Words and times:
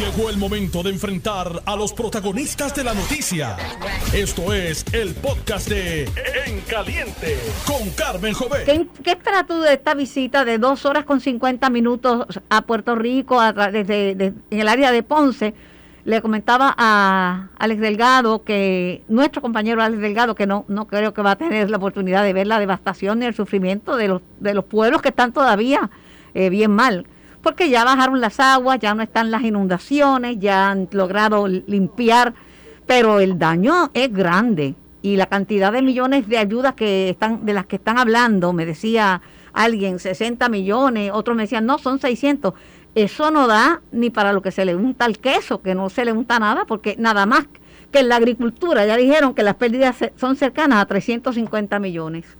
Llegó 0.00 0.30
el 0.30 0.38
momento 0.38 0.82
de 0.82 0.88
enfrentar 0.90 1.62
a 1.66 1.76
los 1.76 1.92
protagonistas 1.92 2.74
de 2.74 2.84
la 2.84 2.94
noticia. 2.94 3.56
Esto 4.14 4.52
es 4.54 4.82
el 4.94 5.14
podcast 5.14 5.68
de 5.68 6.04
En 6.46 6.60
Caliente 6.62 7.36
con 7.66 7.90
Carmen 7.90 8.32
Jovet. 8.32 8.64
¿Qué, 8.64 8.86
qué 9.04 9.18
tú 9.46 9.60
de 9.60 9.74
esta 9.74 9.92
visita 9.92 10.46
de 10.46 10.56
dos 10.56 10.86
horas 10.86 11.04
con 11.04 11.20
50 11.20 11.68
minutos 11.68 12.40
a 12.48 12.62
Puerto 12.62 12.94
Rico 12.94 13.40
desde, 13.72 14.14
de- 14.14 14.32
en 14.50 14.60
el 14.60 14.68
área 14.68 14.90
de 14.90 15.02
Ponce? 15.02 15.52
Le 16.06 16.22
comentaba 16.22 16.74
a 16.78 17.48
Alex 17.58 17.80
Delgado 17.82 18.42
que 18.42 19.02
nuestro 19.08 19.42
compañero 19.42 19.82
Alex 19.82 20.00
Delgado 20.00 20.34
que 20.34 20.46
no 20.46 20.64
no 20.68 20.86
creo 20.86 21.12
que 21.12 21.20
va 21.20 21.32
a 21.32 21.36
tener 21.36 21.68
la 21.68 21.76
oportunidad 21.76 22.24
de 22.24 22.32
ver 22.32 22.46
la 22.46 22.58
devastación 22.58 23.18
ni 23.18 23.26
el 23.26 23.34
sufrimiento 23.34 23.96
de 23.96 24.08
los 24.08 24.22
de 24.40 24.54
los 24.54 24.64
pueblos 24.64 25.02
que 25.02 25.10
están 25.10 25.32
todavía 25.34 25.90
eh, 26.32 26.48
bien 26.48 26.70
mal 26.70 27.06
porque 27.42 27.70
ya 27.70 27.84
bajaron 27.84 28.20
las 28.20 28.40
aguas, 28.40 28.78
ya 28.78 28.94
no 28.94 29.02
están 29.02 29.30
las 29.30 29.42
inundaciones, 29.42 30.38
ya 30.38 30.70
han 30.70 30.88
logrado 30.92 31.48
limpiar, 31.48 32.34
pero 32.86 33.20
el 33.20 33.38
daño 33.38 33.90
es 33.94 34.12
grande 34.12 34.74
y 35.02 35.16
la 35.16 35.26
cantidad 35.26 35.72
de 35.72 35.82
millones 35.82 36.28
de 36.28 36.38
ayudas 36.38 36.74
que 36.74 37.10
están 37.10 37.46
de 37.46 37.54
las 37.54 37.66
que 37.66 37.76
están 37.76 37.98
hablando, 37.98 38.52
me 38.52 38.66
decía 38.66 39.22
alguien 39.52 39.98
60 39.98 40.48
millones, 40.48 41.10
otros 41.14 41.36
me 41.36 41.44
decían, 41.44 41.66
"No, 41.66 41.78
son 41.78 41.98
600." 41.98 42.54
Eso 42.94 43.30
no 43.30 43.46
da 43.46 43.80
ni 43.92 44.10
para 44.10 44.32
lo 44.32 44.42
que 44.42 44.50
se 44.50 44.64
le 44.64 44.74
unta 44.74 45.06
el 45.06 45.18
queso, 45.18 45.62
que 45.62 45.74
no 45.74 45.90
se 45.90 46.04
le 46.04 46.12
unta 46.12 46.38
nada, 46.38 46.64
porque 46.66 46.96
nada 46.98 47.24
más 47.24 47.46
que 47.92 48.00
en 48.00 48.08
la 48.08 48.16
agricultura 48.16 48.84
ya 48.86 48.96
dijeron 48.96 49.34
que 49.34 49.42
las 49.42 49.54
pérdidas 49.54 49.96
son 50.16 50.36
cercanas 50.36 50.82
a 50.82 50.86
350 50.86 51.78
millones. 51.78 52.39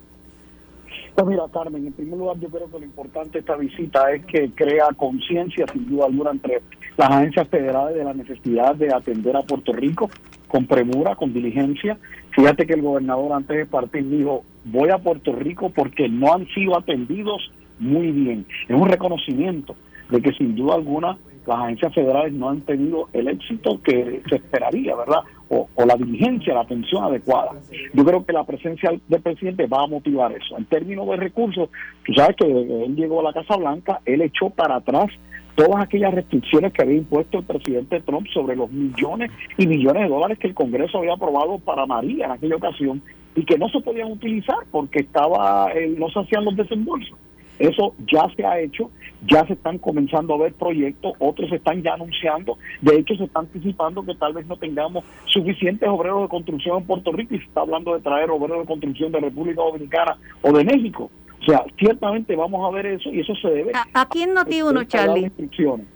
Pues 1.20 1.32
mira, 1.32 1.44
Carmen, 1.52 1.86
en 1.86 1.92
primer 1.92 2.18
lugar 2.18 2.38
yo 2.40 2.48
creo 2.48 2.70
que 2.70 2.78
lo 2.78 2.84
importante 2.86 3.32
de 3.32 3.38
esta 3.40 3.54
visita 3.54 4.10
es 4.10 4.24
que 4.24 4.52
crea 4.52 4.86
conciencia, 4.96 5.66
sin 5.70 5.86
duda 5.86 6.06
alguna, 6.06 6.30
entre 6.30 6.62
las 6.96 7.10
agencias 7.10 7.46
federales 7.48 7.94
de 7.94 8.04
la 8.04 8.14
necesidad 8.14 8.74
de 8.76 8.90
atender 8.90 9.36
a 9.36 9.42
Puerto 9.42 9.74
Rico 9.74 10.08
con 10.48 10.64
premura, 10.64 11.16
con 11.16 11.34
diligencia. 11.34 11.98
Fíjate 12.30 12.66
que 12.66 12.72
el 12.72 12.80
gobernador 12.80 13.34
antes 13.34 13.54
de 13.54 13.66
partir 13.66 14.08
dijo, 14.08 14.44
voy 14.64 14.88
a 14.88 14.96
Puerto 14.96 15.32
Rico 15.32 15.68
porque 15.68 16.08
no 16.08 16.32
han 16.32 16.46
sido 16.54 16.78
atendidos 16.78 17.52
muy 17.78 18.12
bien. 18.12 18.46
Es 18.66 18.74
un 18.74 18.88
reconocimiento 18.88 19.76
de 20.08 20.22
que 20.22 20.32
sin 20.32 20.56
duda 20.56 20.76
alguna 20.76 21.18
las 21.46 21.58
agencias 21.58 21.94
federales 21.94 22.32
no 22.32 22.48
han 22.48 22.62
tenido 22.62 23.10
el 23.12 23.28
éxito 23.28 23.78
que 23.82 24.22
se 24.26 24.36
esperaría, 24.36 24.96
¿verdad? 24.96 25.20
O, 25.52 25.68
la 25.84 25.96
diligencia, 25.96 26.54
la 26.54 26.60
atención 26.60 27.02
adecuada. 27.02 27.50
Yo 27.92 28.04
creo 28.04 28.24
que 28.24 28.32
la 28.32 28.44
presencia 28.44 28.92
del 29.08 29.20
presidente 29.20 29.66
va 29.66 29.82
a 29.82 29.88
motivar 29.88 30.30
eso. 30.30 30.56
En 30.56 30.64
términos 30.66 31.08
de 31.08 31.16
recursos, 31.16 31.68
tú 32.06 32.14
sabes 32.14 32.36
que 32.36 32.46
él 32.46 32.94
llegó 32.94 33.18
a 33.18 33.24
la 33.24 33.32
Casa 33.32 33.56
Blanca, 33.56 34.00
él 34.04 34.22
echó 34.22 34.50
para 34.50 34.76
atrás 34.76 35.10
todas 35.56 35.82
aquellas 35.82 36.14
restricciones 36.14 36.72
que 36.72 36.82
había 36.82 36.98
impuesto 36.98 37.38
el 37.38 37.44
presidente 37.44 38.00
Trump 38.00 38.26
sobre 38.32 38.56
los 38.56 38.70
millones 38.70 39.30
y 39.58 39.66
millones 39.66 40.04
de 40.04 40.08
dólares 40.08 40.38
que 40.38 40.46
el 40.46 40.54
Congreso 40.54 40.98
había 40.98 41.14
aprobado 41.14 41.58
para 41.58 41.84
María 41.84 42.26
en 42.26 42.30
aquella 42.30 42.56
ocasión 42.56 43.02
y 43.34 43.44
que 43.44 43.58
no 43.58 43.68
se 43.68 43.80
podían 43.80 44.12
utilizar 44.12 44.58
porque 44.70 45.00
estaba 45.00 45.72
eh, 45.72 45.94
no 45.98 46.08
se 46.10 46.20
hacían 46.20 46.44
los 46.44 46.56
desembolsos. 46.56 47.16
Eso 47.60 47.94
ya 48.10 48.26
se 48.34 48.44
ha 48.44 48.58
hecho, 48.58 48.90
ya 49.28 49.46
se 49.46 49.52
están 49.52 49.78
comenzando 49.78 50.34
a 50.34 50.38
ver 50.38 50.54
proyectos, 50.54 51.12
otros 51.18 51.50
se 51.50 51.56
están 51.56 51.82
ya 51.82 51.92
anunciando, 51.92 52.56
de 52.80 52.96
hecho 52.96 53.14
se 53.16 53.24
está 53.24 53.40
anticipando 53.40 54.02
que 54.02 54.14
tal 54.14 54.32
vez 54.32 54.46
no 54.46 54.56
tengamos 54.56 55.04
suficientes 55.26 55.86
obreros 55.88 56.22
de 56.22 56.28
construcción 56.28 56.78
en 56.78 56.84
Puerto 56.86 57.12
Rico 57.12 57.34
y 57.34 57.38
se 57.38 57.44
está 57.44 57.60
hablando 57.60 57.94
de 57.94 58.00
traer 58.00 58.30
obreros 58.30 58.60
de 58.62 58.66
construcción 58.66 59.12
de 59.12 59.20
República 59.20 59.60
Dominicana 59.62 60.16
o 60.42 60.52
de 60.56 60.64
México. 60.64 61.10
O 61.40 61.44
sea, 61.44 61.62
ciertamente 61.78 62.34
vamos 62.34 62.66
a 62.66 62.74
ver 62.74 62.86
eso 62.86 63.10
y 63.10 63.20
eso 63.20 63.34
se 63.36 63.48
debe 63.48 63.72
A- 63.74 64.02
Aquí 64.02 64.22
en 64.22 64.34
Noti1, 64.34 64.80
a 64.80 64.86
Charlie. 64.86 65.30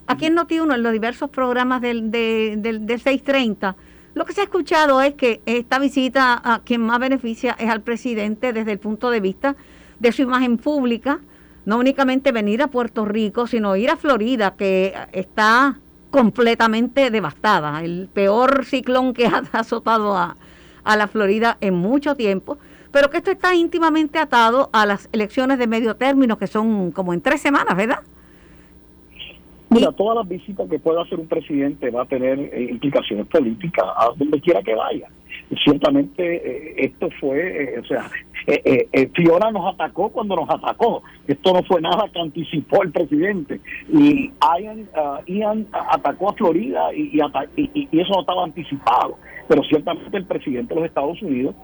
Aquí 0.06 0.26
en 0.26 0.36
Noti1, 0.36 0.74
en 0.74 0.82
los 0.82 0.92
diversos 0.92 1.30
programas 1.30 1.80
del, 1.80 2.10
de, 2.10 2.56
del, 2.58 2.86
del 2.86 3.00
630, 3.00 3.74
lo 4.14 4.24
que 4.26 4.32
se 4.34 4.42
ha 4.42 4.44
escuchado 4.44 5.00
es 5.02 5.14
que 5.14 5.40
esta 5.46 5.78
visita 5.78 6.40
a 6.44 6.60
quien 6.62 6.82
más 6.82 6.98
beneficia 6.98 7.56
es 7.58 7.68
al 7.70 7.80
presidente 7.80 8.52
desde 8.52 8.72
el 8.72 8.78
punto 8.78 9.10
de 9.10 9.20
vista 9.20 9.56
de 9.98 10.12
su 10.12 10.22
imagen 10.22 10.56
pública, 10.56 11.20
no 11.66 11.78
únicamente 11.78 12.32
venir 12.32 12.62
a 12.62 12.68
Puerto 12.68 13.04
Rico, 13.04 13.46
sino 13.46 13.76
ir 13.76 13.90
a 13.90 13.96
Florida, 13.96 14.54
que 14.56 14.94
está 15.12 15.78
completamente 16.10 17.10
devastada, 17.10 17.82
el 17.82 18.08
peor 18.12 18.64
ciclón 18.64 19.14
que 19.14 19.26
ha 19.26 19.42
azotado 19.52 20.16
a, 20.16 20.36
a 20.84 20.96
la 20.96 21.08
Florida 21.08 21.56
en 21.60 21.74
mucho 21.74 22.14
tiempo, 22.14 22.58
pero 22.92 23.10
que 23.10 23.16
esto 23.16 23.32
está 23.32 23.54
íntimamente 23.54 24.18
atado 24.18 24.70
a 24.72 24.86
las 24.86 25.08
elecciones 25.12 25.58
de 25.58 25.66
medio 25.66 25.96
término, 25.96 26.38
que 26.38 26.46
son 26.46 26.92
como 26.92 27.12
en 27.12 27.20
tres 27.20 27.40
semanas, 27.40 27.76
¿verdad? 27.76 28.00
Mira, 29.70 29.90
todas 29.90 30.16
las 30.16 30.28
visitas 30.28 30.68
que 30.70 30.78
pueda 30.78 31.02
hacer 31.02 31.18
un 31.18 31.26
presidente 31.26 31.90
va 31.90 32.02
a 32.02 32.06
tener 32.06 32.38
eh, 32.38 32.68
implicaciones 32.70 33.26
políticas 33.26 33.84
a 33.96 34.10
donde 34.16 34.40
quiera 34.40 34.62
que 34.62 34.74
vaya. 34.74 35.08
Ciertamente 35.64 36.22
eh, 36.36 36.74
esto 36.78 37.08
fue, 37.20 37.38
eh, 37.74 37.78
o 37.80 37.84
sea, 37.84 38.10
eh, 38.46 38.88
eh, 38.92 39.10
Fiona 39.14 39.50
nos 39.50 39.72
atacó 39.74 40.08
cuando 40.10 40.36
nos 40.36 40.48
atacó. 40.50 41.02
Esto 41.26 41.52
no 41.52 41.62
fue 41.62 41.80
nada 41.80 42.08
que 42.12 42.20
anticipó 42.20 42.82
el 42.82 42.90
presidente. 42.92 43.60
Y 43.92 44.30
Ian, 44.60 44.88
ah, 44.94 45.20
Ian 45.26 45.66
atacó 45.72 46.30
a 46.30 46.34
Florida 46.34 46.92
y, 46.94 47.10
y 47.16 48.00
eso 48.00 48.12
no 48.14 48.20
estaba 48.20 48.44
anticipado. 48.44 49.16
Pero 49.48 49.62
ciertamente 49.64 50.16
el 50.16 50.24
presidente 50.24 50.74
de 50.74 50.80
los 50.80 50.88
Estados 50.88 51.20
Unidos, 51.22 51.54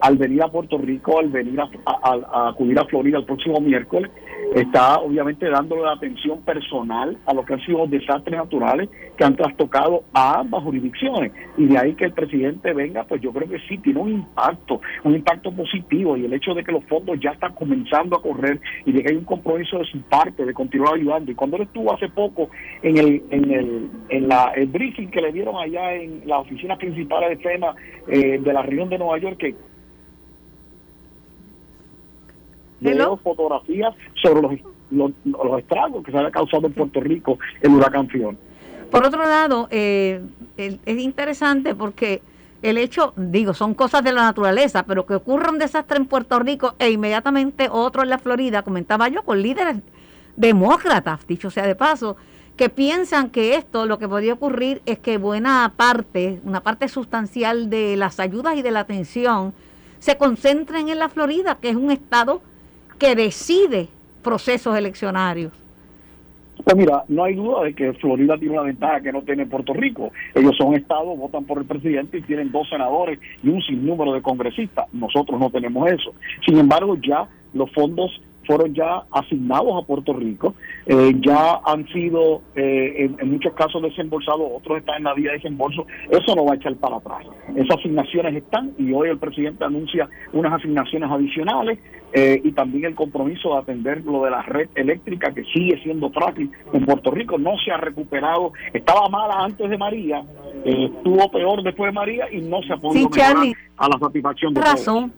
al 0.00 0.16
venir 0.16 0.42
a 0.42 0.48
Puerto 0.48 0.78
Rico, 0.78 1.18
al 1.18 1.28
venir 1.28 1.58
a- 1.60 1.68
a- 1.86 2.44
a 2.46 2.48
acudir 2.50 2.78
a 2.78 2.84
Florida 2.84 3.18
el 3.18 3.24
próximo 3.24 3.60
miércoles, 3.60 4.10
está 4.54 4.98
obviamente 4.98 5.48
dándole 5.48 5.82
la 5.82 5.92
atención 5.92 6.40
personal 6.42 7.16
a 7.26 7.34
lo 7.34 7.44
que 7.44 7.54
han 7.54 7.60
sido 7.60 7.86
desastres 7.86 8.36
naturales 8.36 8.88
que 9.16 9.24
han 9.24 9.36
trastocado 9.36 10.04
a 10.12 10.40
ambas 10.40 10.62
jurisdicciones. 10.62 11.32
Y 11.56 11.66
de 11.66 11.78
ahí 11.78 11.94
que 11.94 12.04
el 12.04 12.12
presidente 12.12 12.72
venga, 12.72 13.04
pues 13.04 13.20
yo 13.20 13.32
creo 13.32 13.48
que 13.48 13.58
sí, 13.68 13.78
tiene 13.78 14.00
un 14.00 14.10
impacto, 14.10 14.80
un 15.04 15.14
impacto 15.14 15.52
positivo. 15.52 16.16
Y 16.16 16.24
el 16.24 16.32
hecho 16.32 16.54
de 16.54 16.64
que 16.64 16.72
los 16.72 16.84
fondos 16.84 17.18
ya 17.20 17.30
están 17.30 17.54
comenzando 17.54 18.16
a 18.16 18.22
correr 18.22 18.60
y 18.84 18.92
de 18.92 19.02
que 19.02 19.10
hay 19.10 19.16
un 19.16 19.24
compromiso 19.24 19.78
de 19.78 19.84
su 19.84 20.00
parte 20.02 20.44
de 20.44 20.54
continuar 20.54 20.94
ayudando. 20.94 21.32
Y 21.32 21.34
cuando 21.34 21.56
él 21.56 21.62
estuvo 21.62 21.92
hace 21.92 22.08
poco 22.08 22.50
en 22.82 22.96
el, 22.96 23.22
en 23.30 23.50
el, 23.50 23.90
en 24.08 24.28
la, 24.28 24.52
el 24.54 24.66
briefing 24.66 25.08
que 25.08 25.20
le 25.20 25.32
dieron 25.32 25.56
allá 25.56 25.94
en 25.94 26.22
la 26.26 26.38
oficina 26.38 26.76
principal 26.76 27.28
de 27.28 27.36
FEMA 27.36 27.74
eh, 28.08 28.38
de 28.38 28.52
la 28.52 28.62
región 28.62 28.88
de 28.88 28.98
Nueva 28.98 29.18
York, 29.18 29.36
que 29.38 29.54
Hello. 32.80 32.96
veo 32.96 33.16
fotografías 33.18 33.94
sobre 34.22 34.42
los, 34.42 34.52
los, 34.90 35.10
los 35.24 35.58
estragos 35.58 36.04
que 36.04 36.10
se 36.12 36.18
había 36.18 36.30
causado 36.30 36.66
en 36.66 36.72
Puerto 36.72 37.00
Rico 37.00 37.38
el 37.62 37.70
huracán 37.72 38.08
Fiona. 38.08 38.36
Por 38.90 39.04
otro 39.04 39.22
lado, 39.26 39.68
eh, 39.70 40.20
el- 40.56 40.78
es 40.86 40.98
interesante 41.00 41.74
porque 41.74 42.22
el 42.62 42.78
hecho, 42.78 43.12
digo, 43.16 43.52
son 43.54 43.74
cosas 43.74 44.02
de 44.04 44.12
la 44.12 44.22
naturaleza, 44.22 44.84
pero 44.84 45.04
que 45.06 45.14
ocurra 45.14 45.50
un 45.50 45.58
desastre 45.58 45.96
en 45.98 46.06
Puerto 46.06 46.38
Rico 46.38 46.74
e 46.78 46.90
inmediatamente 46.90 47.68
otro 47.70 48.02
en 48.02 48.08
la 48.10 48.18
Florida, 48.18 48.62
comentaba 48.62 49.08
yo, 49.08 49.22
con 49.22 49.42
líderes 49.42 49.76
demócratas, 50.36 51.26
dicho 51.26 51.50
sea 51.50 51.66
de 51.66 51.74
paso, 51.74 52.16
que 52.56 52.68
piensan 52.70 53.30
que 53.30 53.54
esto 53.56 53.84
lo 53.86 53.98
que 53.98 54.08
podría 54.08 54.32
ocurrir 54.34 54.80
es 54.86 54.98
que 54.98 55.18
buena 55.18 55.72
parte, 55.76 56.40
una 56.44 56.62
parte 56.62 56.88
sustancial 56.88 57.68
de 57.68 57.96
las 57.96 58.18
ayudas 58.20 58.56
y 58.56 58.62
de 58.62 58.70
la 58.70 58.80
atención 58.80 59.52
se 59.98 60.16
concentren 60.16 60.88
en 60.88 60.98
la 60.98 61.08
Florida, 61.08 61.58
que 61.60 61.68
es 61.70 61.76
un 61.76 61.90
estado 61.90 62.40
que 62.98 63.14
decide 63.14 63.88
procesos 64.22 64.76
eleccionarios. 64.76 65.52
Pues 66.64 66.76
mira, 66.76 67.04
no 67.08 67.24
hay 67.24 67.34
duda 67.34 67.64
de 67.64 67.74
que 67.74 67.92
Florida 67.94 68.36
tiene 68.38 68.54
una 68.54 68.62
ventaja 68.62 69.00
que 69.00 69.12
no 69.12 69.22
tiene 69.22 69.46
Puerto 69.46 69.72
Rico. 69.74 70.10
Ellos 70.34 70.56
son 70.56 70.74
estados, 70.74 71.16
votan 71.16 71.44
por 71.44 71.58
el 71.58 71.64
presidente 71.64 72.18
y 72.18 72.22
tienen 72.22 72.50
dos 72.50 72.68
senadores 72.68 73.20
y 73.42 73.48
un 73.48 73.62
sinnúmero 73.62 74.12
de 74.14 74.22
congresistas. 74.22 74.86
Nosotros 74.92 75.38
no 75.38 75.50
tenemos 75.50 75.88
eso. 75.90 76.14
Sin 76.44 76.58
embargo, 76.58 76.96
ya 76.96 77.28
los 77.52 77.70
fondos 77.72 78.20
fueron 78.46 78.74
ya 78.74 79.02
asignados 79.10 79.82
a 79.82 79.86
Puerto 79.86 80.12
Rico, 80.12 80.54
eh, 80.86 81.12
ya 81.20 81.60
han 81.64 81.86
sido 81.88 82.42
eh, 82.54 82.94
en, 82.98 83.16
en 83.20 83.32
muchos 83.32 83.52
casos 83.54 83.82
desembolsados, 83.82 84.48
otros 84.54 84.78
están 84.78 84.98
en 84.98 85.04
la 85.04 85.14
vía 85.14 85.30
de 85.32 85.38
desembolso, 85.38 85.86
eso 86.10 86.34
no 86.34 86.44
va 86.44 86.52
a 86.52 86.56
echar 86.56 86.74
para 86.76 86.96
atrás. 86.96 87.26
Esas 87.54 87.78
asignaciones 87.78 88.34
están 88.34 88.72
y 88.78 88.92
hoy 88.92 89.08
el 89.08 89.18
presidente 89.18 89.64
anuncia 89.64 90.08
unas 90.32 90.52
asignaciones 90.52 91.10
adicionales 91.10 91.78
eh, 92.12 92.40
y 92.42 92.52
también 92.52 92.84
el 92.86 92.94
compromiso 92.94 93.50
de 93.54 93.58
atender 93.58 94.04
lo 94.04 94.24
de 94.24 94.30
la 94.30 94.42
red 94.42 94.68
eléctrica 94.74 95.32
que 95.34 95.44
sigue 95.44 95.80
siendo 95.82 96.10
frágil 96.10 96.50
en 96.72 96.84
Puerto 96.84 97.10
Rico, 97.10 97.36
no 97.38 97.52
se 97.64 97.72
ha 97.72 97.76
recuperado, 97.76 98.52
estaba 98.72 99.08
mala 99.08 99.44
antes 99.44 99.68
de 99.68 99.76
María, 99.76 100.22
eh, 100.64 100.90
estuvo 100.94 101.30
peor 101.30 101.62
después 101.62 101.88
de 101.88 101.92
María 101.92 102.32
y 102.32 102.40
no 102.40 102.62
se 102.62 102.72
ha 102.72 102.76
podido 102.76 103.08
Sí, 103.12 103.20
mejorar 103.20 103.54
a 103.76 103.88
la 103.88 103.98
satisfacción 103.98 104.54
de 104.54 104.60
todos. 104.60 105.10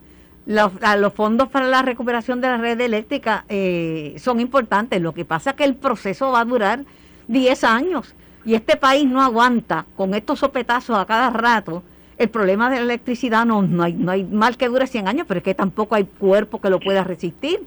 Los, 0.48 0.72
los 0.98 1.12
fondos 1.12 1.48
para 1.48 1.68
la 1.68 1.82
recuperación 1.82 2.40
de 2.40 2.48
la 2.48 2.56
red 2.56 2.80
eléctrica 2.80 3.44
eh, 3.50 4.16
son 4.18 4.40
importantes. 4.40 4.98
Lo 5.02 5.12
que 5.12 5.26
pasa 5.26 5.50
es 5.50 5.56
que 5.56 5.64
el 5.64 5.76
proceso 5.76 6.32
va 6.32 6.40
a 6.40 6.44
durar 6.46 6.86
10 7.26 7.64
años 7.64 8.14
y 8.46 8.54
este 8.54 8.78
país 8.78 9.04
no 9.04 9.20
aguanta 9.20 9.84
con 9.94 10.14
estos 10.14 10.38
sopetazos 10.38 10.96
a 10.96 11.04
cada 11.04 11.28
rato. 11.28 11.82
El 12.16 12.30
problema 12.30 12.70
de 12.70 12.76
la 12.76 12.82
electricidad 12.84 13.44
no, 13.44 13.60
no, 13.60 13.82
hay, 13.82 13.92
no 13.92 14.10
hay 14.10 14.24
mal 14.24 14.56
que 14.56 14.70
dure 14.70 14.86
100 14.86 15.06
años, 15.06 15.26
pero 15.28 15.36
es 15.36 15.44
que 15.44 15.54
tampoco 15.54 15.94
hay 15.94 16.04
cuerpo 16.04 16.62
que 16.62 16.70
lo 16.70 16.80
pueda 16.80 17.04
resistir. 17.04 17.60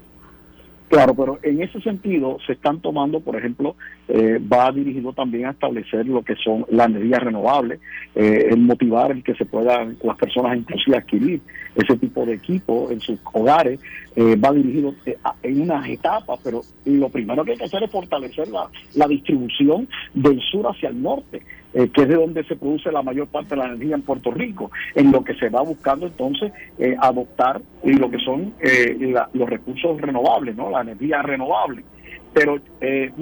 Claro, 0.92 1.14
pero 1.14 1.38
en 1.42 1.62
ese 1.62 1.80
sentido 1.80 2.36
se 2.46 2.52
están 2.52 2.82
tomando, 2.82 3.20
por 3.20 3.34
ejemplo, 3.34 3.76
eh, 4.08 4.38
va 4.38 4.70
dirigido 4.72 5.14
también 5.14 5.46
a 5.46 5.52
establecer 5.52 6.06
lo 6.06 6.20
que 6.22 6.34
son 6.36 6.66
las 6.68 6.88
energías 6.88 7.22
renovables, 7.22 7.80
eh, 8.14 8.48
el 8.50 8.58
motivar 8.58 9.10
el 9.10 9.24
que 9.24 9.34
se 9.34 9.46
puedan 9.46 9.96
las 10.02 10.18
personas 10.18 10.54
inclusive 10.54 10.98
adquirir 10.98 11.40
ese 11.76 11.96
tipo 11.96 12.26
de 12.26 12.34
equipo 12.34 12.90
en 12.90 13.00
sus 13.00 13.18
hogares, 13.32 13.80
eh, 14.16 14.36
va 14.36 14.52
dirigido 14.52 14.94
en 15.42 15.62
unas 15.62 15.88
etapas, 15.88 16.38
pero 16.44 16.60
lo 16.84 17.08
primero 17.08 17.42
que 17.42 17.52
hay 17.52 17.56
que 17.56 17.64
hacer 17.64 17.82
es 17.84 17.90
fortalecer 17.90 18.48
la, 18.48 18.68
la 18.94 19.08
distribución 19.08 19.88
del 20.12 20.38
sur 20.42 20.66
hacia 20.66 20.90
el 20.90 21.00
norte. 21.00 21.40
Eh, 21.74 21.88
que 21.88 22.02
es 22.02 22.08
de 22.08 22.16
donde 22.16 22.44
se 22.44 22.56
produce 22.56 22.92
la 22.92 23.02
mayor 23.02 23.28
parte 23.28 23.50
de 23.50 23.56
la 23.56 23.66
energía 23.66 23.94
en 23.94 24.02
Puerto 24.02 24.30
Rico, 24.30 24.70
en 24.94 25.10
lo 25.10 25.24
que 25.24 25.34
se 25.34 25.48
va 25.48 25.62
buscando 25.62 26.06
entonces 26.06 26.52
eh, 26.78 26.94
adoptar 27.00 27.62
y 27.82 27.92
lo 27.94 28.10
que 28.10 28.18
son 28.18 28.52
eh, 28.60 29.14
los 29.32 29.48
recursos 29.48 30.00
renovables, 30.00 30.54
¿no? 30.54 30.70
La 30.70 30.82
energía 30.82 31.22
renovable. 31.22 31.82
Pero 32.34 32.60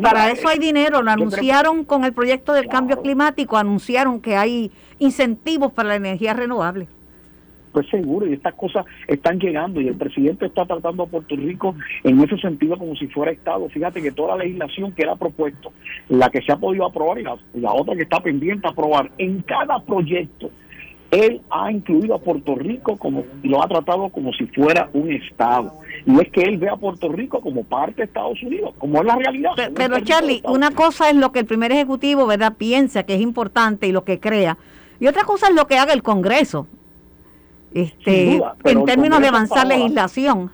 para 0.01 0.31
eso 0.31 0.49
hay 0.49 0.59
dinero, 0.59 1.03
lo 1.03 1.11
anunciaron 1.11 1.85
con 1.85 2.05
el 2.05 2.13
proyecto 2.13 2.53
del 2.53 2.69
cambio 2.69 3.03
climático, 3.03 3.57
anunciaron 3.57 4.21
que 4.21 4.37
hay 4.37 4.71
incentivos 4.99 5.73
para 5.73 5.91
la 5.91 5.95
energía 5.97 6.33
renovable 6.33 6.87
pues 7.73 7.89
seguro, 7.89 8.27
y 8.27 8.35
estas 8.35 8.55
cosas 8.55 8.85
están 9.07 9.39
llegando 9.39 9.81
y 9.81 9.89
el 9.89 9.97
presidente 9.97 10.47
está 10.47 10.65
tratando 10.65 11.05
a 11.05 11.07
Puerto 11.07 11.37
Rico 11.37 11.75
en 12.05 12.21
ese 12.21 12.37
sentido 12.39 12.77
como 12.77 12.95
si 12.97 13.07
fuera 13.09 13.33
Estado. 13.33 13.69
Fíjate 13.69 14.03
que 14.03 14.13
toda 14.13 14.37
la 14.37 14.45
legislación 14.45 14.93
que 14.93 15.03
era 15.03 15.17
propuesto, 15.17 15.73
la 16.09 16.31
que 16.31 16.43
se 16.43 16.53
ha 16.53 16.57
podido 16.57 16.85
aprobar 16.85 17.19
y 17.19 17.23
la, 17.61 17.73
otra 17.73 17.95
que 17.95 18.03
está 18.03 18.21
pendiente 18.21 18.67
a 18.67 18.71
aprobar, 18.71 19.11
en 19.19 19.43
cada 19.43 19.81
proyecto, 19.81 20.51
él 21.11 21.41
ha 21.51 21.73
incluido 21.73 22.15
a 22.15 22.21
Puerto 22.21 22.55
Rico 22.55 22.97
como 22.97 23.25
y 23.43 23.49
lo 23.49 23.63
ha 23.63 23.67
tratado 23.67 24.11
como 24.11 24.33
si 24.33 24.47
fuera 24.47 24.89
un 24.93 25.11
Estado. 25.11 25.73
Y 26.07 26.21
es 26.21 26.31
que 26.31 26.43
él 26.43 26.59
ve 26.59 26.69
a 26.69 26.77
Puerto 26.77 27.09
Rico 27.11 27.41
como 27.41 27.65
parte 27.65 27.97
de 27.97 28.05
Estados 28.05 28.41
Unidos, 28.43 28.75
como 28.79 29.01
es 29.01 29.07
la 29.07 29.17
realidad. 29.17 29.51
Pero, 29.75 30.01
Charlie, 30.01 30.41
una 30.45 30.71
cosa 30.71 31.11
es 31.11 31.17
lo 31.17 31.33
que 31.33 31.41
el 31.41 31.47
primer 31.47 31.73
ejecutivo 31.73 32.27
verdad 32.27 32.55
piensa 32.57 33.03
que 33.03 33.15
es 33.15 33.21
importante 33.21 33.89
y 33.89 33.93
lo 33.93 34.05
que 34.05 34.21
crea. 34.21 34.57
Y 35.01 35.09
otra 35.09 35.25
cosa 35.25 35.49
es 35.49 35.55
lo 35.55 35.67
que 35.67 35.79
haga 35.79 35.95
el 35.95 36.03
Congreso 36.03 36.69
este, 37.73 38.41
en 38.65 38.85
términos 38.85 39.21
de 39.21 39.29
avanzar 39.29 39.67
legislación. 39.67 40.51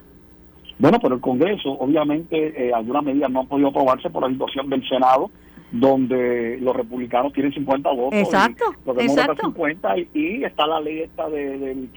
Bueno, 0.78 0.98
pero 1.00 1.14
el 1.14 1.20
Congreso, 1.20 1.70
obviamente, 1.70 2.68
eh, 2.68 2.72
algunas 2.72 3.02
medidas 3.02 3.30
no 3.30 3.40
han 3.40 3.46
podido 3.46 3.68
aprobarse 3.68 4.10
por 4.10 4.22
la 4.22 4.28
situación 4.28 4.68
del 4.68 4.86
Senado, 4.86 5.30
donde 5.70 6.58
los 6.60 6.76
republicanos 6.76 7.32
tienen 7.32 7.52
50 7.52 7.90
votos. 7.90 8.18
Exacto, 8.18 8.64
y 8.84 8.86
los 8.86 8.98
exacto. 8.98 9.46
50 9.46 9.94
y, 10.14 10.44
está 10.44 10.66
la 10.66 10.80
ley 10.80 11.00
esta 11.00 11.28
de, 11.28 11.58
del 11.58 11.88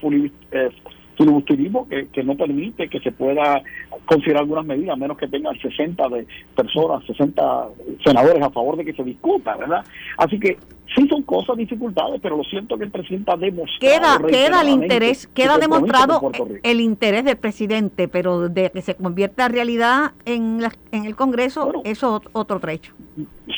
eh, 0.52 0.70
filibusterismo 1.16 1.86
que, 1.88 2.08
que 2.08 2.24
no 2.24 2.36
permite 2.36 2.88
que 2.88 3.00
se 3.00 3.12
pueda 3.12 3.62
considerar 4.06 4.42
algunas 4.42 4.64
medidas, 4.64 4.94
a 4.94 4.96
menos 4.96 5.18
que 5.18 5.28
tengan 5.28 5.56
60 5.58 6.08
de 6.08 6.26
personas, 6.56 7.04
60 7.04 7.68
senadores 8.04 8.42
a 8.42 8.50
favor 8.50 8.76
de 8.76 8.84
que 8.86 8.94
se 8.94 9.04
discuta, 9.04 9.56
¿verdad? 9.56 9.84
Así 10.16 10.40
que 10.40 10.56
sí 10.94 11.06
son 11.08 11.22
cosas 11.22 11.56
dificultades, 11.56 12.20
pero 12.20 12.36
lo 12.36 12.44
siento 12.44 12.76
que 12.76 12.84
el 12.84 12.90
presidente 12.90 13.30
ha 13.32 13.36
demostrado. 13.36 13.78
Queda, 13.80 14.26
queda 14.26 14.62
el 14.62 14.68
interés, 14.68 15.26
queda 15.28 15.58
demostrado 15.58 16.20
el 16.62 16.80
interés 16.80 17.24
del 17.24 17.36
presidente, 17.36 18.08
pero 18.08 18.48
de 18.48 18.70
que 18.70 18.82
se 18.82 18.94
convierta 18.94 19.46
en 19.46 19.52
realidad 19.52 20.12
en, 20.24 20.60
la, 20.60 20.72
en 20.92 21.04
el 21.04 21.16
Congreso, 21.16 21.82
eso 21.84 22.20
es 22.22 22.28
otro 22.32 22.60
trecho. 22.60 22.92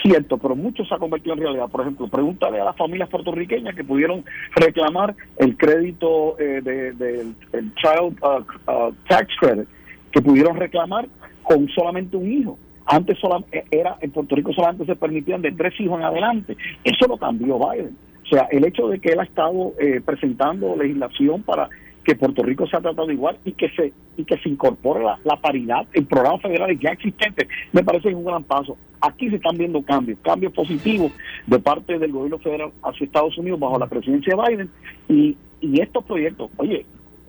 Cierto, 0.02 0.38
pero 0.38 0.56
mucho 0.56 0.84
se 0.84 0.94
ha 0.94 0.98
convertido 0.98 1.34
en 1.34 1.40
realidad. 1.40 1.68
Por 1.68 1.82
ejemplo, 1.82 2.08
pregúntale 2.08 2.60
a 2.60 2.64
las 2.64 2.76
familias 2.76 3.08
puertorriqueñas 3.08 3.74
que 3.74 3.84
pudieron 3.84 4.24
reclamar 4.54 5.14
el 5.36 5.56
crédito 5.56 6.38
eh, 6.38 6.60
del 6.62 6.98
de, 6.98 7.34
Child 7.76 8.18
uh, 8.22 8.70
uh, 8.70 8.94
Tax 9.08 9.28
Credit, 9.38 9.68
que 10.10 10.20
pudieron 10.20 10.56
reclamar 10.56 11.08
con 11.42 11.68
solamente 11.68 12.16
un 12.16 12.32
hijo 12.32 12.58
antes 12.86 13.18
solamente, 13.18 13.64
era 13.70 13.96
en 14.00 14.10
Puerto 14.10 14.34
Rico 14.34 14.52
solamente 14.52 14.86
se 14.86 14.96
permitían 14.96 15.42
de 15.42 15.52
tres 15.52 15.78
hijos 15.80 15.98
en 15.98 16.04
adelante. 16.04 16.56
Eso 16.84 17.06
lo 17.06 17.16
cambió 17.16 17.58
Biden. 17.58 17.96
O 18.24 18.26
sea, 18.26 18.48
el 18.50 18.64
hecho 18.64 18.88
de 18.88 18.98
que 18.98 19.10
él 19.10 19.20
ha 19.20 19.24
estado 19.24 19.72
eh, 19.78 20.00
presentando 20.04 20.76
legislación 20.76 21.42
para 21.42 21.68
que 22.04 22.16
Puerto 22.16 22.42
Rico 22.42 22.66
sea 22.66 22.80
tratado 22.80 23.10
igual 23.10 23.38
y 23.44 23.52
que 23.52 23.68
se 23.70 23.92
y 24.16 24.24
que 24.24 24.36
se 24.38 24.48
incorpore 24.48 25.02
la, 25.02 25.36
paridad 25.36 25.86
en 25.94 26.04
programas 26.04 26.42
federales 26.42 26.78
ya 26.80 26.90
existentes, 26.90 27.48
me 27.72 27.82
parece 27.82 28.14
un 28.14 28.24
gran 28.24 28.44
paso. 28.44 28.76
Aquí 29.00 29.30
se 29.30 29.36
están 29.36 29.56
viendo 29.56 29.82
cambios, 29.82 30.18
cambios 30.22 30.52
positivos 30.52 31.12
de 31.46 31.58
parte 31.58 31.98
del 31.98 32.12
gobierno 32.12 32.38
federal 32.38 32.72
hacia 32.82 33.04
Estados 33.04 33.38
Unidos 33.38 33.58
bajo 33.58 33.78
la 33.78 33.86
presidencia 33.86 34.34
de 34.36 34.42
Biden 34.42 34.70
y, 35.08 35.36
y 35.60 35.80
estos 35.80 36.04
proyectos, 36.04 36.50
oye, 36.56 36.84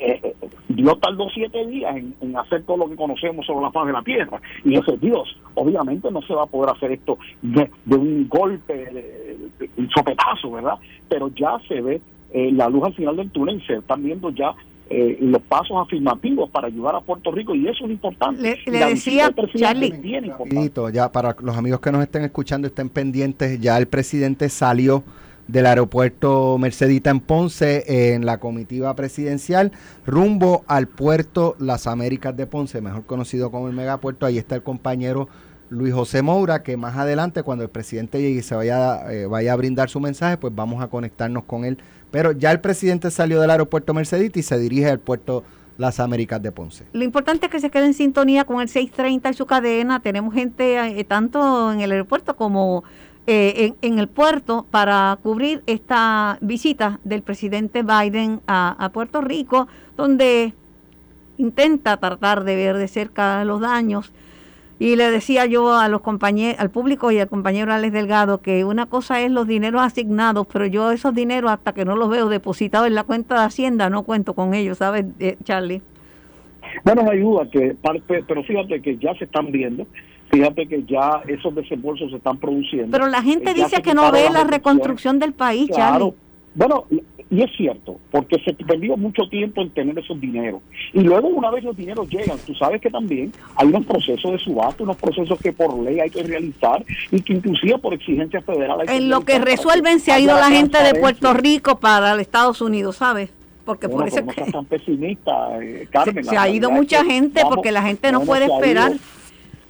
eh, 0.06 0.36
Dios 0.68 1.00
tardó 1.00 1.30
siete 1.34 1.66
días 1.68 1.96
en, 1.96 2.36
hacer 2.36 2.64
todo 2.64 2.78
lo 2.78 2.90
que 2.90 2.96
conocemos 2.96 3.46
sobre 3.46 3.62
la 3.62 3.72
faz 3.72 3.88
de 3.88 3.94
la 3.94 4.02
tierra. 4.02 4.42
Y 4.66 4.76
ese 4.76 4.98
Dios, 4.98 5.38
obviamente, 5.54 6.12
no 6.12 6.22
se 6.22 6.34
va 6.34 6.44
a 6.44 6.48
poder 6.48 6.76
hacer 6.76 6.92
esto 6.92 7.18
de, 7.42 7.70
un 7.88 8.28
golpe, 8.28 8.74
de, 8.74 9.70
un 9.78 9.90
sopetazo, 9.90 10.52
¿verdad? 10.52 10.78
Pero 11.08 11.30
ya 11.30 11.58
se 11.68 11.80
ve 11.80 12.02
eh, 12.34 12.52
la 12.52 12.68
luz 12.68 12.84
al 12.86 12.94
final 12.96 13.16
del 13.16 13.32
túnel 13.32 13.62
y 13.62 13.66
se 13.66 13.76
están 13.76 14.04
viendo 14.04 14.30
ya 14.32 14.54
eh, 14.90 15.18
los 15.22 15.42
pasos 15.44 15.78
afirmativos 15.78 16.50
para 16.50 16.68
ayudar 16.68 16.96
a 16.96 17.02
Puerto 17.02 17.32
Rico 17.32 17.56
y 17.56 17.68
eso 17.68 17.86
es 17.86 17.92
importante. 17.92 18.60
Le, 18.66 18.86
decía 18.86 19.34
Charlie, 19.56 19.94
ya 20.94 21.12
para 21.12 21.36
los 21.42 21.56
amigos 21.56 21.80
que 21.80 21.92
nos 21.92 22.04
estén 22.04 22.24
escuchando 22.24 22.68
estén 22.68 22.90
pendientes, 22.90 23.60
ya 23.62 23.78
el 23.78 23.88
presidente 23.88 24.50
salió 24.50 25.04
del 25.48 25.66
aeropuerto 25.66 26.58
Mercedita 26.58 27.10
en 27.10 27.20
Ponce 27.20 28.14
en 28.14 28.26
la 28.26 28.40
comitiva 28.40 28.96
presidencial 28.96 29.72
rumbo 30.06 30.64
al 30.68 30.88
puerto 30.88 31.56
Las 31.60 31.88
Américas 31.88 32.36
de 32.36 32.48
Ponce, 32.48 32.82
mejor 32.82 33.06
conocido 33.06 33.52
como 33.52 33.68
el 33.68 33.74
megapuerto. 33.74 34.26
Ahí 34.26 34.38
está 34.38 34.56
el 34.56 34.64
compañero 34.64 35.28
Luis 35.70 35.94
José 35.94 36.22
Moura, 36.22 36.64
que 36.64 36.78
más 36.78 36.96
adelante 36.98 37.44
cuando 37.44 37.64
el 37.64 37.70
presidente 37.70 38.22
llegue 38.22 38.40
y 38.40 38.44
se 38.44 38.56
vaya, 38.56 39.12
eh, 39.12 39.26
vaya 39.26 39.54
a 39.54 39.56
brindar 39.56 39.90
su 39.90 40.00
mensaje, 40.00 40.38
pues 40.38 40.54
vamos 40.56 40.82
a 40.84 40.88
conectarnos 40.88 41.44
con 41.44 41.66
él. 41.66 41.78
Pero 42.12 42.32
ya 42.32 42.52
el 42.52 42.60
presidente 42.60 43.10
salió 43.12 43.42
del 43.42 43.50
aeropuerto 43.50 43.94
Mercedita 43.94 44.40
y 44.40 44.44
se 44.44 44.58
dirige 44.60 44.90
al 44.90 45.00
puerto 45.00 45.44
las 45.78 46.00
Américas 46.00 46.42
de 46.42 46.52
Ponce. 46.52 46.86
Lo 46.94 47.04
importante 47.04 47.48
es 47.48 47.52
que 47.52 47.60
se 47.60 47.72
quede 47.72 47.86
en 47.86 47.94
sintonía 47.96 48.46
con 48.46 48.62
el 48.62 48.70
630 48.70 49.32
y 49.32 49.34
su 49.34 49.46
cadena. 49.48 50.00
Tenemos 50.02 50.34
gente 50.34 51.00
eh, 51.00 51.04
tanto 51.04 51.72
en 51.72 51.82
el 51.82 51.92
aeropuerto 51.92 52.36
como 52.36 52.84
eh, 53.26 53.74
en, 53.82 54.00
el 54.00 54.10
puerto 54.10 54.66
para 54.70 55.18
cubrir 55.24 55.64
esta 55.66 56.38
visita 56.42 57.00
del 57.06 57.22
presidente 57.22 57.82
Biden 57.82 58.42
a, 58.48 58.90
Puerto 58.94 59.22
Rico, 59.22 59.70
donde 59.96 60.52
intenta 61.38 61.96
tratar 61.96 62.44
de 62.44 62.58
ver 62.58 62.76
de 62.76 62.90
cerca 62.90 63.46
los 63.46 63.62
daños. 63.62 64.12
Y 64.78 64.98
le 64.98 65.10
decía 65.10 65.46
yo 65.46 65.74
a 65.74 65.88
los 65.88 66.02
compañeros, 66.02 66.60
al 66.60 66.70
público 66.70 67.12
y 67.12 67.20
al 67.20 67.30
compañero 67.30 67.72
Alex 67.72 67.94
Delgado 67.94 68.42
que 68.42 68.66
una 68.66 68.88
cosa 68.88 69.22
es 69.22 69.32
los 69.32 69.48
dineros 69.48 69.82
asignados, 69.82 70.46
pero 70.52 70.66
yo 70.66 70.92
esos 70.92 71.16
dineros 71.16 71.50
hasta 71.50 71.72
que 71.74 71.86
no 71.86 71.96
los 71.96 72.10
veo 72.10 72.28
depositados 72.28 72.88
en 72.88 72.96
la 72.96 73.04
cuenta 73.04 73.40
de 73.40 73.46
Hacienda 73.46 73.90
no 73.90 74.04
cuento 74.04 74.34
con 74.34 74.54
ellos, 74.54 74.80
¿sabes, 74.80 75.06
eh, 75.20 75.38
Charlie? 75.46 75.82
Bueno, 76.84 77.04
no 77.04 77.12
hay 77.12 77.20
duda 77.20 77.48
que 77.50 77.76
pero 78.28 78.44
fíjate 78.44 78.82
que 78.82 78.98
ya 78.98 79.14
se 79.16 79.26
están 79.26 79.52
viendo 79.52 79.88
Fíjate 80.32 80.68
que 80.68 80.84
ya 80.84 81.22
esos 81.28 81.54
desembolsos 81.54 82.12
se 82.12 82.18
están 82.18 82.38
produciendo. 82.38 82.92
Pero 82.92 83.08
la 83.08 83.22
gente 83.22 83.54
dice 83.54 83.82
que 83.82 83.94
no 83.94 84.12
ve 84.12 84.30
la 84.32 84.44
reconstrucción 84.44 85.20
del 85.20 85.34
país, 85.34 85.70
claro. 85.70 86.16
Bueno, 86.56 86.86
y 87.34 87.42
es 87.42 87.52
cierto, 87.58 88.00
porque 88.12 88.40
se 88.44 88.54
perdió 88.54 88.96
mucho 88.96 89.24
tiempo 89.28 89.62
en 89.62 89.72
tener 89.72 89.98
esos 89.98 90.22
dineros. 90.22 90.62
Y 90.94 91.02
luego 91.02 91.30
una 91.30 91.50
vez 91.50 91.64
los 91.64 91.76
dineros 91.76 92.08
llegan, 92.08 92.38
tú 92.46 92.54
sabes 92.54 92.80
que 92.80 92.92
también 92.92 93.32
hay 93.56 93.68
unos 93.70 93.88
procesos 93.88 94.34
de 94.34 94.38
subasta, 94.38 94.84
unos 94.84 94.98
procesos 94.98 95.40
que 95.40 95.52
por 95.52 95.76
ley 95.80 96.00
hay 96.00 96.12
que 96.12 96.22
realizar 96.22 96.86
y 97.10 97.22
que 97.22 97.34
inclusive 97.34 97.80
por 97.80 97.96
exigencias 97.96 98.46
federales... 98.46 98.88
En 98.88 99.10
lo 99.10 99.22
que 99.22 99.40
resuelven 99.40 100.00
se 100.00 100.12
ha 100.12 100.20
ido 100.20 100.36
la 100.36 100.52
gente 100.52 100.78
de 100.84 100.94
Puerto 101.00 101.34
Rico 101.34 101.80
para 101.80 102.20
Estados 102.22 102.62
Unidos, 102.62 102.98
¿sabes? 102.98 103.34
Porque 103.66 103.90
por 103.90 104.08
eso 104.08 104.24
que... 104.28 104.52
tan 104.52 104.66
pesimista, 104.66 105.58
eh, 105.60 105.88
Carmen. 105.90 106.24
Se, 106.24 106.38
ha 106.38 106.50
ido 106.50 106.70
mucha 106.70 107.04
gente 107.04 107.42
porque 107.50 107.72
la 107.72 107.82
gente 107.82 108.12
no 108.12 108.22
puede 108.22 108.46
esperar. 108.46 108.92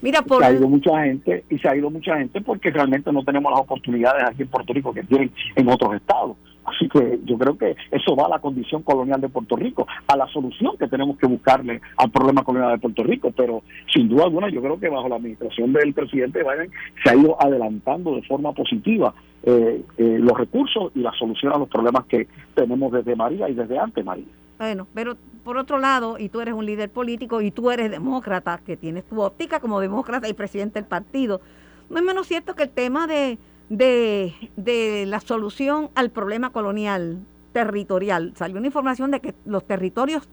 Mira, 0.03 0.21
por... 0.21 0.43
Se 0.43 0.49
ha 0.49 0.51
ido 0.51 0.67
mucha 0.67 1.01
gente 1.05 1.45
y 1.49 1.57
se 1.59 1.69
ha 1.69 1.77
ido 1.77 1.89
mucha 1.89 2.17
gente 2.17 2.41
porque 2.41 2.71
realmente 2.71 3.09
no 3.13 3.23
tenemos 3.23 3.49
las 3.53 3.61
oportunidades 3.61 4.21
aquí 4.25 4.41
en 4.41 4.49
Puerto 4.49 4.73
Rico 4.73 4.93
que 4.93 5.01
tienen 5.03 5.31
en 5.55 5.69
otros 5.69 5.95
estados. 5.95 6.35
Así 6.65 6.89
que 6.89 7.19
yo 7.23 7.37
creo 7.37 7.57
que 7.57 7.77
eso 7.89 8.13
va 8.13 8.25
a 8.25 8.31
la 8.31 8.39
condición 8.39 8.83
colonial 8.83 9.21
de 9.21 9.29
Puerto 9.29 9.55
Rico, 9.55 9.87
a 10.05 10.17
la 10.17 10.27
solución 10.27 10.75
que 10.77 10.89
tenemos 10.89 11.17
que 11.17 11.25
buscarle 11.25 11.79
al 11.95 12.11
problema 12.11 12.43
colonial 12.43 12.73
de 12.73 12.79
Puerto 12.79 13.01
Rico. 13.03 13.31
Pero 13.31 13.63
sin 13.93 14.09
duda 14.09 14.25
alguna, 14.25 14.49
yo 14.49 14.61
creo 14.61 14.77
que 14.77 14.89
bajo 14.89 15.07
la 15.07 15.15
administración 15.15 15.71
del 15.71 15.93
presidente 15.93 16.43
Biden 16.43 16.69
se 17.01 17.09
ha 17.09 17.15
ido 17.15 17.41
adelantando 17.41 18.13
de 18.13 18.23
forma 18.23 18.51
positiva 18.51 19.13
eh, 19.43 19.85
eh, 19.97 20.17
los 20.19 20.37
recursos 20.37 20.91
y 20.95 20.99
la 20.99 21.13
solución 21.13 21.53
a 21.53 21.59
los 21.59 21.69
problemas 21.69 22.03
que 22.07 22.27
tenemos 22.55 22.91
desde 22.91 23.15
María 23.15 23.47
y 23.47 23.53
desde 23.53 23.79
antes 23.79 24.03
María. 24.03 24.25
Bueno, 24.57 24.87
pero 24.93 25.17
por 25.43 25.57
otro 25.57 25.77
lado, 25.77 26.17
y 26.17 26.29
tú 26.29 26.41
eres 26.41 26.53
un 26.53 26.65
líder 26.65 26.89
político 26.89 27.41
y 27.41 27.51
tú 27.51 27.71
eres 27.71 27.91
demócrata, 27.91 28.59
que 28.65 28.77
tienes 28.77 29.03
tu 29.05 29.21
óptica 29.21 29.59
como 29.59 29.79
demócrata 29.79 30.27
y 30.27 30.33
presidente 30.33 30.79
del 30.79 30.87
partido, 30.87 31.41
no 31.89 31.97
es 31.97 32.03
menos 32.03 32.27
cierto 32.27 32.55
que 32.55 32.63
el 32.63 32.69
tema 32.69 33.07
de, 33.07 33.37
de, 33.69 35.05
la 35.07 35.19
solución 35.19 35.89
al 35.95 36.11
problema 36.11 36.51
colonial 36.51 37.19
territorial, 37.51 38.33
salió 38.35 38.57
una 38.57 38.67
información 38.67 39.11
de 39.11 39.19
que 39.19 39.35
los 39.45 39.65
territorios, 39.65 40.27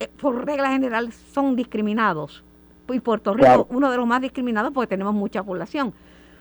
eh, 0.00 0.08
por 0.20 0.46
regla 0.46 0.70
general, 0.70 1.12
son 1.12 1.56
discriminados 1.56 2.44
y 2.88 3.00
Puerto 3.00 3.34
Rico 3.34 3.66
uno 3.70 3.90
de 3.90 3.96
los 3.96 4.06
más 4.06 4.20
discriminados 4.20 4.72
porque 4.72 4.88
tenemos 4.88 5.14
mucha 5.14 5.42
población. 5.42 5.92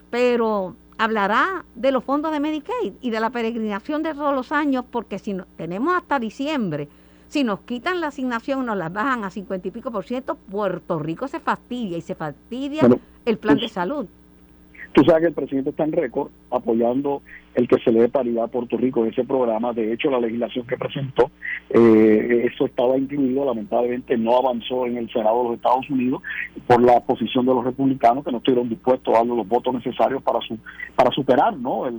Pero 0.10 0.76
hablará 0.98 1.66
de 1.74 1.92
los 1.92 2.04
fondos 2.04 2.32
de 2.32 2.40
Medicaid 2.40 2.94
y 3.02 3.10
de 3.10 3.20
la 3.20 3.30
peregrinación 3.30 4.04
de 4.04 4.14
todos 4.14 4.34
los 4.34 4.52
años, 4.52 4.86
porque 4.90 5.20
si 5.20 5.34
no, 5.34 5.46
tenemos 5.58 5.96
hasta 5.96 6.20
diciembre, 6.20 6.88
si 7.27 7.44
nos 7.44 7.62
quitan 7.62 8.01
la 8.01 8.08
asignación, 8.08 8.65
nos 8.65 8.77
la 8.77 8.89
bajan 8.89 9.24
a 9.24 9.29
50 9.29 9.67
y 9.67 9.72
pico 9.72 9.91
por 9.91 10.05
ciento, 10.05 10.36
Puerto 10.36 11.00
Rico 11.00 11.27
se 11.27 11.39
fastidia 11.39 11.98
y 11.98 12.01
se 12.01 12.15
fastidia 12.15 12.88
el 13.25 13.38
plan 13.38 13.58
de 13.58 13.70
salud. 13.70 14.08
Tú 14.96 15.03
sabes 15.03 15.24
que 15.24 15.27
el 15.27 15.34
presidente 15.34 15.72
está 15.72 15.84
en 15.84 15.91
récord 15.91 16.29
apoyando 16.50 17.22
el 17.53 17.67
que 17.67 17.77
se 17.79 17.91
le 17.91 18.00
dé 18.01 18.08
paridad 18.08 18.46
a 18.46 18.48
Puerto 18.48 18.77
Rico 18.77 19.03
en 19.03 19.12
ese 19.12 19.25
programa. 19.25 19.74
De 19.74 19.91
hecho, 19.91 20.10
la 20.10 20.22
legislación 20.22 20.65
que 20.65 20.77
presentó, 20.77 21.32
eh, 21.70 22.50
eso 22.50 22.65
estaba 22.65 22.98
incluido, 22.98 23.44
lamentablemente 23.44 24.17
no 24.17 24.38
avanzó 24.38 24.86
en 24.86 24.96
el 24.96 25.12
Senado 25.12 25.38
de 25.38 25.44
los 25.50 25.55
Estados 25.58 25.89
Unidos 25.89 26.22
por 26.65 26.82
la 26.82 27.01
posición 27.01 27.46
de 27.46 27.53
los 27.53 27.65
republicanos 27.65 28.24
que 28.24 28.32
no 28.32 28.38
estuvieron 28.38 28.70
dispuestos 28.70 29.13
a 29.13 29.17
dar 29.17 29.27
los 29.27 29.46
votos 29.46 29.74
necesarios 29.74 30.24
para 30.24 30.39
su, 30.39 30.58
para 30.96 31.12
superar 31.12 31.58
¿no? 31.58 31.89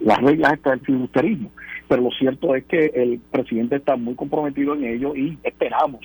las 0.00 0.18
reglas 0.18 0.60
del 0.64 0.80
filibusterismo. 0.80 1.50
Pero 1.90 2.02
lo 2.02 2.10
cierto 2.12 2.54
es 2.54 2.64
que 2.66 2.92
el 2.94 3.18
presidente 3.18 3.74
está 3.74 3.96
muy 3.96 4.14
comprometido 4.14 4.74
en 4.74 4.84
ello 4.84 5.16
y 5.16 5.36
esperamos, 5.42 6.00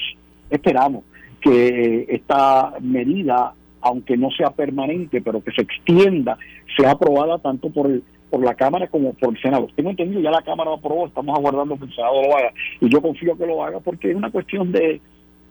esperamos 0.49 1.03
que 1.39 2.07
esta 2.09 2.73
medida 2.81 3.53
aunque 3.81 4.17
no 4.17 4.31
sea 4.31 4.49
permanente, 4.49 5.21
pero 5.21 5.43
que 5.43 5.51
se 5.51 5.61
extienda, 5.61 6.39
sea 6.75 6.89
aprobada 6.89 7.37
tanto 7.37 7.69
por 7.69 7.85
el 7.85 8.03
por 8.31 8.43
la 8.43 8.55
Cámara 8.55 8.87
como 8.87 9.13
por 9.13 9.35
el 9.35 9.39
Senado. 9.39 9.67
Tengo 9.75 9.91
entendido, 9.91 10.21
ya 10.21 10.31
la 10.31 10.41
Cámara 10.41 10.71
lo 10.71 10.77
aprobó, 10.77 11.05
estamos 11.05 11.37
aguardando 11.37 11.77
que 11.77 11.85
el 11.85 11.93
Senado 11.93 12.19
lo 12.23 12.35
haga, 12.35 12.51
y 12.81 12.89
yo 12.89 12.99
confío 12.99 13.37
que 13.37 13.45
lo 13.45 13.63
haga 13.63 13.79
porque 13.79 14.09
es 14.09 14.15
una 14.15 14.31
cuestión 14.31 14.71
de, 14.71 14.99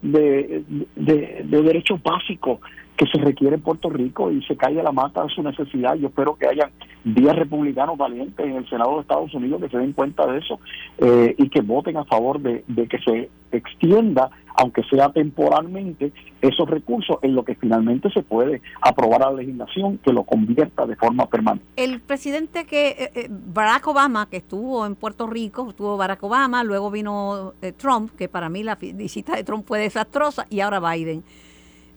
de, 0.03 0.65
de, 0.97 1.45
de 1.45 1.63
derechos 1.63 2.03
básicos 2.03 2.59
que 2.97 3.07
se 3.07 3.19
requiere 3.19 3.57
en 3.57 3.63
Puerto 3.63 3.91
Rico 3.91 4.31
y 4.31 4.43
se 4.45 4.57
cae 4.57 4.75
la 4.75 4.93
mata 4.93 5.23
a 5.23 5.29
su 5.29 5.43
necesidad. 5.43 5.95
Yo 5.97 6.09
espero 6.09 6.37
que 6.37 6.47
haya 6.47 6.71
10 7.05 7.37
republicanos 7.37 7.99
valientes 7.99 8.45
en 8.47 8.57
el 8.57 8.69
Senado 8.69 8.95
de 8.95 9.01
Estados 9.03 9.35
Unidos 9.35 9.61
que 9.63 9.69
se 9.69 9.79
den 9.79 9.93
cuenta 9.93 10.27
de 10.27 10.39
eso 10.39 10.61
eh, 10.99 11.35
y 11.37 11.49
que 11.49 11.61
voten 11.61 11.97
a 11.97 12.05
favor 12.05 12.41
de, 12.41 12.65
de 12.69 12.87
que 12.87 12.99
se 12.99 13.31
extienda 13.53 14.31
aunque 14.55 14.83
sea 14.85 15.11
temporalmente, 15.11 16.13
esos 16.41 16.69
recursos 16.69 17.19
en 17.23 17.35
lo 17.35 17.45
que 17.45 17.55
finalmente 17.55 18.11
se 18.11 18.23
puede 18.23 18.63
aprobar 18.81 19.23
a 19.23 19.31
la 19.31 19.39
legislación 19.39 19.99
que 19.99 20.13
lo 20.13 20.25
convierta 20.25 20.87
de 20.87 20.97
forma 20.97 21.27
permanente. 21.27 21.67
El 21.77 22.01
presidente 22.01 22.65
que, 22.65 22.89
eh, 22.91 23.11
eh, 23.15 23.29
Barack 23.29 23.87
Obama, 23.89 24.29
que 24.29 24.39
estuvo 24.39 24.87
en 24.87 24.95
Puerto 24.95 25.27
Rico, 25.27 25.69
estuvo 25.71 25.97
Barack 25.97 26.23
Obama, 26.23 26.63
luego 26.63 26.91
vino 26.91 27.55
eh, 27.63 27.73
Trump, 27.73 28.13
que 28.17 28.29
para 28.29 28.49
mí 28.49 28.63
la 28.63 28.77
visita 28.77 29.35
de 29.35 29.45
Trump 29.45 29.67
fue 29.67 29.81
desastrosa, 29.81 30.47
y 30.51 30.61
ahora 30.61 30.81
Biden. 30.81 31.25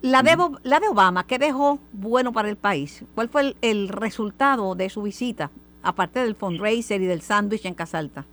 La 0.08 0.24
de, 0.24 0.38
la 0.64 0.80
de 0.80 0.88
Obama, 0.88 1.28
¿qué 1.28 1.38
dejó 1.38 1.80
bueno 1.92 2.32
para 2.32 2.48
el 2.48 2.56
país? 2.56 3.04
¿Cuál 3.14 3.28
fue 3.28 3.42
el, 3.42 3.56
el 3.62 3.90
resultado 3.90 4.74
de 4.74 4.90
su 4.90 5.02
visita, 5.04 5.52
aparte 5.84 6.22
del 6.22 6.34
fundraiser 6.34 7.02
y 7.02 7.08
del 7.08 7.20
sándwich 7.20 7.66
en 7.66 7.74
Casalta? 7.74 8.24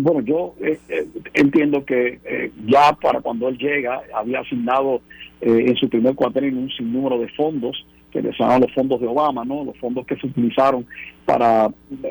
Bueno, 0.00 0.22
yo 0.22 0.56
eh, 0.60 0.80
eh, 0.88 1.06
entiendo 1.34 1.84
que 1.84 2.18
eh, 2.24 2.50
ya 2.66 2.92
para 3.00 3.20
cuando 3.20 3.46
él 3.46 3.58
llega 3.58 4.02
había 4.12 4.40
asignado 4.40 5.02
en 5.40 5.76
su 5.76 5.88
primer 5.88 6.16
cuatrenio 6.16 6.58
un 6.58 6.70
sinnúmero 6.70 7.20
de 7.20 7.28
fondos 7.28 7.86
que 8.22 8.60
los 8.60 8.72
fondos 8.74 9.00
de 9.00 9.06
Obama, 9.06 9.44
¿no? 9.44 9.64
Los 9.64 9.76
fondos 9.78 10.06
que 10.06 10.16
se 10.16 10.26
utilizaron 10.26 10.86
para 11.24 11.68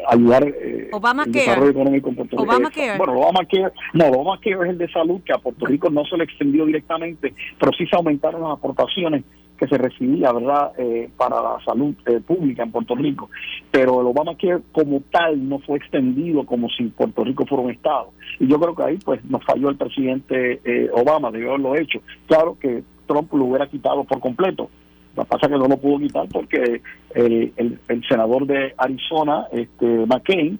ayudar 0.09 0.43
el 0.43 1.31
desarrollo 1.31 1.71
económico 1.71 2.09
en 2.09 2.15
Puerto 2.15 2.38
Rico. 2.38 2.43
Obama 2.43 2.69
Bueno, 2.97 3.13
Obama 3.13 3.45
Care, 3.45 3.71
no, 3.93 4.07
Obama 4.07 4.39
Care 4.41 4.63
es 4.63 4.69
el 4.69 4.77
de 4.77 4.91
salud 4.91 5.21
que 5.24 5.33
a 5.33 5.38
Puerto 5.38 5.65
Rico 5.65 5.89
no 5.89 6.05
se 6.05 6.17
le 6.17 6.25
extendió 6.25 6.65
directamente, 6.65 7.33
pero 7.59 7.71
sí 7.77 7.85
se 7.88 7.95
aumentaron 7.95 8.41
las 8.41 8.51
aportaciones 8.51 9.24
que 9.57 9.67
se 9.67 9.77
recibía, 9.77 10.33
¿verdad?, 10.33 10.74
eh, 10.77 11.09
para 11.15 11.41
la 11.41 11.57
salud 11.63 11.95
eh, 12.05 12.19
pública 12.19 12.63
en 12.63 12.71
Puerto 12.71 12.93
Rico. 12.93 13.29
Pero 13.71 14.01
el 14.01 14.07
Obamacare 14.07 14.59
como 14.74 15.01
tal 15.12 15.47
no 15.47 15.59
fue 15.59 15.77
extendido 15.77 16.45
como 16.45 16.67
si 16.69 16.83
Puerto 16.88 17.24
Rico 17.24 17.45
fuera 17.45 17.63
un 17.63 17.71
Estado. 17.71 18.12
Y 18.39 18.47
yo 18.47 18.59
creo 18.59 18.75
que 18.75 18.83
ahí 18.83 18.97
pues 19.03 19.24
nos 19.25 19.43
falló 19.45 19.69
el 19.69 19.77
presidente 19.77 20.59
eh, 20.65 20.89
Obama, 20.91 21.31
debió 21.31 21.51
haberlo 21.51 21.75
hecho. 21.75 22.01
Claro 22.27 22.57
que 22.59 22.83
Trump 23.07 23.31
lo 23.33 23.45
hubiera 23.45 23.67
quitado 23.67 24.03
por 24.03 24.19
completo. 24.19 24.69
Lo 25.15 25.24
que 25.24 25.29
pasa 25.29 25.45
es 25.45 25.51
que 25.53 25.57
no 25.57 25.67
lo 25.67 25.77
pudo 25.77 26.00
quitar 26.00 26.27
porque 26.31 26.81
el, 27.13 27.79
senador 28.07 28.45
de 28.45 28.74
Arizona, 28.77 29.45
este 29.51 30.05
McCain, 30.05 30.60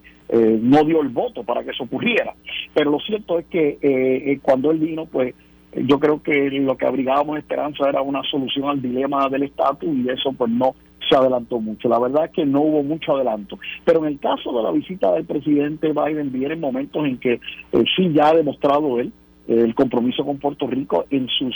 no 0.62 0.84
dio 0.84 1.02
el 1.02 1.10
voto 1.10 1.44
para 1.44 1.64
que 1.64 1.72
eso 1.72 1.84
ocurriera. 1.84 2.34
Pero 2.74 2.92
lo 2.92 3.00
cierto 3.00 3.38
es 3.38 3.46
que 3.48 4.40
cuando 4.42 4.72
él 4.72 4.80
vino, 4.80 5.06
pues 5.06 5.36
yo 5.76 6.00
creo 6.00 6.24
que 6.24 6.50
lo 6.52 6.78
que 6.78 6.86
abrigábamos 6.86 7.38
esperanza 7.38 7.90
era 7.90 8.02
una 8.02 8.22
solución 8.24 8.70
al 8.70 8.82
dilema 8.82 9.28
del 9.30 9.44
estatus 9.44 9.90
y 9.94 10.10
eso 10.10 10.32
pues 10.34 10.50
no 10.50 10.76
se 11.10 11.16
adelantó 11.16 11.60
mucho. 11.60 11.90
La 11.90 12.00
verdad 12.00 12.26
es 12.26 12.32
que 12.32 12.46
no 12.46 12.62
hubo 12.62 12.84
mucho 12.84 13.16
adelanto. 13.16 13.60
Pero 13.84 14.00
en 14.00 14.14
el 14.14 14.20
caso 14.20 14.52
de 14.54 14.64
la 14.64 14.72
visita 14.72 15.12
del 15.14 15.26
presidente 15.26 15.92
Biden, 15.92 16.32
vienen 16.32 16.60
momentos 16.60 17.06
en 17.06 17.18
que 17.18 17.34
eh, 17.34 17.84
sí 17.96 18.12
ya 18.14 18.30
ha 18.30 18.36
demostrado 18.36 19.00
él 19.00 19.12
eh, 19.48 19.62
el 19.64 19.76
compromiso 19.76 20.26
con 20.26 20.38
Puerto 20.38 20.68
Rico 20.68 21.06
en 21.10 21.28
sus 21.28 21.54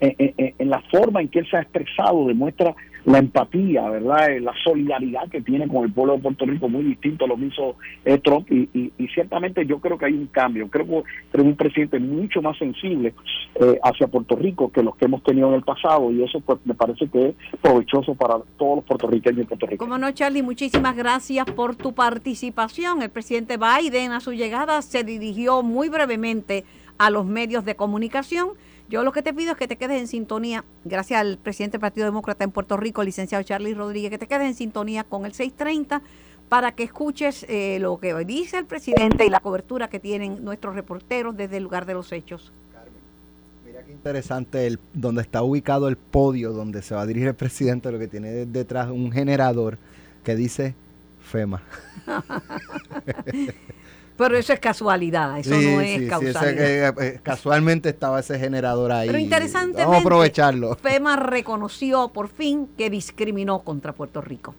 en, 0.00 0.70
la 0.70 0.80
forma 0.90 1.20
en 1.20 1.28
que 1.28 1.40
él 1.40 1.50
se 1.50 1.56
ha 1.56 1.62
expresado, 1.62 2.26
demuestra 2.26 2.74
la 3.04 3.18
empatía, 3.18 3.88
¿verdad? 3.88 4.30
Eh, 4.30 4.40
la 4.40 4.52
solidaridad 4.62 5.28
que 5.30 5.40
tiene 5.40 5.66
con 5.66 5.84
el 5.84 5.92
pueblo 5.92 6.14
de 6.14 6.22
Puerto 6.22 6.44
Rico, 6.44 6.68
muy 6.68 6.84
distinto 6.84 7.24
a 7.24 7.28
lo 7.28 7.36
que 7.36 7.46
hizo 7.46 7.76
eh, 8.04 8.18
Trump. 8.18 8.50
Y, 8.50 8.92
ciertamente 9.14 9.66
yo 9.66 9.80
creo 9.80 9.98
que 9.98 10.06
hay 10.06 10.12
un 10.12 10.26
cambio. 10.26 10.68
Creo 10.68 10.86
que 10.86 11.02
es 11.32 11.44
un 11.44 11.56
presidente 11.56 11.98
mucho 11.98 12.42
más 12.42 12.56
sensible 12.58 13.14
eh, 13.54 13.78
hacia 13.82 14.06
Puerto 14.06 14.36
Rico 14.36 14.70
que 14.70 14.82
los 14.82 14.94
que 14.96 15.06
hemos 15.06 15.22
tenido 15.22 15.48
en 15.48 15.54
el 15.54 15.62
pasado. 15.62 16.12
Y 16.12 16.22
eso 16.22 16.40
pues 16.40 16.58
me 16.64 16.74
parece 16.74 17.08
que 17.08 17.28
es 17.28 17.34
provechoso 17.60 18.14
para 18.14 18.38
todos 18.58 18.76
los 18.76 18.84
puertorriqueños 18.84 19.38
de 19.38 19.44
Puerto 19.46 19.66
Rico. 19.66 19.84
Como 19.84 19.98
no, 19.98 20.10
Charlie, 20.12 20.42
muchísimas 20.42 20.94
gracias 20.94 21.50
por 21.50 21.76
tu 21.76 21.94
participación. 21.94 23.02
El 23.02 23.10
presidente 23.10 23.56
Biden 23.56 24.12
a 24.12 24.20
su 24.20 24.32
llegada 24.32 24.82
se 24.82 25.02
dirigió 25.02 25.62
muy 25.62 25.88
brevemente 25.88 26.64
a 26.98 27.10
los 27.10 27.24
medios 27.24 27.64
de 27.64 27.74
comunicación 27.74 28.50
yo 28.88 29.02
lo 29.02 29.12
que 29.12 29.22
te 29.22 29.34
pido 29.34 29.52
es 29.52 29.58
que 29.58 29.68
te 29.68 29.76
quedes 29.76 30.00
en 30.00 30.08
sintonía, 30.08 30.64
gracias 30.84 31.20
al 31.20 31.36
presidente 31.38 31.76
del 31.76 31.82
Partido 31.82 32.06
Demócrata 32.06 32.44
en 32.44 32.50
Puerto 32.50 32.76
Rico, 32.76 33.02
licenciado 33.04 33.44
Charlie 33.44 33.74
Rodríguez, 33.74 34.10
que 34.10 34.18
te 34.18 34.26
quedes 34.26 34.46
en 34.46 34.54
sintonía 34.54 35.04
con 35.04 35.26
el 35.26 35.34
630 35.34 36.02
para 36.48 36.72
que 36.72 36.84
escuches 36.84 37.44
eh, 37.48 37.78
lo 37.80 38.00
que 38.00 38.14
dice 38.24 38.56
el 38.56 38.64
presidente 38.64 39.26
y 39.26 39.30
la 39.30 39.40
cobertura 39.40 39.88
que 39.88 40.00
tienen 40.00 40.42
nuestros 40.42 40.74
reporteros 40.74 41.36
desde 41.36 41.58
el 41.58 41.64
lugar 41.64 41.84
de 41.84 41.92
los 41.92 42.10
hechos. 42.12 42.50
Carmen, 42.72 42.94
mira 43.66 43.82
qué 43.82 43.92
interesante 43.92 44.66
el, 44.66 44.78
donde 44.94 45.20
está 45.20 45.42
ubicado 45.42 45.88
el 45.88 45.96
podio 45.96 46.52
donde 46.52 46.80
se 46.80 46.94
va 46.94 47.02
a 47.02 47.06
dirigir 47.06 47.28
el 47.28 47.34
presidente, 47.34 47.92
lo 47.92 47.98
que 47.98 48.08
tiene 48.08 48.46
detrás 48.46 48.88
un 48.88 49.12
generador 49.12 49.76
que 50.24 50.34
dice 50.34 50.74
FEMA. 51.20 51.62
Pero 54.18 54.36
eso 54.36 54.52
es 54.52 54.58
casualidad, 54.58 55.38
eso 55.38 55.50
no 55.50 55.80
es 55.80 56.08
causalidad. 56.08 56.92
Sí, 56.92 57.04
eh, 57.04 57.20
casualmente 57.22 57.88
estaba 57.90 58.18
ese 58.18 58.36
generador 58.36 58.90
ahí. 58.90 59.06
Pero 59.06 59.18
interesantemente, 59.20 59.84
Vamos 59.84 59.98
a 59.98 60.00
aprovecharlo. 60.00 60.74
FEMA 60.74 61.14
reconoció 61.14 62.08
por 62.08 62.28
fin 62.28 62.68
que 62.76 62.90
discriminó 62.90 63.60
contra 63.60 63.92
Puerto 63.92 64.20
Rico. 64.20 64.56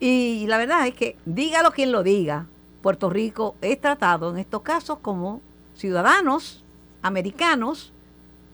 Y 0.00 0.46
la 0.48 0.56
verdad 0.56 0.86
es 0.86 0.94
que, 0.94 1.16
dígalo 1.26 1.72
quien 1.72 1.92
lo 1.92 2.02
diga, 2.02 2.46
Puerto 2.80 3.10
Rico 3.10 3.54
es 3.60 3.78
tratado 3.78 4.30
en 4.30 4.38
estos 4.38 4.62
casos 4.62 4.98
como 5.02 5.42
ciudadanos 5.74 6.64
americanos, 7.02 7.92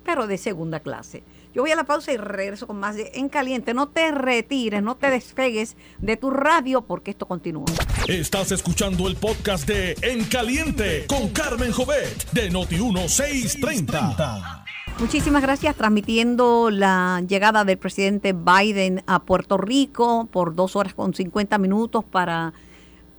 pero 0.04 0.26
de 0.26 0.38
segunda 0.38 0.80
clase. 0.80 1.22
Yo 1.54 1.61
voy 1.61 1.71
a 1.71 1.76
la 1.76 1.85
pausa 1.85 2.12
y 2.12 2.16
regreso 2.16 2.66
con 2.66 2.80
más 2.80 2.97
de 2.97 3.12
En 3.14 3.28
Caliente. 3.28 3.75
No 3.75 3.88
te 3.88 4.11
retires, 4.11 4.82
no 4.82 4.97
te 4.97 5.11
despegues 5.11 5.76
de 5.99 6.16
tu 6.16 6.30
radio 6.30 6.80
porque 6.80 7.11
esto 7.11 7.28
continúa. 7.28 7.66
Estás 8.09 8.52
escuchando 8.52 9.06
el 9.06 9.16
podcast 9.16 9.68
de 9.68 9.94
En 10.00 10.25
Caliente 10.25 11.04
con 11.06 11.28
Carmen 11.28 11.71
Jovet 11.71 12.30
de 12.32 12.50
Noti1630. 12.50 14.64
Muchísimas 14.99 15.42
gracias 15.42 15.76
transmitiendo 15.76 16.71
la 16.71 17.23
llegada 17.28 17.66
del 17.66 17.76
presidente 17.76 18.32
Biden 18.32 19.02
a 19.06 19.23
Puerto 19.23 19.59
Rico 19.59 20.28
por 20.32 20.54
dos 20.54 20.75
horas 20.75 20.94
con 20.94 21.12
50 21.12 21.59
minutos 21.59 22.02
para 22.02 22.54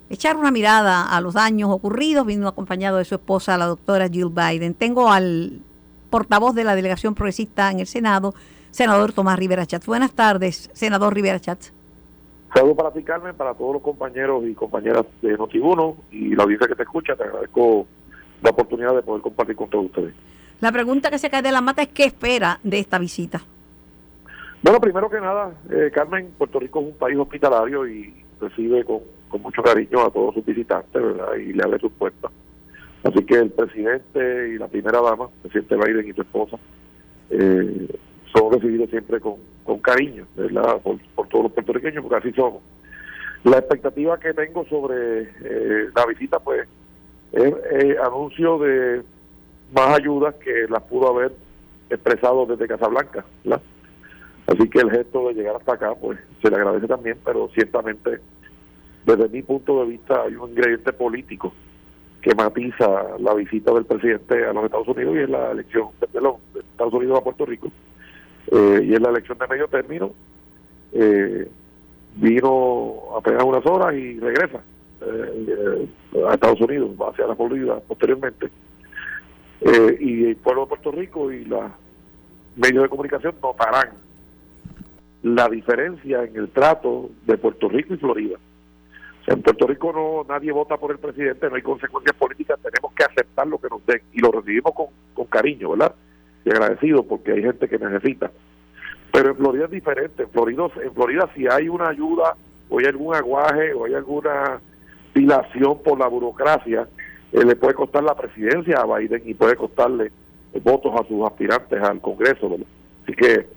echar 0.10 0.38
una 0.38 0.50
mirada 0.50 1.04
a 1.04 1.22
los 1.22 1.36
daños 1.36 1.70
ocurridos. 1.70 2.26
Vino 2.26 2.48
acompañado 2.48 2.98
de 2.98 3.06
su 3.06 3.14
esposa, 3.14 3.60
la 3.60 3.68
doctora 3.68 4.10
Jill 4.10 4.30
Biden. 4.30 4.74
Tengo 4.74 5.12
al 5.12 5.62
portavoz 6.14 6.54
de 6.54 6.64
la 6.64 6.76
delegación 6.76 7.16
progresista 7.16 7.72
en 7.72 7.80
el 7.80 7.88
Senado, 7.88 8.36
senador 8.70 9.14
Tomás 9.14 9.40
Rivera 9.40 9.66
Chatz. 9.66 9.88
Buenas 9.88 10.14
tardes, 10.14 10.70
senador 10.72 11.12
Rivera 11.12 11.40
Chatz. 11.40 11.74
Saludos 12.54 12.78
para 12.78 12.92
ti, 12.92 13.02
Carmen, 13.02 13.34
para 13.36 13.56
todos 13.56 13.74
los 13.74 13.82
compañeros 13.82 14.44
y 14.46 14.54
compañeras 14.54 15.08
de 15.24 15.36
Notiuno 15.36 15.98
y 16.12 16.36
la 16.36 16.44
audiencia 16.44 16.68
que 16.68 16.76
te 16.76 16.84
escucha. 16.84 17.16
Te 17.16 17.24
agradezco 17.24 17.88
la 18.44 18.52
oportunidad 18.52 18.94
de 18.94 19.02
poder 19.02 19.24
compartir 19.24 19.56
con 19.56 19.72
todos 19.72 19.86
ustedes. 19.86 20.14
La 20.62 20.72
pregunta 20.72 21.10
que 21.10 21.18
se 21.18 21.32
cae 21.32 21.42
de 21.42 21.52
la 21.52 21.62
mata 21.62 21.82
es 21.82 21.88
qué 21.88 22.04
espera 22.04 22.60
de 22.62 22.78
esta 22.78 23.00
visita. 23.00 23.42
Bueno, 24.62 24.80
primero 24.80 25.10
que 25.10 25.20
nada, 25.20 25.52
eh, 25.72 25.90
Carmen, 25.92 26.30
Puerto 26.38 26.60
Rico 26.60 26.80
es 26.82 26.86
un 26.90 26.94
país 26.94 27.18
hospitalario 27.18 27.88
y 27.88 28.24
recibe 28.40 28.86
con, 28.86 29.00
con 29.30 29.42
mucho 29.42 29.64
cariño 29.64 30.06
a 30.06 30.12
todos 30.12 30.36
sus 30.36 30.46
visitantes, 30.46 31.02
¿verdad? 31.02 31.34
Y 31.38 31.54
le 31.54 31.64
abre 31.64 31.80
sus 31.80 31.92
puertas. 31.92 32.30
Así 33.04 33.22
que 33.26 33.36
el 33.36 33.52
presidente 33.52 34.50
y 34.50 34.58
la 34.58 34.68
primera 34.68 35.02
dama, 35.02 35.26
el 35.44 35.50
presidente 35.50 35.76
Biden 35.76 36.08
y 36.08 36.14
su 36.14 36.22
esposa, 36.22 36.58
eh, 37.30 37.88
son 38.34 38.52
recibidos 38.52 38.90
siempre 38.90 39.20
con, 39.20 39.36
con 39.66 39.80
cariño, 39.80 40.26
¿verdad? 40.36 40.82
Por, 40.82 40.98
todos 41.28 41.44
los 41.46 41.52
puertorriqueños, 41.52 42.04
porque 42.04 42.28
así 42.28 42.32
somos. 42.34 42.62
La 43.44 43.58
expectativa 43.58 44.20
que 44.20 44.34
tengo 44.34 44.66
sobre 44.66 45.24
eh, 45.24 45.90
la 45.94 46.06
visita, 46.06 46.40
pues, 46.40 46.68
es 47.34 47.54
eh, 47.72 47.98
anuncio 48.02 48.60
de 48.60 49.02
más 49.74 49.98
ayudas 49.98 50.36
que 50.36 50.68
las 50.70 50.84
pudo 50.84 51.10
haber 51.10 51.34
expresado 51.90 52.46
desde 52.46 52.68
Casablanca, 52.68 53.26
¿verdad? 53.44 53.62
Así 54.48 54.70
que 54.70 54.80
el 54.80 54.92
gesto 54.92 55.28
de 55.28 55.34
llegar 55.34 55.56
hasta 55.58 55.74
acá, 55.74 55.94
pues, 55.96 56.20
se 56.42 56.50
le 56.50 56.56
agradece 56.56 56.88
también, 56.88 57.18
pero 57.26 57.50
ciertamente, 57.54 58.20
desde 59.06 59.30
mi 59.30 59.42
punto 59.42 59.82
de 59.82 59.92
vista, 59.92 60.22
hay 60.22 60.36
un 60.36 60.52
ingrediente 60.52 60.94
político 60.94 61.54
que 62.24 62.34
matiza 62.36 63.18
la 63.20 63.34
visita 63.34 63.74
del 63.74 63.86
presidente 63.86 64.46
a 64.46 64.54
los 64.54 64.64
Estados 64.64 64.88
Unidos 64.88 65.16
y 65.16 65.20
es 65.20 65.30
la 65.30 65.52
elección 65.52 65.90
de, 66.00 66.22
los 66.22 66.36
Estados 66.56 66.94
Unidos 66.94 67.20
a 67.20 67.24
Puerto 67.24 67.46
Rico 67.46 67.68
eh, 68.50 68.82
y 68.82 68.94
es 68.94 69.02
la 69.02 69.10
elección 69.10 69.38
de 69.38 69.48
medio 69.48 69.68
término 69.68 70.14
eh, 70.94 71.50
vino 72.16 73.18
apenas 73.18 73.44
unas 73.44 73.66
horas 73.66 73.94
y 73.94 74.18
regresa 74.20 74.62
eh, 75.02 75.88
a 76.26 76.34
Estados 76.34 76.62
Unidos 76.62 76.92
hacia 77.12 77.28
la 77.28 77.36
Florida 77.36 77.82
posteriormente 77.86 78.50
y 80.00 80.26
el 80.26 80.36
pueblo 80.38 80.62
de 80.62 80.68
Puerto 80.68 80.92
Rico 80.92 81.32
y 81.32 81.46
los 81.46 81.64
medios 82.56 82.84
de 82.84 82.90
comunicación 82.90 83.36
notarán 83.42 83.90
la 85.24 85.48
diferencia 85.50 86.24
en 86.24 86.36
el 86.36 86.50
trato 86.50 87.10
de 87.26 87.38
Puerto 87.38 87.68
Rico 87.70 87.94
y 87.94 87.98
Florida 87.98 88.38
en 89.28 89.42
Puerto 89.42 89.68
Rico 89.68 89.94
no 89.94 90.26
nadie 90.28 90.52
vota 90.52 90.78
por 90.78 90.92
el 90.92 91.00
presidente, 91.00 91.50
no 91.50 91.56
hay 91.56 91.62
consecuencias 91.62 92.16
políticas, 92.16 92.60
tenemos 92.62 92.94
que 92.94 93.04
aceptar 93.04 93.48
lo 93.48 93.58
que 93.58 93.70
nos 93.70 93.86
den 93.86 94.02
y 94.12 94.20
lo 94.20 94.32
recibimos 94.32 94.74
con, 94.74 94.88
con 95.14 95.26
cariño, 95.28 95.72
¿verdad? 95.72 95.96
Y 96.46 96.50
agradecido 96.50 97.04
porque 97.04 97.32
hay 97.32 97.42
gente 97.42 97.70
que 97.70 97.80
necesita. 97.80 98.32
Pero 99.14 99.30
en 99.30 99.36
Florida 99.38 99.66
es 99.66 99.72
diferente. 99.72 100.24
En 100.24 100.30
Florida, 100.30 100.68
en 100.84 100.94
Florida 100.94 101.30
si 101.36 101.48
hay 101.48 101.70
una 101.70 101.90
ayuda 101.90 102.36
o 102.70 102.80
hay 102.80 102.86
algún 102.86 103.16
aguaje 103.16 103.74
o 103.74 103.86
hay 103.86 103.94
alguna 103.94 104.60
dilación 105.14 105.82
por 105.84 106.00
la 106.00 106.08
burocracia, 106.08 106.88
eh, 107.32 107.46
le 107.46 107.56
puede 107.56 107.76
costar 107.76 108.04
la 108.04 108.16
presidencia 108.16 108.82
a 108.82 108.98
Biden 108.98 109.22
y 109.26 109.36
puede 109.36 109.56
costarle 109.56 110.12
votos 110.64 110.94
a 111.00 111.08
sus 111.08 111.26
aspirantes 111.26 111.82
al 111.82 112.02
Congreso. 112.02 112.50
¿verdad? 112.50 112.66
Así 113.04 113.14
que 113.14 113.48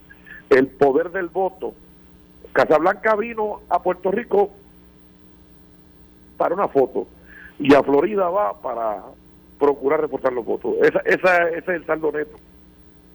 el 0.50 0.68
poder 0.68 1.10
del 1.10 1.28
voto. 1.28 1.74
Casablanca 2.52 3.16
vino 3.16 3.60
a 3.68 3.82
Puerto 3.82 4.10
Rico 4.10 4.50
para 6.36 6.54
una 6.54 6.68
foto 6.68 7.06
y 7.58 7.74
a 7.74 7.82
Florida 7.82 8.28
va 8.28 8.60
para 8.60 9.02
procurar 9.58 10.00
reportar 10.00 10.32
los 10.32 10.44
votos. 10.44 10.74
Esa, 10.82 11.00
esa, 11.00 11.48
ese 11.48 11.58
es 11.58 11.68
el 11.68 11.86
saldo 11.86 12.12
neto. 12.12 12.36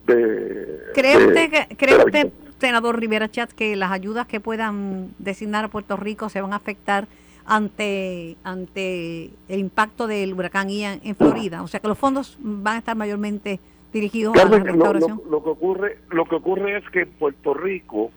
De, 0.08 0.80
¿Cree 0.96 1.18
usted, 1.18 1.78
¿cree 1.78 1.98
usted 1.98 2.32
senador 2.60 3.00
Rivera 3.00 3.30
Chat, 3.30 3.52
que 3.52 3.76
las 3.76 3.92
ayudas 3.92 4.28
que 4.28 4.40
puedan 4.40 5.12
designar 5.20 5.66
a 5.66 5.68
Puerto 5.68 5.96
Rico 5.96 6.30
se 6.30 6.42
van 6.42 6.54
a 6.54 6.56
afectar 6.56 7.08
ante 7.46 8.36
ante 8.44 9.30
el 9.48 9.60
impacto 9.60 10.08
del 10.08 10.34
huracán 10.34 10.70
Ian 10.70 11.00
en 11.04 11.16
Florida? 11.16 11.62
O 11.62 11.68
sea, 11.68 11.80
que 11.80 11.88
los 11.88 11.98
fondos 11.98 12.38
van 12.40 12.76
a 12.76 12.80
estar 12.80 12.96
mayormente 12.96 13.60
dirigidos 13.94 14.36
a 14.36 14.46
la 14.46 14.60
restauración. 14.60 15.22
Lo, 15.26 15.32
lo, 15.32 15.44
que 15.44 15.50
ocurre, 15.50 15.98
lo 16.10 16.26
que 16.26 16.36
ocurre 16.36 16.78
es 16.78 16.90
que 16.90 17.02
en 17.02 17.10
Puerto 17.12 17.54
Rico 17.54 18.12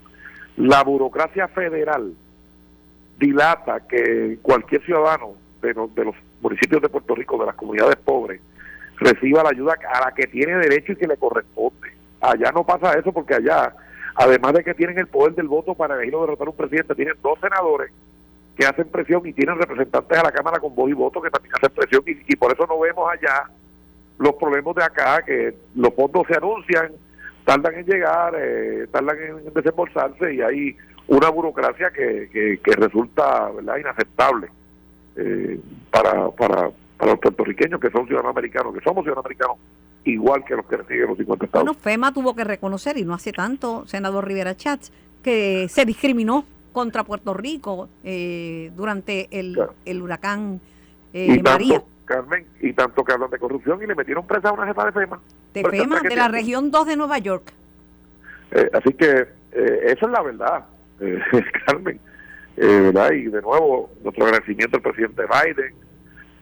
la 0.57 0.83
burocracia 0.85 1.49
federal 1.49 2.15
dilata 3.19 3.81
que 3.87 4.39
cualquier 4.43 4.85
ciudadano 4.85 5.35
de 5.63 5.75
los, 5.75 5.95
de 5.95 6.05
los 6.05 6.15
municipios 6.41 6.83
de 6.83 6.89
Puerto 6.89 7.15
Rico, 7.15 7.39
de 7.39 7.47
las 7.47 7.55
comunidades 7.55 7.97
pobres, 7.97 8.41
reciba 8.97 9.43
la 9.43 9.51
ayuda 9.51 9.77
a 9.93 10.05
la 10.05 10.15
que 10.15 10.27
tiene 10.27 10.57
derecho 10.57 10.93
y 10.93 10.97
que 10.97 11.07
le 11.07 11.17
corresponde. 11.17 11.93
Allá 12.21 12.53
no 12.53 12.65
pasa 12.65 12.99
eso 12.99 13.13
porque 13.13 13.35
allá, 13.35 13.75
además 14.15 14.55
de 14.55 14.65
que 14.65 14.75
tienen 14.75 14.99
el 14.99 15.09
poder 15.09 15.35
del 15.35 15.49
voto 15.49 15.75
para 15.75 15.95
elegir 15.95 16.15
o 16.15 16.21
derrotar 16.23 16.49
un 16.49 16.57
presidente, 16.57 16.95
tienen 16.95 17.15
dos 17.23 17.39
senadores 17.41 17.93
que 18.57 18.65
hacen 18.65 18.89
presión 18.89 19.27
y 19.27 19.33
tienen 19.33 19.59
representantes 19.59 20.19
a 20.19 20.23
la 20.23 20.33
Cámara 20.33 20.61
con 20.61 20.75
voz 20.75 20.89
y 20.89 20.93
voto 20.93 21.21
que 21.21 21.31
también 21.31 21.55
hacen 21.57 21.75
presión 21.75 22.03
y, 22.07 22.37
por 22.37 22.53
eso 22.53 22.67
no 22.67 22.79
vemos 22.79 23.11
allá 23.11 23.51
los 24.19 24.35
problemas 24.35 24.75
de 24.77 24.85
acá, 24.85 25.23
que 25.25 25.55
los 25.75 25.93
fondos 25.95 26.25
se 26.29 26.37
anuncian, 26.37 26.93
tardan 27.45 27.75
en 27.75 27.87
llegar, 27.87 28.33
eh, 28.39 28.87
tardan 28.93 29.17
en 29.19 29.53
desembolsarse 29.53 30.35
y 30.35 30.41
hay 30.41 30.77
una 31.09 31.29
burocracia 31.29 31.91
que, 31.91 32.29
que, 32.33 32.73
resulta 32.73 33.51
¿verdad? 33.51 33.77
inaceptable 33.77 34.49
eh, 35.17 35.61
para, 35.91 36.31
para, 36.31 36.71
para 36.97 37.13
los 37.13 37.21
puertorriqueños 37.21 37.81
que 37.81 37.91
son 37.91 38.07
ciudadanos 38.07 38.31
americanos, 38.31 38.75
que 38.75 38.81
somos 38.81 39.05
ciudadanos 39.05 39.27
americanos 39.27 39.59
igual 40.05 40.45
que 40.45 40.55
los 40.55 40.67
que 40.67 40.77
reciben 40.77 41.09
los 41.09 41.19
50 41.19 41.47
estados. 41.47 41.65
Bueno, 41.65 41.81
FEMA 41.81 42.13
tuvo 42.13 42.35
que 42.35 42.45
reconocer, 42.45 42.99
y 42.99 43.05
no 43.05 43.15
hace 43.15 43.33
tanto, 43.33 43.87
senador 43.87 44.27
Rivera 44.27 44.55
Chats, 44.55 44.93
que 45.23 45.67
se 45.69 45.85
discriminó 45.87 46.45
contra 46.73 47.05
Puerto 47.05 47.33
Rico 47.33 47.89
eh, 48.03 48.71
durante 48.77 49.29
el, 49.31 49.59
el 49.85 50.03
huracán 50.03 50.61
eh, 51.13 51.41
María. 51.43 51.83
Carmen, 52.05 52.45
y 52.61 52.75
tanto 52.75 53.03
que 53.03 53.15
hablan 53.15 53.31
de 53.31 53.39
corrupción 53.39 53.83
y 53.83 53.87
le 53.87 53.95
metieron 53.95 54.27
presa 54.27 54.51
a 54.51 54.53
una 54.53 54.67
jefa 54.67 54.85
de 54.85 54.93
FEMA. 54.93 55.21
De 55.55 55.65
FEMA, 55.65 56.01
de 56.01 56.17
la 56.17 56.29
región 56.29 56.71
2 56.71 56.87
de 56.87 56.97
Nueva 56.97 57.17
York. 57.19 57.51
así 58.75 58.93
que 58.93 59.27
esa 59.53 60.07
es 60.07 60.11
la 60.11 60.21
verdad. 60.21 60.67
Eh, 61.01 61.21
Carmen, 61.67 62.01
eh, 62.57 62.81
¿verdad? 62.93 63.13
Y 63.13 63.25
de 63.25 63.43
nuevo, 63.43 63.91
nuestro 64.03 64.25
agradecimiento 64.25 64.77
al 64.77 64.83
presidente 64.83 65.23
Biden. 65.23 65.75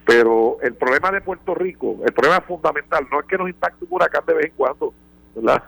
Pero 0.04 0.58
el 0.62 0.74
problema 0.74 1.10
de 1.12 1.20
Puerto 1.20 1.54
Rico, 1.54 2.00
el 2.04 2.12
problema 2.12 2.40
fundamental, 2.40 3.06
no 3.10 3.20
es 3.20 3.26
que 3.26 3.38
nos 3.38 3.48
impacte 3.48 3.84
un 3.84 3.92
huracán 3.92 4.24
de 4.26 4.34
vez 4.34 4.46
en 4.46 4.52
cuando, 4.56 4.92
¿verdad? 5.34 5.62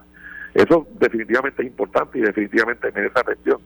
Eso 0.53 0.87
definitivamente 0.99 1.63
es 1.63 1.69
importante 1.69 2.19
y 2.19 2.23
definitivamente 2.23 2.91
merece 2.93 3.19
atención. 3.19 3.59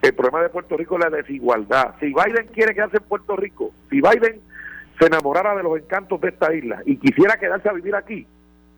El 0.00 0.14
problema 0.14 0.42
de 0.42 0.48
Puerto 0.48 0.76
Rico 0.76 0.96
es 0.96 1.04
la 1.04 1.16
desigualdad. 1.16 1.94
Si 2.00 2.06
Biden 2.06 2.46
quiere 2.52 2.74
quedarse 2.74 2.98
en 2.98 3.02
Puerto 3.02 3.36
Rico, 3.36 3.72
si 3.90 4.00
Biden 4.00 4.40
se 4.98 5.06
enamorara 5.06 5.56
de 5.56 5.62
los 5.62 5.78
encantos 5.78 6.20
de 6.20 6.28
esta 6.28 6.54
isla 6.54 6.82
y 6.84 6.96
quisiera 6.96 7.36
quedarse 7.38 7.68
a 7.68 7.72
vivir 7.72 7.94
aquí, 7.94 8.26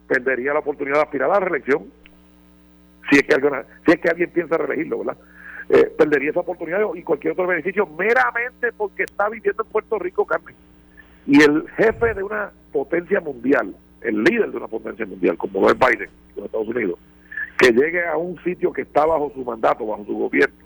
perdería 0.07 0.53
la 0.53 0.61
oportunidad 0.61 0.97
de 0.97 1.03
aspirar 1.03 1.31
a 1.31 1.35
la 1.35 1.41
reelección. 1.41 1.85
Si 3.11 3.17
es 3.17 3.23
que, 3.23 3.35
alguna, 3.35 3.65
si 3.85 3.93
es 3.93 4.01
que 4.01 4.09
alguien 4.09 4.31
piensa 4.31 4.57
reelegirlo, 4.57 4.99
¿verdad? 4.99 5.17
Eh, 5.73 5.85
perdería 5.97 6.31
esa 6.31 6.41
oportunidad 6.41 6.81
y 6.97 7.03
cualquier 7.05 7.35
otro 7.35 7.47
beneficio 7.47 7.87
meramente 7.87 8.73
porque 8.73 9.05
está 9.05 9.29
viviendo 9.29 9.63
en 9.63 9.69
Puerto 9.69 10.01
Rico, 10.01 10.27
Carmen. 10.27 10.57
Y 11.29 11.41
el 11.43 11.69
jefe 11.77 12.13
de 12.13 12.25
una 12.25 12.51
potencia 12.73 13.21
mundial, 13.21 13.73
el 14.01 14.25
líder 14.25 14.51
de 14.51 14.57
una 14.57 14.67
potencia 14.67 15.07
mundial, 15.07 15.37
como 15.37 15.71
es 15.71 15.79
Biden, 15.79 16.11
de 16.35 16.45
Estados 16.45 16.67
Unidos, 16.67 16.99
que 17.57 17.71
llegue 17.71 18.05
a 18.05 18.17
un 18.17 18.43
sitio 18.43 18.73
que 18.73 18.83
está 18.83 19.07
bajo 19.07 19.31
su 19.33 19.45
mandato, 19.45 19.87
bajo 19.87 20.05
su 20.07 20.15
gobierno, 20.15 20.57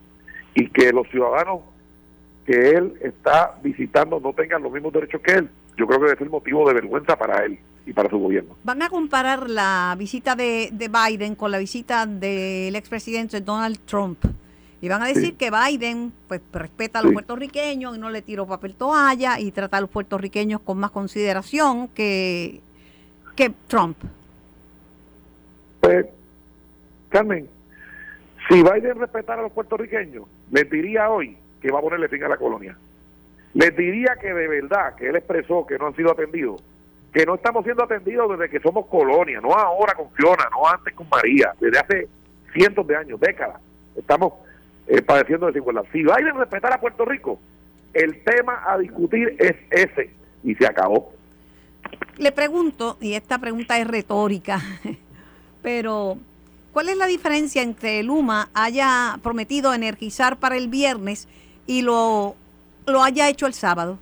y 0.54 0.70
que 0.70 0.90
los 0.90 1.06
ciudadanos 1.10 1.60
que 2.46 2.70
él 2.70 2.94
está 3.02 3.58
visitando 3.62 4.18
no 4.20 4.32
tengan 4.32 4.62
los 4.62 4.72
mismos 4.72 4.94
derechos 4.94 5.20
que 5.20 5.32
él, 5.32 5.50
yo 5.76 5.86
creo 5.86 5.98
que 5.98 6.06
debe 6.06 6.18
ser 6.18 6.30
motivo 6.30 6.66
de 6.66 6.74
vergüenza 6.74 7.14
para 7.14 7.44
él 7.44 7.58
y 7.84 7.92
para 7.92 8.08
su 8.08 8.18
gobierno. 8.18 8.56
¿Van 8.64 8.80
a 8.80 8.88
comparar 8.88 9.50
la 9.50 9.94
visita 9.98 10.34
de, 10.34 10.70
de 10.72 10.88
Biden 10.88 11.34
con 11.34 11.50
la 11.50 11.58
visita 11.58 12.06
del 12.06 12.74
expresidente 12.74 13.42
Donald 13.42 13.80
Trump? 13.84 14.24
Y 14.84 14.88
van 14.90 15.02
a 15.02 15.06
decir 15.06 15.38
que 15.38 15.50
Biden 15.50 16.12
pues 16.28 16.42
respeta 16.52 16.98
a 16.98 17.02
los 17.02 17.14
puertorriqueños 17.14 17.96
y 17.96 17.98
no 17.98 18.10
le 18.10 18.20
tiró 18.20 18.46
papel 18.46 18.74
toalla 18.74 19.40
y 19.40 19.50
trata 19.50 19.78
a 19.78 19.80
los 19.80 19.88
puertorriqueños 19.88 20.60
con 20.60 20.76
más 20.76 20.90
consideración 20.90 21.88
que, 21.88 22.60
que 23.34 23.50
Trump. 23.66 23.96
Pues, 25.80 26.04
Carmen, 27.08 27.48
si 28.46 28.56
Biden 28.56 28.98
respetara 28.98 29.40
a 29.40 29.44
los 29.44 29.52
puertorriqueños, 29.52 30.26
les 30.50 30.68
diría 30.68 31.08
hoy 31.08 31.34
que 31.62 31.72
va 31.72 31.78
a 31.78 31.82
ponerle 31.82 32.08
fin 32.08 32.22
a 32.24 32.28
la 32.28 32.36
colonia. 32.36 32.76
Les 33.54 33.74
diría 33.74 34.16
que 34.20 34.34
de 34.34 34.48
verdad, 34.48 34.96
que 34.96 35.08
él 35.08 35.16
expresó 35.16 35.66
que 35.66 35.78
no 35.78 35.86
han 35.86 35.96
sido 35.96 36.12
atendidos, 36.12 36.62
que 37.10 37.24
no 37.24 37.36
estamos 37.36 37.64
siendo 37.64 37.84
atendidos 37.84 38.38
desde 38.38 38.50
que 38.50 38.60
somos 38.60 38.84
colonia, 38.88 39.40
no 39.40 39.54
ahora 39.54 39.94
con 39.94 40.10
Fiona, 40.10 40.44
no 40.50 40.68
antes 40.68 40.92
con 40.92 41.08
María, 41.08 41.54
desde 41.58 41.78
hace 41.78 42.08
cientos 42.52 42.86
de 42.86 42.96
años, 42.96 43.18
décadas. 43.18 43.62
Estamos 43.96 44.34
eh, 44.86 45.02
padeciendo 45.02 45.46
desigualdad. 45.46 45.84
Si 45.92 46.02
Biden 46.02 46.36
respetar 46.36 46.72
a 46.72 46.80
Puerto 46.80 47.04
Rico, 47.04 47.40
el 47.92 48.22
tema 48.24 48.62
a 48.66 48.78
discutir 48.78 49.36
es 49.38 49.56
ese 49.70 50.10
y 50.42 50.54
se 50.54 50.66
acabó. 50.66 51.12
Le 52.16 52.32
pregunto, 52.32 52.96
y 53.00 53.14
esta 53.14 53.38
pregunta 53.38 53.78
es 53.78 53.86
retórica, 53.86 54.60
pero 55.62 56.18
¿cuál 56.72 56.88
es 56.88 56.96
la 56.96 57.06
diferencia 57.06 57.62
entre 57.62 58.02
Luma 58.02 58.48
haya 58.54 59.18
prometido 59.22 59.74
energizar 59.74 60.38
para 60.38 60.56
el 60.56 60.68
viernes 60.68 61.28
y 61.66 61.82
lo, 61.82 62.34
lo 62.86 63.02
haya 63.02 63.28
hecho 63.28 63.46
el 63.46 63.54
sábado? 63.54 63.98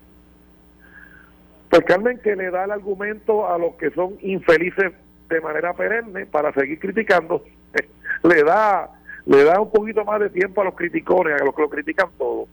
Pues 1.70 1.84
Carmen, 1.84 2.18
que 2.18 2.36
le 2.36 2.50
da 2.50 2.64
el 2.64 2.70
argumento 2.70 3.48
a 3.48 3.56
los 3.56 3.76
que 3.76 3.90
son 3.90 4.18
infelices 4.20 4.92
de 5.30 5.40
manera 5.40 5.72
perenne 5.72 6.26
para 6.26 6.52
seguir 6.52 6.78
criticando, 6.78 7.42
le 8.22 8.42
da 8.44 8.90
le 9.26 9.44
da 9.44 9.61
un 9.61 9.70
poquito 9.70 10.04
más 10.04 10.20
de 10.20 10.30
tiempo 10.30 10.61
a 10.61 10.64
los 10.64 10.74
criticones, 10.74 11.40
a 11.40 11.44
los 11.44 11.54
que 11.54 11.62
lo 11.62 11.70
critican 11.70 12.08
todo. 12.18 12.48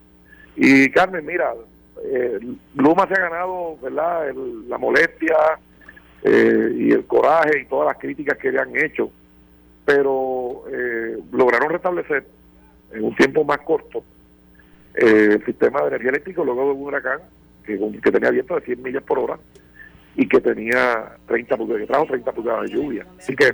Y 0.55 0.89
Carmen, 0.91 1.25
mira, 1.25 1.53
eh, 2.03 2.39
Luma 2.75 3.07
se 3.07 3.13
ha 3.13 3.29
ganado, 3.29 3.77
¿verdad?, 3.81 4.33
la 4.67 4.77
molestia 4.77 5.35
eh, 6.23 6.73
y 6.75 6.91
el 6.91 7.05
coraje 7.05 7.61
y 7.61 7.65
todas 7.65 7.87
las 7.87 7.97
críticas 7.97 8.37
que 8.37 8.51
le 8.51 8.59
han 8.59 8.75
hecho. 8.75 9.11
pero 9.85 10.65
eh, 10.71 11.17
lograron 11.31 11.71
restablecer 11.71 12.23
en 12.91 13.03
un 13.03 13.15
tiempo 13.15 13.43
más 13.43 13.57
corto 13.59 14.03
eh, 14.93 15.29
el 15.31 15.45
sistema 15.45 15.81
de 15.81 15.87
energía 15.87 16.09
eléctrica 16.09 16.43
luego 16.43 16.65
de 16.65 16.71
un 16.71 16.83
huracán 16.83 17.19
que, 17.65 17.79
que 18.03 18.11
tenía 18.11 18.29
viento 18.29 18.55
de 18.55 18.61
100 18.61 18.83
millas 18.83 19.03
por 19.03 19.17
hora 19.17 19.39
y 20.15 20.27
que 20.27 20.41
tenía 20.41 21.15
30 21.27 21.57
pulgadas, 21.57 21.81
que 21.81 21.87
trajo 21.87 22.05
30 22.05 22.31
pulgadas 22.33 22.69
de 22.69 22.75
lluvia. 22.75 23.05
Así 23.17 23.35
que 23.35 23.51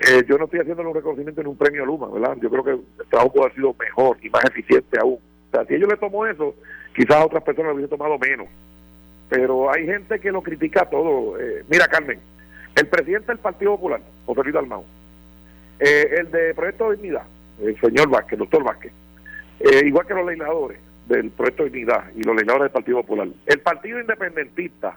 eh, 0.00 0.24
yo 0.26 0.38
no 0.38 0.44
estoy 0.46 0.60
haciendo 0.60 0.82
un 0.82 0.94
reconocimiento 0.94 1.42
en 1.42 1.46
un 1.46 1.56
premio 1.56 1.84
Luma, 1.84 2.08
¿verdad? 2.08 2.36
Yo 2.40 2.48
creo 2.48 2.64
que 2.64 2.70
el 2.70 3.08
trabajo 3.10 3.32
puede 3.32 3.46
haber 3.46 3.56
sido 3.56 3.76
mejor 3.78 4.16
y 4.22 4.30
más 4.30 4.44
eficiente 4.46 4.98
aún. 4.98 5.18
O 5.48 5.50
sea, 5.50 5.66
si 5.66 5.74
ellos 5.74 5.90
le 5.90 5.96
tomó 5.98 6.26
eso, 6.26 6.54
quizás 6.94 7.16
a 7.16 7.26
otras 7.26 7.42
personas 7.42 7.70
lo 7.70 7.74
hubiesen 7.74 7.98
tomado 7.98 8.18
menos. 8.18 8.48
Pero 9.28 9.70
hay 9.70 9.84
gente 9.84 10.18
que 10.18 10.32
lo 10.32 10.42
critica 10.42 10.88
todo. 10.88 11.38
Eh, 11.38 11.64
mira, 11.68 11.86
Carmen, 11.86 12.18
el 12.76 12.86
presidente 12.86 13.26
del 13.28 13.38
Partido 13.38 13.72
Popular, 13.72 14.00
José 14.24 14.42
Luis 14.42 14.54
Dalmau, 14.54 14.84
eh, 15.78 16.14
el 16.18 16.30
de 16.30 16.54
Proyecto 16.54 16.90
de 16.90 16.96
Dignidad, 16.96 17.24
el 17.62 17.78
señor 17.78 18.08
Vázquez, 18.08 18.32
el 18.32 18.38
doctor 18.38 18.64
Vázquez, 18.64 18.92
eh, 19.60 19.82
igual 19.84 20.06
que 20.06 20.14
los 20.14 20.26
legisladores 20.26 20.78
del 21.08 21.30
Proyecto 21.30 21.64
de 21.64 21.70
Dignidad 21.70 22.04
y 22.16 22.22
los 22.22 22.34
legisladores 22.34 22.64
del 22.64 22.72
Partido 22.72 23.02
Popular, 23.02 23.28
el 23.44 23.60
Partido 23.60 24.00
Independentista, 24.00 24.96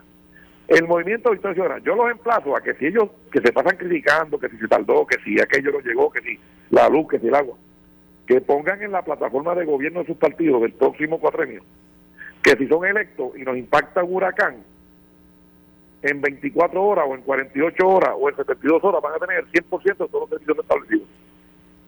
el 0.68 0.86
movimiento 0.86 1.28
de 1.28 1.36
Victoria 1.36 1.54
Ciudadana, 1.54 1.84
yo 1.84 1.94
los 1.94 2.10
emplazo 2.10 2.56
a 2.56 2.60
que 2.60 2.74
si 2.74 2.86
ellos 2.86 3.10
que 3.30 3.40
se 3.40 3.52
pasan 3.52 3.76
criticando, 3.76 4.38
que 4.38 4.48
si 4.48 4.56
se 4.58 4.68
tardó, 4.68 5.06
que 5.06 5.18
si 5.22 5.40
aquello 5.40 5.72
no 5.72 5.80
llegó, 5.80 6.10
que 6.10 6.20
si 6.22 6.38
la 6.70 6.88
luz, 6.88 7.08
que 7.08 7.18
si 7.18 7.28
el 7.28 7.34
agua, 7.34 7.56
que 8.26 8.40
pongan 8.40 8.82
en 8.82 8.92
la 8.92 9.02
plataforma 9.02 9.54
de 9.54 9.64
gobierno 9.64 10.00
de 10.00 10.06
sus 10.06 10.16
partidos 10.16 10.62
del 10.62 10.72
próximo 10.72 11.20
cuatrenio, 11.20 11.62
que 12.42 12.56
si 12.56 12.66
son 12.66 12.86
electos 12.86 13.32
y 13.36 13.42
nos 13.42 13.56
impacta 13.56 14.02
un 14.02 14.14
huracán, 14.14 14.56
en 16.04 16.20
24 16.20 16.82
horas 16.82 17.06
o 17.08 17.14
en 17.14 17.22
48 17.22 17.88
horas 17.88 18.10
o 18.18 18.28
en 18.28 18.36
72 18.36 18.84
horas 18.84 19.00
van 19.02 19.14
a 19.14 19.18
tener 19.18 19.38
el 19.38 19.50
100% 19.50 19.82
de 19.82 19.94
todos 19.94 20.12
los 20.12 20.28
servicios 20.28 20.58
establecidos. 20.58 21.08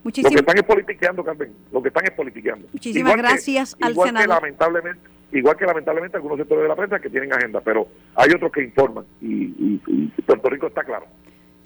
Lo 0.04 0.12
que 0.12 0.20
están 0.20 0.56
es 0.56 0.62
politiqueando, 0.62 1.24
Carmen. 1.24 1.52
Lo 1.72 1.82
que 1.82 1.88
están 1.88 2.04
es 2.04 2.12
politiqueando. 2.12 2.68
Muchísimas 2.72 3.16
gracias 3.16 3.76
al 3.80 3.92
igual 3.92 4.08
senador. 4.08 4.28
Que 4.28 4.34
lamentablemente, 4.34 5.08
igual 5.32 5.56
que 5.56 5.66
lamentablemente 5.66 6.16
algunos 6.16 6.38
sectores 6.38 6.62
de 6.62 6.68
la 6.68 6.76
prensa 6.76 6.98
que 6.98 7.10
tienen 7.10 7.32
agenda, 7.32 7.60
pero 7.60 7.88
hay 8.14 8.30
otros 8.34 8.50
que 8.52 8.62
informan 8.62 9.04
y, 9.20 9.26
y- 9.26 9.82
y 9.86 10.22
Puerto 10.22 10.48
Rico 10.48 10.66
está 10.68 10.82
claro. 10.84 11.06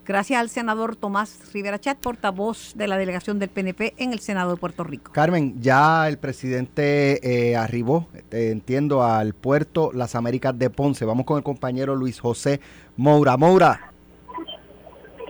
Gracias 0.06 0.40
al 0.40 0.48
senador 0.48 0.96
Tomás 0.96 1.52
Rivera 1.52 1.78
Chat, 1.78 1.98
portavoz 1.98 2.72
de 2.74 2.88
la 2.88 2.96
delegación 2.96 3.38
del 3.38 3.48
PNP 3.48 3.94
en 3.98 4.12
el 4.12 4.18
Senado 4.18 4.50
de 4.52 4.56
Puerto 4.56 4.82
Rico. 4.82 5.12
Carmen, 5.12 5.60
ya 5.60 6.08
el 6.08 6.18
presidente 6.18 7.20
eh, 7.50 7.54
arribó, 7.54 8.08
eh, 8.32 8.50
entiendo, 8.50 9.04
al 9.04 9.34
puerto 9.34 9.92
Las 9.94 10.16
Américas 10.16 10.58
de 10.58 10.68
Ponce. 10.68 11.04
Vamos 11.04 11.26
con 11.26 11.36
el 11.36 11.44
compañero 11.44 11.94
Luis 11.94 12.18
José 12.18 12.60
Moura. 12.96 13.36
Moura, 13.36 13.92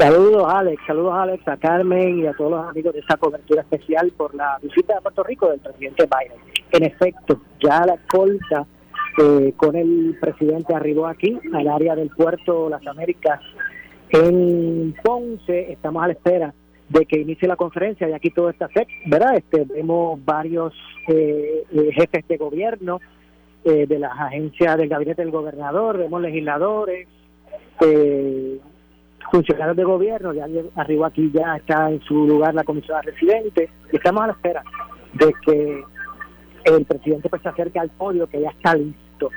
Saludos 0.00 0.46
Alex, 0.48 0.82
saludos 0.86 1.12
Alex, 1.14 1.46
a 1.46 1.58
Carmen 1.58 2.20
y 2.20 2.26
a 2.26 2.32
todos 2.32 2.52
los 2.52 2.68
amigos 2.70 2.94
de 2.94 3.00
esta 3.00 3.18
cobertura 3.18 3.60
especial 3.60 4.10
por 4.16 4.34
la 4.34 4.58
visita 4.62 4.96
a 4.96 5.02
Puerto 5.02 5.22
Rico 5.24 5.50
del 5.50 5.60
presidente 5.60 6.06
Biden. 6.06 6.38
En 6.72 6.84
efecto, 6.84 7.42
ya 7.62 7.84
la 7.84 7.96
escolta 7.96 8.66
eh, 9.22 9.52
con 9.58 9.76
el 9.76 10.16
presidente 10.18 10.74
arribó 10.74 11.06
aquí, 11.06 11.38
al 11.52 11.68
área 11.68 11.94
del 11.94 12.08
puerto 12.08 12.70
Las 12.70 12.86
Américas 12.86 13.42
en 14.08 14.94
Ponce. 15.04 15.70
Estamos 15.70 16.02
a 16.02 16.06
la 16.06 16.14
espera 16.14 16.54
de 16.88 17.04
que 17.04 17.20
inicie 17.20 17.46
la 17.46 17.56
conferencia 17.56 18.08
y 18.08 18.14
aquí 18.14 18.30
todo 18.30 18.48
está 18.48 18.68
set, 18.68 18.88
¿verdad? 19.04 19.36
Este, 19.36 19.66
vemos 19.66 20.18
varios 20.24 20.72
eh, 21.08 21.66
eh, 21.70 21.90
jefes 21.92 22.26
de 22.26 22.38
gobierno 22.38 23.00
eh, 23.64 23.86
de 23.86 23.98
las 23.98 24.18
agencias 24.18 24.78
del 24.78 24.88
gabinete 24.88 25.20
del 25.20 25.30
gobernador, 25.30 25.98
vemos 25.98 26.22
legisladores, 26.22 27.06
eh, 27.82 28.60
funcionarios 29.30 29.76
de 29.76 29.84
gobierno, 29.84 30.32
ya 30.32 30.46
arriba 30.76 31.08
aquí 31.08 31.30
ya 31.32 31.56
está 31.56 31.90
en 31.90 32.00
su 32.02 32.26
lugar 32.26 32.54
la 32.54 32.64
comisionada 32.64 33.02
residente, 33.02 33.68
y 33.92 33.96
estamos 33.96 34.22
a 34.22 34.26
la 34.28 34.32
espera 34.32 34.62
de 35.14 35.32
que 35.44 35.84
el 36.64 36.84
presidente 36.84 37.28
pues 37.28 37.42
se 37.42 37.48
acerque 37.48 37.78
al 37.78 37.90
podio, 37.90 38.26
que 38.28 38.40
ya 38.40 38.50
está 38.50 38.74
listo. 38.74 39.30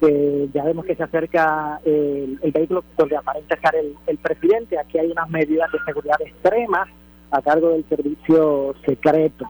Eh, 0.00 0.48
ya 0.52 0.64
vemos 0.64 0.84
que 0.84 0.96
se 0.96 1.02
acerca 1.02 1.80
el, 1.84 2.38
vehículo 2.52 2.84
donde 2.96 3.16
aparenta 3.16 3.54
estar 3.54 3.74
el, 3.74 3.94
el 4.06 4.18
presidente. 4.18 4.78
Aquí 4.78 4.98
hay 4.98 5.10
unas 5.10 5.30
medidas 5.30 5.70
de 5.72 5.78
seguridad 5.86 6.20
extremas 6.20 6.88
a 7.30 7.40
cargo 7.40 7.70
del 7.70 7.84
servicio 7.88 8.74
secreto. 8.84 9.48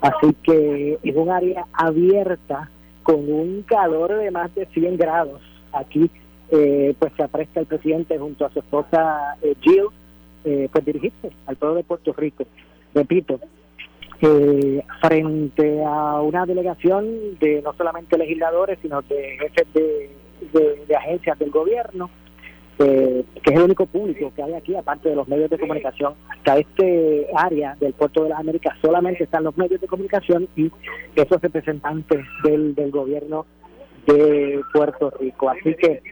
Así 0.00 0.34
que 0.42 0.98
es 1.02 1.16
un 1.16 1.30
área 1.30 1.66
abierta 1.72 2.70
con 3.02 3.30
un 3.32 3.62
calor 3.62 4.16
de 4.16 4.30
más 4.30 4.54
de 4.54 4.66
100 4.66 4.96
grados. 4.96 5.40
Aquí 5.72 6.10
eh, 6.52 6.94
pues 6.98 7.12
se 7.16 7.22
apresta 7.24 7.58
el 7.60 7.66
presidente 7.66 8.16
junto 8.18 8.46
a 8.46 8.50
su 8.52 8.60
esposa 8.60 9.36
eh, 9.42 9.54
Jill, 9.62 9.86
eh, 10.44 10.68
pues 10.70 10.84
dirigirse 10.84 11.30
al 11.46 11.56
pueblo 11.56 11.76
de 11.76 11.84
Puerto 11.84 12.12
Rico. 12.12 12.44
Repito, 12.94 13.40
eh, 14.20 14.82
frente 15.00 15.82
a 15.84 16.20
una 16.20 16.46
delegación 16.46 17.38
de 17.40 17.60
no 17.62 17.72
solamente 17.72 18.16
legisladores, 18.18 18.78
sino 18.82 19.02
de 19.02 19.36
jefes 19.40 19.66
de, 19.72 20.10
de- 20.52 20.84
de 20.86 20.96
agencias 20.96 21.38
del 21.38 21.50
gobierno, 21.50 22.10
eh, 22.78 23.24
que 23.42 23.50
es 23.52 23.56
el 23.56 23.62
único 23.64 23.86
público 23.86 24.32
que 24.34 24.42
hay 24.42 24.54
aquí, 24.54 24.74
aparte 24.74 25.08
de 25.08 25.16
los 25.16 25.26
medios 25.28 25.50
de 25.50 25.58
comunicación. 25.58 26.14
Hasta 26.28 26.58
este 26.58 27.26
área 27.34 27.76
del 27.80 27.92
puerto 27.94 28.24
de 28.24 28.30
las 28.30 28.40
Américas 28.40 28.76
solamente 28.82 29.24
están 29.24 29.44
los 29.44 29.56
medios 29.56 29.80
de 29.80 29.86
comunicación 29.86 30.48
y 30.56 30.70
esos 31.16 31.40
representantes 31.40 32.24
del, 32.44 32.74
del 32.74 32.90
gobierno 32.90 33.46
de 34.06 34.60
Puerto 34.72 35.10
Rico. 35.20 35.48
Así 35.50 35.74
que 35.74 36.02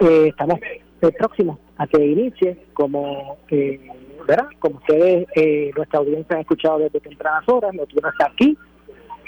eh, 0.00 0.28
estamos 0.28 0.58
eh, 0.62 1.12
próximos 1.18 1.58
a 1.78 1.86
que 1.86 2.04
inicie, 2.04 2.56
como 2.72 3.38
eh, 3.48 3.80
¿verdad? 4.26 4.48
como 4.58 4.76
ustedes, 4.76 5.26
eh, 5.36 5.70
nuestra 5.76 6.00
audiencia 6.00 6.36
ha 6.36 6.40
escuchado 6.40 6.78
desde 6.78 7.00
tempranas 7.00 7.48
horas, 7.48 7.74
lo 7.74 7.86
tiene 7.86 8.08
hasta 8.08 8.26
aquí, 8.26 8.56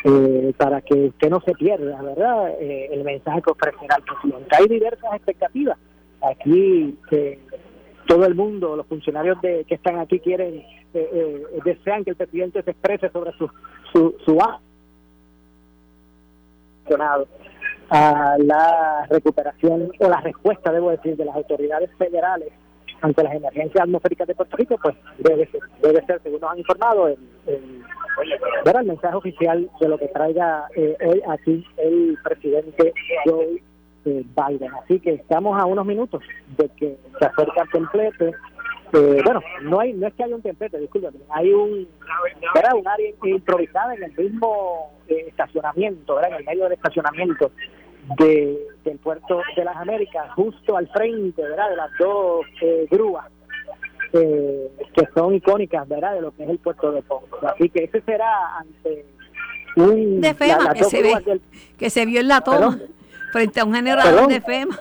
eh, 0.05 0.53
para 0.57 0.81
que 0.81 0.95
usted 0.95 1.31
no 1.31 1.41
se 1.41 1.53
pierda, 1.53 2.03
¿verdad? 2.03 2.51
Eh, 2.61 2.89
el 2.93 3.05
mensaje 3.05 3.43
que 3.43 3.51
ofrecerá 3.51 3.97
el 3.97 4.03
presidente. 4.03 4.57
Hay 4.57 4.67
diversas 4.67 5.15
expectativas. 5.15 5.79
Aquí 6.23 6.97
todo 8.07 8.25
el 8.25 8.35
mundo, 8.35 8.75
los 8.75 8.87
funcionarios 8.87 9.41
de, 9.43 9.65
que 9.65 9.75
están 9.75 9.99
aquí 9.99 10.19
quieren, 10.19 10.65
desean 11.65 12.05
que 12.05 12.11
el 12.11 12.17
presidente 12.17 12.63
se 12.63 12.71
exprese 12.71 13.11
sobre 13.11 13.33
su 13.33 13.49
su, 13.93 14.17
su 14.25 14.39
a 17.91 18.37
la 18.39 19.07
recuperación 19.09 19.91
o 19.99 20.09
la 20.09 20.21
respuesta, 20.21 20.73
debo 20.73 20.91
decir, 20.91 21.17
de 21.17 21.25
las 21.25 21.37
autoridades 21.37 21.91
federales 21.97 22.53
ante 23.01 23.23
las 23.23 23.35
emergencias 23.35 23.85
atmosféricas 23.85 24.27
de 24.27 24.35
Puerto 24.35 24.57
Rico, 24.57 24.77
pues 24.83 24.97
debe 25.19 25.47
ser, 25.47 25.61
debe 25.83 26.05
ser 26.05 26.21
según 26.23 26.41
nos 26.41 26.51
han 26.51 26.59
informado, 26.59 27.09
el, 27.09 27.19
el, 27.47 27.85
el 28.65 28.87
mensaje 28.87 29.15
oficial 29.15 29.71
de 29.81 29.89
lo 29.89 29.99
que 29.99 30.09
traiga 30.09 30.67
eh, 30.75 30.97
hoy 31.07 31.23
aquí 31.29 31.65
el 31.77 32.19
presidente 32.25 32.93
Joe 33.25 33.63
eh, 34.05 34.25
Biden. 34.37 34.71
Así 34.83 35.01
que 35.01 35.15
estamos 35.15 35.61
a 35.61 35.65
unos 35.65 35.87
minutos 35.87 36.23
de 36.57 36.69
que 36.71 36.97
se 37.19 37.27
acerca 37.27 37.63
el 37.63 37.71
templete. 37.71 38.33
Eh, 38.93 39.21
bueno, 39.25 39.41
no 39.63 39.81
hay 39.81 39.93
no 39.93 40.07
es 40.07 40.15
que 40.15 40.25
haya 40.25 40.35
un 40.35 40.43
templete, 40.43 40.79
discúlpeme, 40.79 41.19
hay 41.31 41.53
un, 41.53 41.87
¿verdad? 42.55 42.75
un 42.75 42.89
área 42.89 43.11
improvisada 43.25 43.95
en 43.95 44.03
el 44.05 44.13
mismo 44.17 44.93
eh, 45.09 45.27
estacionamiento, 45.29 46.15
¿verdad? 46.15 46.31
en 46.33 46.37
el 46.39 46.45
medio 46.45 46.65
del 46.65 46.73
estacionamiento 46.73 47.51
de, 48.19 48.59
del 48.85 48.99
puerto 48.99 49.43
de 49.57 49.65
las 49.65 49.77
Américas, 49.77 50.33
justo 50.35 50.77
al 50.77 50.89
frente 50.89 51.43
¿verdad? 51.43 51.69
de 51.71 51.77
las 51.77 51.91
dos 51.99 52.47
eh, 52.63 52.87
grúas 52.91 53.27
eh, 54.15 54.71
que 54.95 55.07
son 55.15 55.35
icónicas 55.35 55.87
¿verdad? 55.87 56.15
de 56.15 56.23
lo 56.23 56.31
que 56.35 56.45
es 56.45 56.49
el 56.49 56.59
puerto 56.59 56.91
de 56.93 57.03
Ponce. 57.03 57.27
Así 57.47 57.69
que 57.69 57.85
ese 57.85 58.01
será 58.01 58.57
ante 58.57 59.05
un 59.77 60.23
De 60.23 60.33
FEMA, 60.33 60.65
las 60.65 60.75
que 60.75 60.81
dos 60.81 60.91
se 60.91 61.03
ve. 61.03 61.15
del- 61.27 61.43
Que 61.79 61.91
se 61.91 62.07
vio 62.07 62.21
en 62.21 62.29
la 62.29 62.41
toma 62.41 62.57
Perdón. 62.59 62.83
frente 63.33 63.61
a 63.61 63.65
un 63.67 63.75
generador 63.75 64.13
Perdón. 64.15 64.29
de 64.31 64.41
FEMA. 64.41 64.81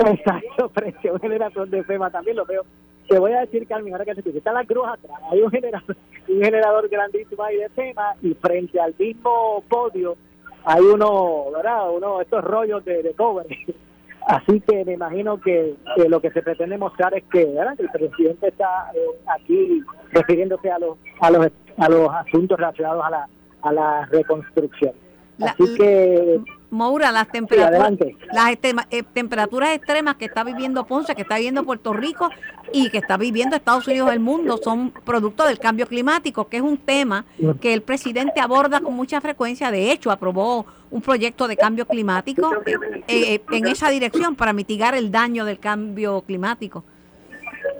Exacto, 0.00 0.68
frente 0.70 1.08
a 1.08 1.12
un 1.12 1.20
generador 1.20 1.68
de 1.68 1.84
FEMA 1.84 2.10
también 2.10 2.36
lo 2.36 2.44
veo. 2.44 2.64
Te 3.10 3.18
voy 3.18 3.32
a 3.32 3.40
decir, 3.40 3.66
Carmen, 3.66 3.92
ahora 3.92 4.04
que 4.04 4.14
se 4.14 4.38
están 4.38 4.54
las 4.54 4.66
grúas 4.68 4.94
atrás, 4.94 5.18
hay 5.30 5.42
un 5.42 5.50
generador, 5.50 5.96
un 6.28 6.40
generador 6.42 6.88
grandísimo 6.88 7.42
ahí 7.42 7.56
de 7.56 7.68
FEMA 7.70 8.14
y 8.22 8.34
frente 8.34 8.80
al 8.80 8.94
mismo 8.98 9.62
podio 9.68 10.16
hay 10.64 10.80
uno, 10.82 11.50
¿verdad? 11.52 11.90
Uno, 11.90 12.20
estos 12.20 12.44
rollos 12.44 12.84
de, 12.84 13.02
de 13.02 13.12
cobre. 13.14 13.46
Así 14.26 14.60
que 14.60 14.84
me 14.84 14.92
imagino 14.92 15.40
que, 15.40 15.74
que 15.96 16.08
lo 16.08 16.20
que 16.20 16.30
se 16.30 16.42
pretende 16.42 16.76
mostrar 16.78 17.12
es 17.14 17.24
que, 17.32 17.46
¿verdad? 17.46 17.74
que 17.76 17.82
el 17.84 17.90
presidente 17.90 18.48
está 18.48 18.92
eh, 18.94 19.00
aquí 19.26 19.82
refiriéndose 20.12 20.70
a 20.70 20.78
los, 20.78 20.98
a 21.20 21.30
los 21.30 21.48
a 21.78 21.88
los 21.88 22.10
asuntos 22.14 22.58
relacionados 22.58 23.02
a 23.04 23.10
la, 23.10 23.28
a 23.62 23.72
la 23.72 24.06
reconstrucción. 24.12 24.92
La- 25.38 25.46
Así 25.46 25.74
que 25.76 26.38
Moura, 26.70 27.10
las 27.10 27.28
temperaturas, 27.28 27.92
las 28.32 28.56
eh, 28.90 29.02
temperaturas 29.12 29.74
extremas 29.74 30.16
que 30.16 30.26
está 30.26 30.44
viviendo 30.44 30.86
Ponce, 30.86 31.14
que 31.14 31.22
está 31.22 31.36
viviendo 31.36 31.64
Puerto 31.64 31.92
Rico 31.92 32.28
y 32.72 32.90
que 32.90 32.98
está 32.98 33.16
viviendo 33.16 33.56
Estados 33.56 33.86
Unidos 33.88 34.10
del 34.10 34.20
mundo 34.20 34.58
son 34.62 34.92
producto 35.04 35.44
del 35.46 35.58
cambio 35.58 35.86
climático, 35.86 36.48
que 36.48 36.58
es 36.58 36.62
un 36.62 36.78
tema 36.78 37.24
que 37.60 37.74
el 37.74 37.82
presidente 37.82 38.40
aborda 38.40 38.80
con 38.80 38.94
mucha 38.94 39.20
frecuencia. 39.20 39.70
De 39.70 39.90
hecho, 39.90 40.10
aprobó 40.10 40.66
un 40.90 41.02
proyecto 41.02 41.48
de 41.48 41.56
cambio 41.56 41.86
climático 41.86 42.52
eh, 42.66 42.76
eh, 43.08 43.42
en 43.50 43.66
esa 43.66 43.90
dirección 43.90 44.36
para 44.36 44.52
mitigar 44.52 44.94
el 44.94 45.10
daño 45.10 45.44
del 45.44 45.58
cambio 45.58 46.22
climático. 46.22 46.84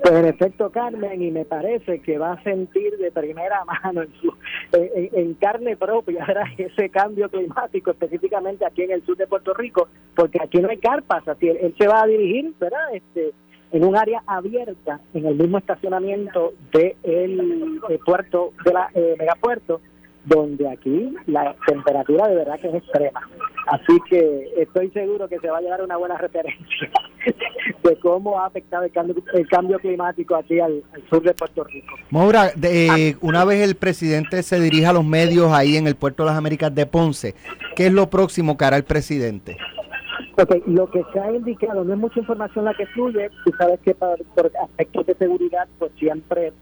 Pues 0.02 0.14
en 0.14 0.24
efecto, 0.24 0.70
Carmen, 0.70 1.20
y 1.20 1.30
me 1.30 1.44
parece 1.44 2.00
que 2.00 2.16
va 2.16 2.32
a 2.32 2.42
sentir 2.42 2.96
de 2.96 3.10
primera 3.10 3.64
mano 3.84 4.02
en, 4.02 4.12
su, 4.20 4.32
en, 4.72 5.34
carne 5.34 5.76
propia 5.76 6.26
ese 6.58 6.88
cambio 6.88 7.28
climático, 7.28 7.90
específicamente 7.90 8.64
aquí 8.64 8.82
en 8.82 8.92
el 8.92 9.04
sur 9.04 9.16
de 9.16 9.26
Puerto 9.26 9.52
Rico, 9.52 9.88
porque 10.14 10.38
aquí 10.42 10.58
no 10.60 10.70
hay 10.70 10.78
carpas, 10.78 11.26
así 11.28 11.48
él, 11.48 11.74
se 11.76 11.86
va 11.86 12.02
a 12.02 12.06
dirigir, 12.06 12.54
¿verdad? 12.58 12.94
Este, 12.94 13.32
en 13.72 13.84
un 13.84 13.96
área 13.96 14.22
abierta, 14.26 15.00
en 15.12 15.26
el 15.26 15.34
mismo 15.34 15.58
estacionamiento 15.58 16.54
del 16.72 17.80
de 17.86 17.94
eh, 17.94 17.98
puerto, 18.04 18.52
de 18.64 18.72
la 18.72 18.88
eh, 18.94 19.16
megapuerto, 19.18 19.80
donde 20.24 20.68
aquí 20.68 21.14
la 21.26 21.54
temperatura 21.66 22.28
de 22.28 22.36
verdad 22.36 22.60
que 22.60 22.68
es 22.68 22.74
extrema. 22.74 23.20
Así 23.66 23.98
que 24.08 24.52
estoy 24.56 24.90
seguro 24.90 25.28
que 25.28 25.38
se 25.38 25.48
va 25.48 25.58
a 25.58 25.60
llevar 25.60 25.82
una 25.82 25.96
buena 25.96 26.16
referencia 26.18 26.90
de 27.84 27.96
cómo 28.00 28.38
ha 28.38 28.46
afectado 28.46 28.84
el 28.84 28.92
cambio, 28.92 29.16
el 29.34 29.48
cambio 29.48 29.78
climático 29.78 30.34
aquí 30.34 30.60
al, 30.60 30.82
sur 31.08 31.22
de 31.22 31.34
Puerto 31.34 31.64
Rico. 31.64 31.94
Maura, 32.10 32.50
de, 32.56 33.16
una 33.20 33.44
vez 33.44 33.62
el 33.62 33.76
presidente 33.76 34.42
se 34.42 34.60
dirige 34.60 34.86
a 34.86 34.92
los 34.92 35.04
medios 35.04 35.52
ahí 35.52 35.76
en 35.76 35.86
el 35.86 35.96
Puerto 35.96 36.22
de 36.22 36.30
las 36.30 36.38
Américas 36.38 36.74
de 36.74 36.86
Ponce, 36.86 37.34
¿qué 37.76 37.86
es 37.86 37.92
lo 37.92 38.10
próximo 38.10 38.56
que 38.56 38.64
hará 38.64 38.76
el 38.76 38.84
presidente? 38.84 39.56
Okay, 40.36 40.62
lo 40.66 40.90
que 40.90 41.04
se 41.12 41.20
ha 41.20 41.30
indicado, 41.30 41.84
no 41.84 41.92
es 41.92 41.98
mucha 41.98 42.20
información 42.20 42.64
la 42.64 42.72
que 42.72 42.86
fluye, 42.86 43.28
tú 43.44 43.52
sabes 43.58 43.78
que 43.80 43.94
por 43.94 44.18
aspectos 44.62 45.06
de 45.06 45.14
seguridad, 45.14 45.68
pues 45.78 45.92
siempre 45.98 46.52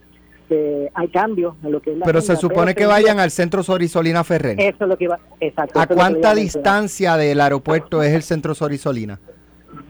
hay 0.94 1.08
cambios 1.08 1.54
en 1.62 1.72
lo 1.72 1.80
que 1.80 1.92
es 1.92 1.98
la 1.98 2.06
Pero 2.06 2.20
se 2.20 2.36
supone 2.36 2.74
que 2.74 2.86
vayan 2.86 3.18
al 3.18 3.30
centro 3.30 3.62
Sorisolina 3.62 4.24
Ferrer. 4.24 4.60
Eso 4.60 4.84
es 4.84 4.88
lo 4.88 4.96
que 4.96 5.08
va, 5.08 5.18
exacto. 5.40 5.80
¿A 5.80 5.86
cuánta 5.86 6.34
distancia 6.34 7.16
del 7.16 7.40
aeropuerto 7.40 8.02
es 8.02 8.12
el 8.14 8.22
centro 8.22 8.54
Sorisolina? 8.54 9.18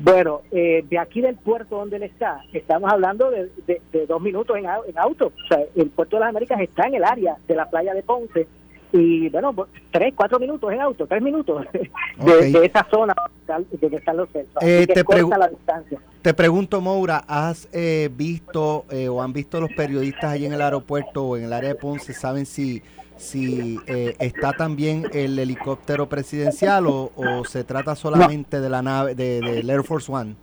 Bueno, 0.00 0.42
eh, 0.50 0.84
de 0.88 0.98
aquí 0.98 1.20
del 1.20 1.36
puerto 1.36 1.76
donde 1.76 1.96
él 1.96 2.02
está, 2.04 2.42
estamos 2.52 2.92
hablando 2.92 3.30
de, 3.30 3.50
dos 4.06 4.20
minutos 4.20 4.56
en, 4.56 4.64
en, 4.64 4.98
auto. 4.98 5.26
O 5.26 5.48
sea, 5.48 5.60
el 5.76 5.90
puerto 5.90 6.16
de 6.16 6.20
las 6.20 6.28
Américas 6.30 6.60
está 6.60 6.86
en 6.86 6.94
el 6.96 7.04
área 7.04 7.36
de 7.46 7.54
la 7.54 7.68
playa 7.68 7.94
de 7.94 8.02
Ponce 8.02 8.46
y 8.92 9.28
bueno, 9.28 9.54
tres, 9.90 10.14
cuatro 10.16 10.38
minutos 10.38 10.72
en 10.72 10.80
auto, 10.80 11.06
tres 11.06 11.22
minutos 11.22 11.66
de, 11.72 12.64
esa 12.64 12.86
zona 12.90 13.14
de 13.70 13.90
que 13.90 13.96
están 13.96 14.16
los 14.16 14.28
centros. 14.30 14.62
Eh, 14.62 14.86
te, 14.86 15.04
la 15.04 15.48
distancia. 15.48 15.98
te 16.22 16.34
pregunto, 16.34 16.80
Moura, 16.80 17.24
¿has 17.26 17.68
eh, 17.72 18.08
visto 18.12 18.84
eh, 18.90 19.08
o 19.08 19.22
han 19.22 19.32
visto 19.32 19.60
los 19.60 19.70
periodistas 19.72 20.32
ahí 20.32 20.46
en 20.46 20.52
el 20.52 20.62
aeropuerto 20.62 21.24
o 21.24 21.36
en 21.36 21.44
el 21.44 21.52
área 21.52 21.70
de 21.70 21.74
Ponce, 21.74 22.12
saben 22.12 22.46
si 22.46 22.82
si 23.16 23.80
está 23.86 24.52
también 24.52 25.06
el 25.12 25.36
helicóptero 25.40 26.08
presidencial 26.08 26.86
o, 26.86 27.42
se 27.48 27.64
trata 27.64 27.96
solamente 27.96 28.60
de 28.60 28.70
la 28.70 28.80
nave 28.80 29.16
de, 29.16 29.40
del 29.40 29.68
Air 29.68 29.82
Force 29.82 30.12
One? 30.12 30.36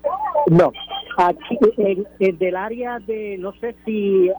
No, 0.47 0.73
aquí 1.17 1.58
en, 1.77 2.38
del 2.38 2.55
área 2.55 2.99
de, 2.99 3.38
no 3.39 3.53
sé 3.53 3.75
si 3.86 4.29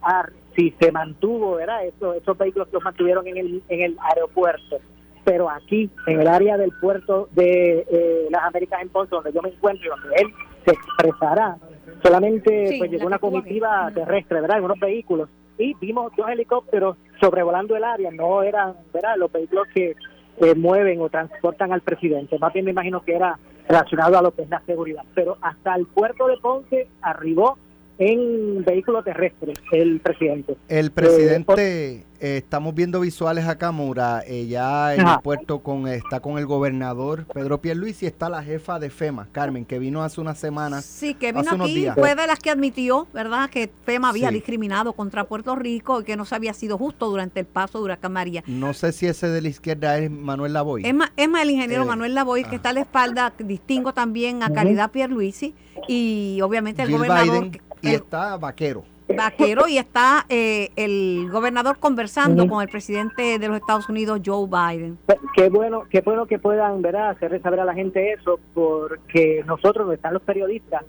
si 0.56 0.74
se 0.80 0.90
mantuvo, 0.90 1.56
¿verdad? 1.56 1.84
Esos, 1.84 2.16
esos 2.16 2.36
vehículos 2.38 2.68
los 2.72 2.82
mantuvieron 2.82 3.26
en 3.26 3.36
el, 3.36 3.62
en 3.68 3.82
el 3.82 3.96
aeropuerto. 4.00 4.78
Pero 5.24 5.50
aquí, 5.50 5.90
en 6.06 6.20
el 6.20 6.28
área 6.28 6.56
del 6.56 6.70
puerto 6.80 7.28
de 7.32 7.84
eh, 7.90 8.28
las 8.30 8.44
Américas 8.44 8.80
en 8.80 8.88
Ponce, 8.88 9.14
donde 9.14 9.32
yo 9.32 9.42
me 9.42 9.50
encuentro 9.50 9.84
y 9.84 9.88
donde 9.88 10.16
él 10.16 10.32
se 10.64 10.72
expresará, 10.72 11.58
solamente 12.02 12.76
pues 12.78 12.90
llegó 12.90 13.06
una 13.06 13.18
comitiva 13.18 13.90
terrestre, 13.92 14.40
¿verdad? 14.40 14.58
En 14.58 14.64
unos 14.64 14.78
vehículos. 14.78 15.28
Y 15.58 15.74
vimos 15.80 16.12
dos 16.16 16.28
helicópteros 16.28 16.96
sobrevolando 17.20 17.76
el 17.76 17.84
área. 17.84 18.10
No 18.12 18.42
eran, 18.42 18.74
¿verdad? 18.92 19.16
Los 19.16 19.32
vehículos 19.32 19.66
que 19.74 19.96
eh, 20.38 20.54
mueven 20.54 21.00
o 21.00 21.08
transportan 21.08 21.72
al 21.72 21.80
presidente. 21.80 22.38
Más 22.38 22.52
bien 22.52 22.64
me 22.64 22.70
imagino 22.70 23.02
que 23.02 23.14
era 23.14 23.38
relacionado 23.68 24.18
a 24.18 24.22
lo 24.22 24.32
que 24.32 24.42
es 24.42 24.48
la 24.48 24.60
seguridad. 24.64 25.02
Pero 25.14 25.38
hasta 25.40 25.74
el 25.74 25.86
puerto 25.86 26.28
de 26.28 26.36
Ponce 26.36 26.88
arribó 27.02 27.58
en 27.98 28.64
vehículo 28.64 29.02
terrestre 29.02 29.54
el 29.72 30.00
presidente. 30.00 30.56
El 30.68 30.90
presidente, 30.90 31.94
eh, 31.94 32.04
eh, 32.20 32.36
estamos 32.38 32.74
viendo 32.74 33.00
visuales 33.00 33.46
acá, 33.46 33.72
Mura, 33.72 34.22
eh, 34.26 34.46
ya 34.46 34.94
en 34.94 35.06
el 35.06 35.20
puerto 35.22 35.60
con, 35.60 35.88
está 35.88 36.20
con 36.20 36.38
el 36.38 36.46
gobernador 36.46 37.26
Pedro 37.32 37.60
Pierluisi 37.60 38.04
y 38.04 38.08
está 38.08 38.28
la 38.28 38.42
jefa 38.42 38.78
de 38.78 38.90
FEMA, 38.90 39.28
Carmen, 39.32 39.64
que 39.64 39.78
vino 39.78 40.02
hace 40.02 40.20
unas 40.20 40.38
semanas. 40.38 40.84
Sí, 40.84 41.14
que 41.14 41.32
vino 41.32 41.50
aquí, 41.50 41.86
fue 41.94 42.14
de 42.14 42.26
las 42.26 42.38
que 42.38 42.50
admitió, 42.50 43.06
¿verdad?, 43.12 43.48
que 43.50 43.70
FEMA 43.84 44.10
había 44.10 44.30
discriminado 44.30 44.92
contra 44.92 45.24
Puerto 45.24 45.56
Rico 45.56 46.00
y 46.00 46.04
que 46.04 46.16
no 46.16 46.24
se 46.24 46.34
había 46.34 46.52
sido 46.52 46.78
justo 46.78 47.08
durante 47.08 47.40
el 47.40 47.46
paso 47.46 47.78
de 47.78 47.84
Huracán 47.84 48.12
María. 48.12 48.42
No 48.46 48.74
sé 48.74 48.92
si 48.92 49.06
ese 49.06 49.28
de 49.28 49.40
la 49.40 49.48
izquierda 49.48 49.98
es 49.98 50.10
Manuel 50.10 50.52
Lavoy. 50.52 50.86
Es 50.86 50.94
más, 50.94 51.12
es 51.16 51.28
más 51.28 51.42
el 51.42 51.50
ingeniero 51.50 51.86
Manuel 51.86 52.14
Lavoy, 52.14 52.44
que 52.44 52.56
está 52.56 52.70
a 52.70 52.72
la 52.74 52.80
espalda, 52.80 53.32
distingo 53.38 53.92
también 53.94 54.42
a 54.42 54.50
Caridad 54.50 54.90
Pierluisi 54.90 55.54
y 55.88 56.40
obviamente 56.42 56.82
el 56.82 56.90
gobernador 56.90 57.50
y 57.82 57.94
está 57.94 58.36
Vaquero. 58.36 58.84
Vaquero 59.08 59.68
y 59.68 59.78
está 59.78 60.26
eh, 60.28 60.70
el 60.74 61.28
gobernador 61.30 61.78
conversando 61.78 62.48
con 62.48 62.62
el 62.62 62.68
presidente 62.68 63.38
de 63.38 63.48
los 63.48 63.56
Estados 63.56 63.88
Unidos, 63.88 64.20
Joe 64.24 64.46
Biden. 64.48 64.98
Qué 65.34 65.48
bueno, 65.48 65.84
qué 65.88 66.00
bueno 66.00 66.26
que 66.26 66.38
puedan 66.38 66.82
¿verdad? 66.82 67.10
hacer 67.10 67.40
saber 67.40 67.60
a 67.60 67.64
la 67.64 67.74
gente 67.74 68.12
eso, 68.12 68.40
porque 68.52 69.44
nosotros, 69.46 69.86
donde 69.86 69.96
están 69.96 70.14
los 70.14 70.22
periodistas, 70.22 70.84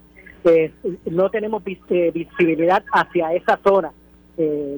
eh, 0.46 0.74
no 1.06 1.30
tenemos 1.30 1.62
eh, 1.66 2.12
visibilidad 2.14 2.84
hacia 2.92 3.34
esa 3.34 3.60
zona 3.64 3.92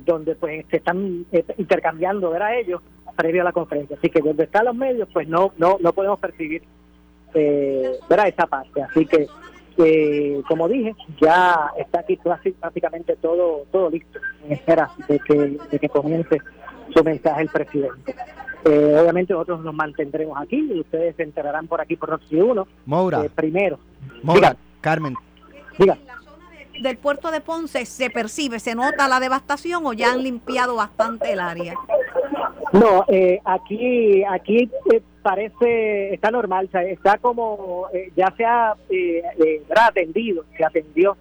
donde 0.06 0.36
pues 0.36 0.66
se 0.72 0.78
están 0.78 1.26
intercambiando 1.58 2.30
¿verdad? 2.30 2.58
ellos 2.58 2.82
previo 3.18 3.42
a 3.42 3.44
la 3.44 3.52
conferencia. 3.52 3.98
Así 3.98 4.10
que 4.10 4.22
donde 4.22 4.46
están 4.46 4.64
los 4.64 4.74
medios, 4.74 5.10
pues 5.12 5.28
no 5.28 5.52
no 5.58 5.76
no 5.82 5.92
podemos 5.92 6.18
percibir 6.18 6.64
¿verdad? 7.34 8.30
esa 8.30 8.48
parte. 8.48 8.82
Así 8.82 9.06
que 9.06 9.28
eh, 9.80 10.42
como 10.48 10.68
dije, 10.68 10.96
ya 11.22 11.72
está 11.78 12.00
aquí 12.00 12.18
prácticamente 12.60 13.16
todo 13.16 13.66
todo 13.72 13.90
listo 13.90 14.20
en 14.46 14.54
espera 14.54 14.92
de 15.08 15.20
que, 15.20 15.58
de 15.72 15.80
que 15.80 15.90
comience 15.90 16.38
su 16.94 17.04
mensaje 17.04 17.42
el 17.42 17.50
presidente. 17.50 18.16
Eh, 18.66 18.98
obviamente 19.00 19.34
nosotros 19.34 19.62
nos 19.62 19.74
mantendremos 19.74 20.38
aquí 20.40 20.58
y 20.58 20.82
ustedes 20.82 21.16
se 21.16 21.24
enterarán 21.24 21.68
por 21.68 21.80
aquí 21.80 21.96
por 21.96 22.10
Rossi 22.10 22.36
1. 22.36 22.68
Moura. 22.86 23.24
Eh, 23.24 23.30
primero. 23.30 23.80
Moura, 24.22 24.56
Carmen. 24.82 25.16
Diga. 25.78 25.98
Del 26.82 26.98
puerto 26.98 27.32
de 27.32 27.42
Ponce 27.42 27.86
se 27.86 28.10
percibe, 28.10 28.60
se 28.60 28.76
nota 28.76 29.08
la 29.08 29.20
devastación 29.20 29.86
o 29.86 29.94
ya 29.94 30.12
han 30.14 30.24
limpiado 30.24 30.76
bastante 30.76 31.32
el 31.32 31.40
área. 31.40 31.74
No, 32.72 33.04
eh, 33.08 33.42
aquí 33.46 34.24
aquí 34.24 34.70
eh, 34.92 35.02
parece 35.22 36.14
está 36.14 36.30
normal, 36.30 36.70
está 36.72 37.18
como 37.18 37.88
eh, 37.94 38.12
ya 38.16 38.34
se 38.38 38.46
ha 38.46 38.76
atendido, 39.88 40.46
se 40.56 40.64
atendió 40.64 41.18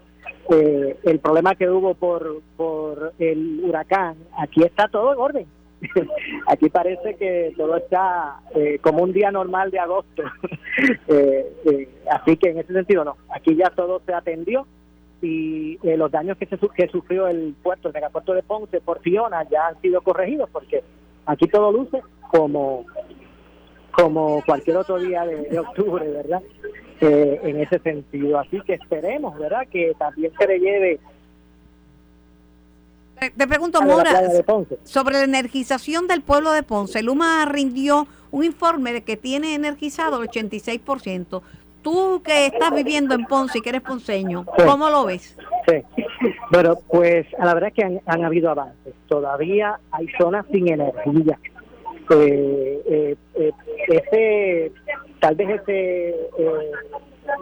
el 0.51 1.19
problema 1.21 1.55
que 1.55 1.69
hubo 1.69 1.95
por 1.95 2.43
por 2.57 3.13
el 3.19 3.61
huracán. 3.65 4.17
Aquí 4.39 4.63
está 4.63 4.89
todo 4.89 5.13
en 5.13 5.19
orden. 5.19 5.47
aquí 6.47 6.69
parece 6.71 7.15
que 7.17 7.53
todo 7.57 7.77
está 7.77 8.41
como 8.81 9.03
un 9.03 9.13
día 9.13 9.31
normal 9.31 9.71
de 9.71 9.79
agosto. 9.79 10.23
así 12.11 12.37
que 12.37 12.51
en 12.51 12.59
ese 12.59 12.73
sentido 12.73 13.05
no. 13.05 13.17
Aquí 13.31 13.55
ya 13.57 13.71
todo 13.71 14.01
se 14.05 14.13
atendió 14.13 14.67
y 15.21 15.79
los 15.83 16.11
daños 16.11 16.39
que, 16.39 16.47
se, 16.47 16.59
que 16.59 16.89
sufrió 16.89 17.27
el 17.27 17.55
puerto, 17.63 17.89
el 17.89 17.95
megapuerto 17.95 18.35
de 18.35 18.43
Ponce 18.43 18.81
por 18.81 19.01
Fiona 19.01 19.47
ya 19.51 19.69
han 19.69 19.81
sido 19.81 20.01
corregidos 20.01 20.49
porque 20.51 20.83
Aquí 21.29 21.47
todo 21.47 21.71
luce 21.71 22.03
como, 22.31 22.87
como 23.93 24.43
cualquier 24.47 24.79
otro 24.79 24.99
día 24.99 25.27
de, 25.27 25.59
octubre, 25.59 26.11
¿verdad? 26.11 26.43
Eh, 27.03 27.41
en 27.45 27.61
ese 27.61 27.79
sentido. 27.81 28.39
Así 28.39 28.61
que 28.63 28.75
esperemos, 28.75 29.39
¿verdad? 29.39 29.69
Que 29.71 29.93
también 29.99 30.33
se 30.39 30.47
le 30.47 30.59
lleve 30.59 31.01
te 33.37 33.49
pregunto, 33.49 33.83
Mora, 33.83 34.31
sobre 34.85 35.15
la 35.15 35.25
energización 35.25 36.07
del 36.07 36.23
pueblo 36.23 36.53
de 36.53 36.63
Ponce. 36.63 37.03
Luma 37.03 37.45
rindió 37.47 38.07
un 38.31 38.45
informe 38.45 38.93
de 38.93 39.03
que 39.03 39.17
tiene 39.17 39.57
energizado 39.57 40.23
el 40.23 40.29
86%. 40.29 41.43
Tú 41.83 42.23
que 42.25 42.47
estás 42.47 42.73
viviendo 42.73 43.17
en 43.17 43.25
Ponce 43.25 43.59
y 43.59 43.61
que 43.61 43.71
eres 43.71 43.83
ponceño, 43.83 44.45
¿cómo 44.45 44.89
lo 44.89 45.07
ves? 45.07 45.37
Sí, 45.67 45.83
bueno, 46.51 46.79
pues 46.91 47.27
a 47.39 47.45
la 47.45 47.55
verdad 47.55 47.71
es 47.71 47.75
que 47.75 48.01
han, 48.05 48.25
habido 48.25 48.51
avances. 48.51 48.95
Todavía 49.07 49.79
hay 49.91 50.07
zonas 50.19 50.47
sin 50.53 50.69
energía. 50.69 51.39
Eh, 52.11 52.83
eh, 52.87 53.17
eh, 53.35 53.53
ese, 53.89 54.73
tal 55.21 55.35
vez 55.35 55.61
ese 55.61 56.15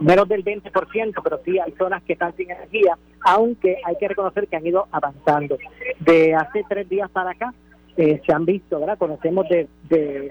menos 0.01 0.29
del 0.29 0.45
20%, 0.45 1.21
pero 1.23 1.41
sí 1.45 1.59
hay 1.59 1.73
zonas 1.73 2.03
que 2.03 2.15
están 2.15 2.35
sin 2.37 2.51
energía, 2.51 2.99
aunque 3.25 3.79
hay 3.85 3.97
que 3.97 4.09
reconocer 4.09 4.49
que 4.49 4.57
han 4.57 4.67
ido 4.67 4.87
avanzando. 4.91 5.59
De 6.01 6.35
hace 6.35 6.65
tres 6.69 6.89
días 6.89 7.11
para 7.11 7.31
acá, 7.31 7.55
eh, 7.97 8.21
se 8.27 8.33
han 8.33 8.45
visto, 8.45 8.79
¿verdad? 8.79 8.99
Conocemos 8.99 9.49
de, 9.49 9.69
de, 9.89 10.31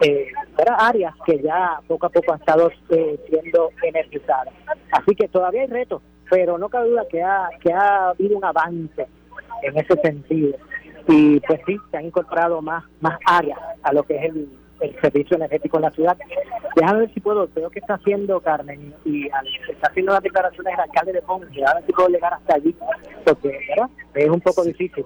eh, 0.00 0.28
áreas 0.78 1.14
que 1.26 1.42
ya 1.42 1.80
poco 1.88 2.06
a 2.06 2.10
poco 2.10 2.32
han 2.32 2.38
estado 2.38 2.70
eh, 2.90 3.18
siendo 3.28 3.70
energizadas. 3.82 4.54
Así 4.92 5.16
que 5.16 5.26
todavía 5.26 5.62
hay 5.62 5.66
retos, 5.66 6.00
pero 6.30 6.56
no 6.56 6.68
cabe 6.68 6.88
duda 6.88 7.04
que 7.10 7.22
ha, 7.22 7.50
que 7.60 7.72
ha 7.72 8.10
habido 8.10 8.38
un 8.38 8.44
avance 8.44 9.06
en 9.62 9.76
ese 9.76 9.94
sentido. 10.00 10.56
Y 11.08 11.40
pues 11.40 11.60
sí, 11.66 11.76
se 11.90 11.96
han 11.96 12.06
incorporado 12.06 12.62
más, 12.62 12.84
más 13.00 13.18
áreas 13.26 13.58
a 13.82 13.92
lo 13.92 14.04
que 14.04 14.16
es 14.16 14.24
el, 14.24 14.48
el 14.80 15.00
servicio 15.00 15.36
energético 15.36 15.76
en 15.78 15.82
la 15.82 15.90
ciudad. 15.90 16.16
Déjame 16.76 17.00
ver 17.00 17.14
si 17.14 17.20
puedo, 17.20 17.48
veo 17.54 17.70
que 17.70 17.80
está 17.80 17.94
haciendo 17.94 18.40
Carmen 18.40 18.94
y 19.04 19.26
está 19.26 19.88
haciendo 19.88 20.12
las 20.12 20.22
declaraciones 20.22 20.74
el 20.74 20.80
alcalde 20.80 21.12
de 21.12 21.22
Ponce, 21.22 21.64
a 21.64 21.74
ver 21.74 21.86
si 21.86 21.92
puedo 21.92 22.08
llegar 22.08 22.32
hasta 22.32 22.54
allí, 22.54 22.74
porque 23.24 23.58
es 24.14 24.28
un 24.28 24.40
poco 24.40 24.64
difícil 24.64 25.04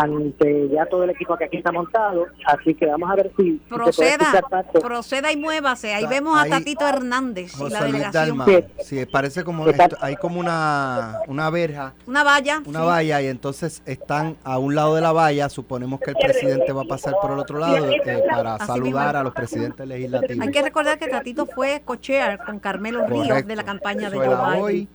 ante 0.00 0.68
ya 0.68 0.86
todo 0.86 1.04
el 1.04 1.10
equipo 1.10 1.36
que 1.36 1.44
aquí 1.44 1.56
está 1.56 1.72
montado, 1.72 2.26
así 2.46 2.74
que 2.74 2.86
vamos 2.86 3.10
a 3.10 3.14
ver 3.16 3.32
si 3.36 3.52
proceda, 3.68 4.42
proceda 4.72 5.32
y 5.32 5.36
muévase, 5.36 5.94
ahí 5.94 6.06
vemos 6.06 6.38
a 6.38 6.46
Tatito 6.46 6.86
Hernández 6.86 7.52
y 7.58 7.70
la 7.70 7.84
delegación. 7.84 8.44
sí, 8.80 9.06
parece 9.06 9.42
como 9.44 9.64
hay 10.00 10.16
como 10.16 10.40
una 10.40 11.20
una 11.26 11.48
verja, 11.50 11.94
una 12.06 12.22
valla, 12.22 12.62
una 12.66 12.82
valla 12.82 13.22
y 13.22 13.26
entonces 13.26 13.82
están 13.86 14.36
a 14.44 14.58
un 14.58 14.74
lado 14.74 14.94
de 14.94 15.00
la 15.00 15.12
valla, 15.12 15.48
suponemos 15.48 16.00
que 16.00 16.10
el 16.10 16.16
presidente 16.16 16.72
va 16.72 16.82
a 16.82 16.86
pasar 16.86 17.14
por 17.20 17.30
el 17.30 17.38
otro 17.38 17.58
lado 17.58 17.90
eh, 17.90 18.22
para 18.30 18.58
saludar 18.58 19.16
a 19.16 19.22
los 19.22 19.32
presidentes 19.32 19.86
legislativos. 19.86 20.46
Hay 20.46 20.52
que 20.52 20.62
recordar 20.62 20.98
que 20.98 21.08
Tatito 21.08 21.46
fue 21.46 21.82
cochear 21.84 22.44
con 22.44 22.58
Carmelo 22.58 23.06
Ríos 23.06 23.46
de 23.46 23.56
la 23.56 23.64
campaña 23.64 24.10
de 24.10 24.18
Joe 24.18 24.86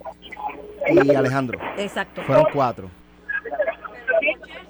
y 0.87 1.15
Alejandro. 1.15 1.59
Exacto. 1.77 2.21
Fueron 2.23 2.45
cuatro 2.53 3.00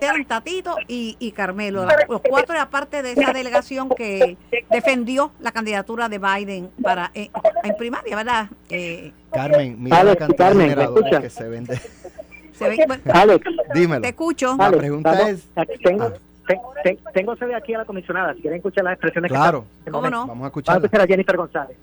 eran 0.01 0.25
Tatito 0.25 0.75
y, 0.87 1.31
Carmelo. 1.31 1.85
Los 2.09 2.21
cuatro 2.21 2.53
eran 2.53 2.69
parte 2.69 3.01
de 3.01 3.13
esa 3.13 3.33
delegación 3.33 3.89
que 3.89 4.37
defendió 4.69 5.31
la 5.39 5.51
candidatura 5.51 6.09
de 6.09 6.19
Biden 6.19 6.69
para 6.81 7.11
eh, 7.13 7.29
en 7.63 7.75
primaria, 7.75 8.15
¿verdad? 8.15 8.49
Eh, 8.69 9.11
Carmen, 9.31 9.81
mira 9.81 10.03
la 10.03 10.15
cantidad 10.15 10.53
de 10.53 10.61
generadores 10.61 11.19
que 11.19 11.29
se 11.29 11.47
vende. 11.47 11.79
Alex, 13.11 13.45
dímelo. 13.73 14.01
Te 14.01 14.09
escucho. 14.09 14.55
La 14.57 14.71
pregunta 14.71 15.29
es... 15.29 15.47
Tengo, 15.83 16.03
ah. 16.03 16.53
tengo 17.13 17.35
sede 17.35 17.55
aquí 17.55 17.73
a 17.73 17.79
la 17.79 17.85
comisionada. 17.85 18.33
Si 18.35 18.41
quieren 18.41 18.57
escuchar 18.57 18.83
las 18.83 18.93
expresiones 18.93 19.31
claro. 19.31 19.65
que 19.83 19.91
¿Cómo 19.91 20.09
no? 20.09 20.27
Vamos 20.27 20.43
a 20.43 20.47
escuchar. 20.47 20.75
Vamos 20.75 20.83
a 20.83 20.85
escuchar 20.87 21.05
a 21.05 21.07
Jennifer 21.07 21.37
González 21.37 21.77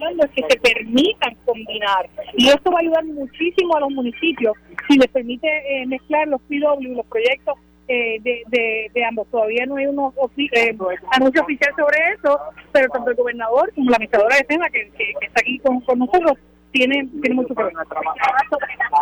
hablando 0.00 0.24
es 0.24 0.30
que 0.30 0.42
se 0.48 0.60
permitan 0.60 1.34
combinar. 1.44 2.08
Y 2.36 2.48
esto 2.48 2.70
va 2.70 2.78
a 2.78 2.82
ayudar 2.82 3.04
muchísimo 3.04 3.76
a 3.76 3.80
los 3.80 3.90
municipios 3.90 4.56
si 4.88 4.98
les 4.98 5.08
permite 5.08 5.48
eh, 5.48 5.86
mezclar 5.86 6.26
los 6.28 6.40
PW, 6.42 6.94
los 6.96 7.06
proyectos 7.06 7.54
eh, 7.88 8.20
de, 8.22 8.90
de, 8.94 9.04
ambos. 9.04 9.26
Todavía 9.30 9.66
no 9.66 9.76
hay 9.76 9.86
un 9.86 9.98
eh, 10.36 10.76
anuncio 11.12 11.42
oficial 11.42 11.72
sobre 11.76 11.96
eso, 12.14 12.38
pero 12.72 12.88
tanto 12.90 13.10
el 13.10 13.16
gobernador 13.16 13.72
como 13.74 13.90
la 13.90 13.96
administradora 13.96 14.36
de 14.36 14.44
FEMA, 14.44 14.70
que, 14.70 14.90
que, 14.96 15.12
está 15.26 15.40
aquí 15.40 15.58
con, 15.58 15.82
nosotros, 15.98 16.38
tiene, 16.70 17.08
tiene 17.20 17.34
mucho 17.34 17.52
que 17.52 17.64
ver. 17.64 17.72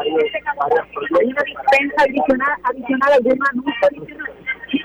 ¿Hay 0.00 0.11
una 1.26 1.42
dispensa 1.42 2.02
adicional, 2.02 2.52
adicional 2.64 3.12
algún 3.12 3.38
anuncio 3.50 3.88
adicional? 3.90 4.32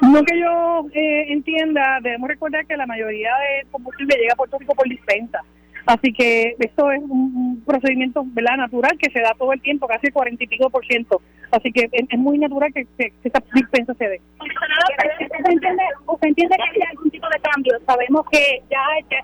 No 0.02 0.24
que 0.24 0.40
yo 0.40 0.86
entienda, 0.94 2.00
debemos 2.02 2.28
recordar 2.28 2.66
que 2.66 2.76
la 2.76 2.86
mayoría 2.86 3.32
de 3.38 3.72
combustible 3.72 4.18
llega 4.18 4.34
a 4.34 4.36
Puerto 4.36 4.58
Rico 4.60 4.76
por 4.76 4.88
dispensa. 4.88 5.40
Así 5.86 6.14
que 6.14 6.56
esto 6.60 6.92
es 6.92 7.02
un 7.02 7.62
procedimiento 7.66 8.24
¿verdad? 8.28 8.58
natural 8.58 8.98
que 8.98 9.12
se 9.12 9.20
da 9.20 9.34
todo 9.38 9.52
el 9.52 9.62
tiempo, 9.62 9.88
casi 9.88 10.08
el 10.08 10.14
cuarenta 10.14 10.44
y 10.44 10.48
pico 10.48 10.70
por 10.70 10.86
ciento. 10.86 11.22
Así 11.52 11.72
que 11.72 11.90
es, 11.92 12.20
muy 12.20 12.38
natural 12.38 12.72
que, 12.74 12.88
esta 13.24 13.44
dispensa 13.54 13.94
se 13.96 14.08
dé. 14.08 14.22
¿Usted 14.40 15.52
entiende, 15.52 15.84
usted 16.08 16.28
entiende 16.28 16.56
que 16.56 16.82
hay 16.82 16.88
algún 16.90 17.12
tipo 17.12 17.28
de 17.28 17.40
cambio? 17.42 17.74
Sabemos 17.86 18.26
que 18.32 18.62
ya, 18.70 18.82
ya 19.10 19.18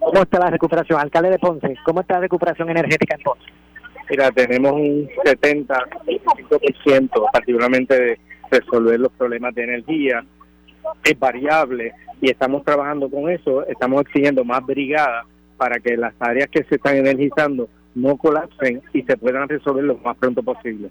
¿Cómo 0.00 0.22
está 0.22 0.38
la 0.38 0.50
recuperación? 0.50 1.00
Alcalde 1.00 1.30
de 1.30 1.38
Ponce, 1.38 1.74
¿cómo 1.84 2.00
está 2.00 2.14
la 2.14 2.20
recuperación 2.20 2.70
energética 2.70 3.16
en 3.16 3.22
Ponce? 3.22 3.44
Mira, 4.08 4.30
tenemos 4.32 4.72
un 4.72 5.08
70%, 5.24 7.30
particularmente 7.32 8.00
de 8.00 8.18
resolver 8.50 8.98
los 8.98 9.12
problemas 9.12 9.54
de 9.54 9.64
energía. 9.64 10.24
Es 11.04 11.18
variable, 11.18 11.92
y 12.20 12.30
estamos 12.30 12.64
trabajando 12.64 13.10
con 13.10 13.30
eso, 13.30 13.66
estamos 13.66 14.02
exigiendo 14.02 14.44
más 14.44 14.64
brigadas 14.64 15.26
para 15.56 15.78
que 15.78 15.96
las 15.96 16.14
áreas 16.20 16.48
que 16.50 16.64
se 16.64 16.76
están 16.76 16.96
energizando 16.96 17.68
no 17.94 18.16
colapsen 18.16 18.82
y 18.92 19.02
se 19.02 19.16
puedan 19.16 19.48
resolver 19.48 19.84
lo 19.84 19.96
más 19.98 20.16
pronto 20.16 20.42
posible. 20.42 20.88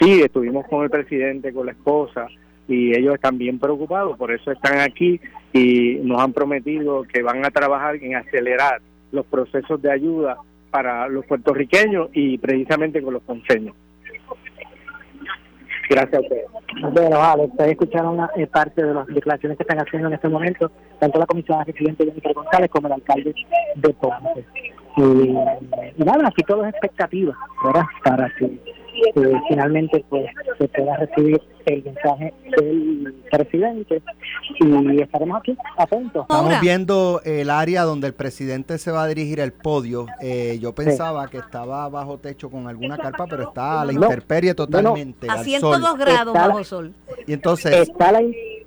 Sí, 0.00 0.20
estuvimos 0.20 0.66
con 0.68 0.84
el 0.84 0.90
presidente, 0.90 1.52
con 1.52 1.66
la 1.66 1.72
esposa, 1.72 2.28
y 2.68 2.96
ellos 2.96 3.14
están 3.14 3.38
bien 3.38 3.58
preocupados, 3.58 4.18
por 4.18 4.32
eso 4.32 4.50
están 4.50 4.80
aquí 4.80 5.20
y 5.52 5.94
nos 6.02 6.20
han 6.20 6.32
prometido 6.32 7.04
que 7.04 7.22
van 7.22 7.44
a 7.44 7.50
trabajar 7.50 7.96
en 7.96 8.16
acelerar 8.16 8.80
los 9.12 9.24
procesos 9.26 9.80
de 9.80 9.92
ayuda 9.92 10.36
para 10.70 11.08
los 11.08 11.24
puertorriqueños 11.26 12.10
y 12.12 12.38
precisamente 12.38 13.00
con 13.00 13.14
los 13.14 13.22
conseños. 13.22 13.74
Gracias 15.88 16.14
a 16.14 16.20
ustedes. 16.20 16.46
Bueno, 16.92 17.18
vale, 17.18 17.44
ustedes 17.44 17.72
escucharon 17.72 18.28
eh, 18.36 18.46
parte 18.46 18.82
de 18.82 18.92
las 18.92 19.06
declaraciones 19.06 19.56
que 19.56 19.62
están 19.62 19.78
haciendo 19.78 20.08
en 20.08 20.14
este 20.14 20.28
momento, 20.28 20.70
tanto 20.98 21.18
la 21.18 21.26
comisionada 21.26 21.64
residente 21.64 22.04
Jennifer 22.04 22.34
González 22.34 22.70
como 22.70 22.88
el 22.88 22.94
alcalde 22.94 23.34
de 23.76 23.94
Ponce. 23.94 24.44
Y, 24.96 26.02
nada, 26.04 26.28
aquí 26.28 26.42
todo 26.46 26.64
es 26.64 26.70
expectativa, 26.70 27.36
¿verdad? 27.64 27.84
Para 28.02 28.30
que 28.38 28.58
finalmente 29.48 30.04
pues 30.08 30.26
se 30.58 30.68
pueda 30.68 30.96
recibir 30.96 31.40
el 31.66 31.82
mensaje 31.82 32.32
del 32.56 33.14
presidente 33.30 34.02
y 34.60 35.00
estaremos 35.00 35.38
aquí 35.38 35.56
atentos. 35.76 36.22
Estamos 36.22 36.60
viendo 36.60 37.20
el 37.24 37.50
área 37.50 37.82
donde 37.82 38.06
el 38.06 38.14
presidente 38.14 38.78
se 38.78 38.90
va 38.90 39.04
a 39.04 39.06
dirigir 39.08 39.40
el 39.40 39.52
podio. 39.52 40.06
Eh, 40.20 40.58
yo 40.60 40.74
pensaba 40.74 41.28
que 41.28 41.38
estaba 41.38 41.88
bajo 41.88 42.18
techo 42.18 42.50
con 42.50 42.68
alguna 42.68 42.96
carpa, 42.96 43.26
pero 43.26 43.44
está 43.44 43.80
a 43.80 43.84
la 43.84 43.92
intemperie 43.92 44.54
totalmente. 44.54 45.28
a 45.28 45.42
102 45.42 45.98
grados 45.98 46.34
bajo 46.34 46.64
sol. 46.64 46.92
Y 47.26 47.32
entonces 47.32 47.88
está 47.88 48.12
la 48.12 48.20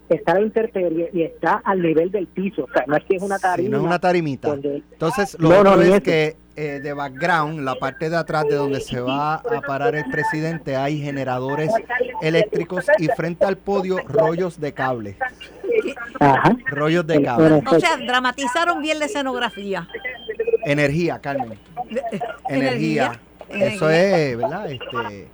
está 0.10 0.34
la 0.34 0.42
intemperie 0.42 1.10
y 1.14 1.22
está 1.22 1.62
al 1.64 1.82
nivel 1.82 2.12
del 2.12 2.28
piso, 2.28 2.64
o 2.64 2.74
sea, 2.74 2.84
no 2.88 2.98
es 2.98 3.04
que 3.06 3.16
es 3.16 3.22
una 3.22 3.38
tarima. 3.38 3.70
no 3.70 3.78
es 3.78 3.84
una 3.84 4.00
tarimita. 4.00 4.54
Entonces, 4.54 5.38
lo 5.40 5.60
otro 5.60 5.82
es 5.82 6.02
que 6.02 6.36
eh, 6.62 6.82
de 6.82 6.92
background, 6.92 7.62
la 7.62 7.76
parte 7.76 8.10
de 8.10 8.18
atrás 8.18 8.44
de 8.44 8.56
donde 8.56 8.82
se 8.82 9.00
va 9.00 9.36
a 9.36 9.62
parar 9.66 9.96
el 9.96 10.04
presidente, 10.12 10.76
hay 10.76 11.02
generadores 11.02 11.72
eléctricos 12.22 12.86
y 12.98 13.08
frente 13.08 13.46
al 13.46 13.58
podio 13.58 14.00
rollos 14.06 14.60
de 14.60 14.74
cable. 14.74 15.16
Ajá. 16.20 16.58
Rollos 16.66 17.08
de 17.08 17.24
cable. 17.24 17.64
O 17.66 17.80
sea, 17.80 17.96
dramatizaron 17.96 18.82
bien 18.82 19.00
la 19.00 19.06
escenografía. 19.06 19.88
Energía, 20.66 21.20
Carmen. 21.20 21.58
Energía. 22.50 23.18
Eso 23.48 23.90
es, 23.90 24.36
¿verdad? 24.36 24.70
Este, 24.70 25.30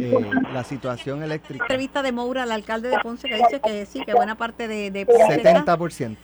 eh, 0.00 0.30
la 0.52 0.62
situación 0.62 1.24
eléctrica. 1.24 1.64
Entrevista 1.64 2.04
de 2.04 2.12
Moura 2.12 2.44
al 2.44 2.52
alcalde 2.52 2.88
de 2.88 3.00
Ponce 3.00 3.28
que 3.28 3.34
dice 3.34 3.60
que 3.60 3.84
sí, 3.84 4.04
que 4.04 4.14
buena 4.14 4.36
parte 4.36 4.68
de, 4.68 4.92
de 4.92 5.04
70%. 5.08 6.16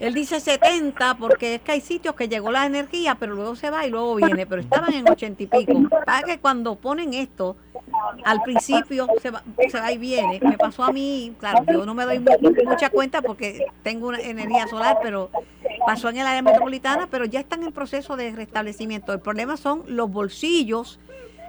Él 0.00 0.14
dice 0.14 0.40
70 0.40 1.16
porque 1.16 1.56
es 1.56 1.60
que 1.62 1.72
hay 1.72 1.80
sitios 1.80 2.14
que 2.14 2.28
llegó 2.28 2.50
la 2.52 2.66
energía, 2.66 3.16
pero 3.16 3.34
luego 3.34 3.56
se 3.56 3.70
va 3.70 3.84
y 3.86 3.90
luego 3.90 4.14
viene, 4.16 4.46
pero 4.46 4.62
estaban 4.62 4.92
en 4.92 5.08
80 5.08 5.42
y 5.42 5.46
pico. 5.46 5.88
Para 6.06 6.22
que 6.22 6.38
cuando 6.38 6.76
ponen 6.76 7.14
esto, 7.14 7.56
al 8.24 8.42
principio 8.42 9.08
se 9.20 9.30
va, 9.30 9.42
se 9.68 9.80
va 9.80 9.90
y 9.92 9.98
viene. 9.98 10.38
Me 10.40 10.56
pasó 10.56 10.84
a 10.84 10.92
mí, 10.92 11.34
claro, 11.38 11.64
yo 11.66 11.84
no 11.84 11.94
me 11.94 12.04
doy 12.04 12.24
mucha 12.64 12.90
cuenta 12.90 13.22
porque 13.22 13.66
tengo 13.82 14.08
una 14.08 14.20
energía 14.20 14.68
solar, 14.68 14.98
pero 15.02 15.30
pasó 15.86 16.08
en 16.10 16.18
el 16.18 16.26
área 16.26 16.42
metropolitana, 16.42 17.08
pero 17.10 17.24
ya 17.24 17.40
están 17.40 17.62
en 17.64 17.72
proceso 17.72 18.16
de 18.16 18.30
restablecimiento. 18.32 19.12
El 19.12 19.20
problema 19.20 19.56
son 19.56 19.82
los 19.86 20.10
bolsillos 20.10 21.00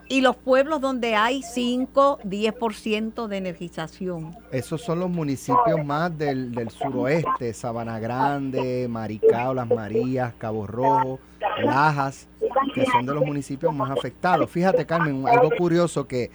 y 0.10 0.22
los 0.22 0.36
pueblos 0.36 0.82
donde 0.82 1.16
hay 1.16 1.44
5, 1.44 2.20
10% 2.24 3.28
de 3.28 3.38
energización. 3.38 4.36
Esos 4.52 4.82
son 4.82 5.00
los 5.00 5.10
municipios 5.10 5.86
más 5.86 6.18
del, 6.18 6.52
del 6.52 6.72
suroeste, 6.72 7.54
Sabana 7.54 8.00
Grande, 8.00 8.88
Maricao, 8.90 9.54
Las 9.54 9.68
Marías, 9.70 10.34
Cabo 10.40 10.66
Rojo, 10.66 11.20
Lajas, 11.64 12.28
que 12.74 12.86
son 12.88 13.06
de 13.06 13.14
los 13.14 13.24
municipios 13.24 13.74
más 13.74 13.92
afectados. 13.92 14.50
Fíjate, 14.50 14.86
Carmen, 14.86 15.28
algo 15.28 15.52
curioso 15.56 16.08
que 16.08 16.32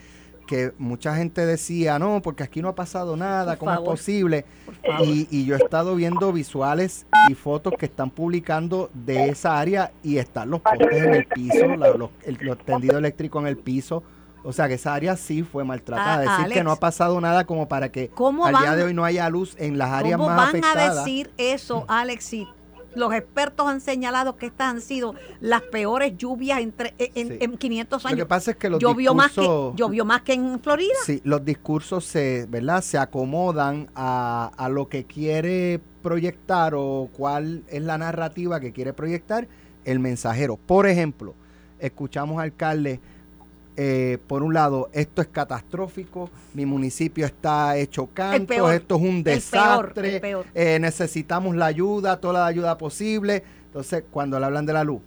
que 0.46 0.72
mucha 0.78 1.16
gente 1.16 1.44
decía, 1.46 1.98
no, 1.98 2.22
porque 2.22 2.42
aquí 2.42 2.62
no 2.62 2.68
ha 2.68 2.74
pasado 2.74 3.16
nada, 3.16 3.56
¿cómo 3.56 3.72
es 3.72 3.80
posible? 3.80 4.44
Y, 5.00 5.44
yo 5.44 5.56
he 5.56 5.58
estado 5.58 5.94
viendo 5.94 6.32
visuales 6.32 7.06
y 7.28 7.34
fotos 7.34 7.74
que 7.78 7.86
están 7.86 8.10
publicando 8.10 8.90
de 8.94 9.28
esa 9.28 9.58
área 9.58 9.92
y 10.02 10.18
están 10.18 10.50
los 10.50 10.60
postes 10.60 10.92
en 10.92 11.14
el 11.14 11.26
piso, 11.26 11.66
los, 11.76 12.10
el, 12.24 12.38
tendido 12.58 12.98
eléctrico 12.98 13.40
en 13.40 13.46
el 13.46 13.56
piso. 13.56 14.02
O 14.46 14.52
sea 14.52 14.68
que 14.68 14.74
esa 14.74 14.92
área 14.92 15.16
sí 15.16 15.42
fue 15.42 15.64
maltratada. 15.64 16.24
Ah, 16.28 16.38
decir 16.38 16.52
que 16.52 16.62
no 16.62 16.70
ha 16.70 16.76
pasado 16.76 17.18
nada 17.20 17.44
como 17.44 17.66
para 17.66 17.90
que 17.90 18.10
al 18.44 18.54
día 18.60 18.76
de 18.76 18.84
hoy 18.84 18.94
no 18.94 19.04
haya 19.04 19.28
luz 19.30 19.56
en 19.58 19.78
las 19.78 19.90
áreas 19.90 20.18
más 20.18 20.48
afectadas. 20.48 20.74
¿Cómo 20.74 20.88
van 20.88 20.98
a 20.98 21.00
decir 21.00 21.30
eso, 21.38 21.86
Alex, 21.88 22.30
los 22.94 23.12
expertos 23.12 23.66
han 23.68 23.80
señalado 23.80 24.36
que 24.36 24.46
estas 24.46 24.74
han 24.74 24.80
sido 24.80 25.14
las 25.40 25.62
peores 25.62 26.16
lluvias 26.16 26.60
entre, 26.60 26.94
en, 26.98 27.56
500 27.56 28.06
años. 28.06 28.18
Lo 28.18 28.24
que 28.24 28.28
pasa 28.28 28.50
es 28.52 28.56
que 28.56 28.70
los 28.70 28.80
llovió 28.80 29.12
discursos, 29.12 29.36
más 29.44 29.72
que 29.72 29.82
llovió 29.82 30.04
más 30.04 30.22
que 30.22 30.32
en 30.34 30.60
Florida. 30.60 30.94
Sí, 31.04 31.20
los 31.24 31.44
discursos 31.44 32.04
se, 32.04 32.46
¿verdad? 32.48 32.82
Se 32.82 32.98
acomodan 32.98 33.90
a, 33.94 34.50
a 34.56 34.68
lo 34.68 34.88
que 34.88 35.04
quiere 35.04 35.80
proyectar 36.02 36.74
o 36.76 37.08
cuál 37.12 37.64
es 37.68 37.82
la 37.82 37.98
narrativa 37.98 38.60
que 38.60 38.72
quiere 38.72 38.92
proyectar 38.92 39.48
el 39.84 39.98
mensajero. 39.98 40.56
Por 40.56 40.86
ejemplo, 40.86 41.34
escuchamos 41.78 42.38
al 42.38 42.44
alcalde 42.44 43.00
eh, 43.76 44.18
por 44.26 44.42
un 44.42 44.54
lado, 44.54 44.88
esto 44.92 45.20
es 45.20 45.28
catastrófico, 45.28 46.30
mi 46.54 46.64
municipio 46.64 47.26
está 47.26 47.76
hecho 47.76 48.08
canto, 48.12 48.46
peor, 48.46 48.74
esto 48.74 48.96
es 48.96 49.00
un 49.02 49.16
el 49.16 49.22
peor, 49.24 49.34
desastre, 49.36 50.14
el 50.14 50.20
peor. 50.20 50.46
eh, 50.54 50.78
necesitamos 50.80 51.56
la 51.56 51.66
ayuda, 51.66 52.18
toda 52.20 52.40
la 52.40 52.46
ayuda 52.46 52.78
posible. 52.78 53.42
Entonces, 53.66 54.04
cuando 54.10 54.38
le 54.38 54.46
hablan 54.46 54.64
de 54.66 54.72
la 54.72 54.84
luz, 54.84 55.00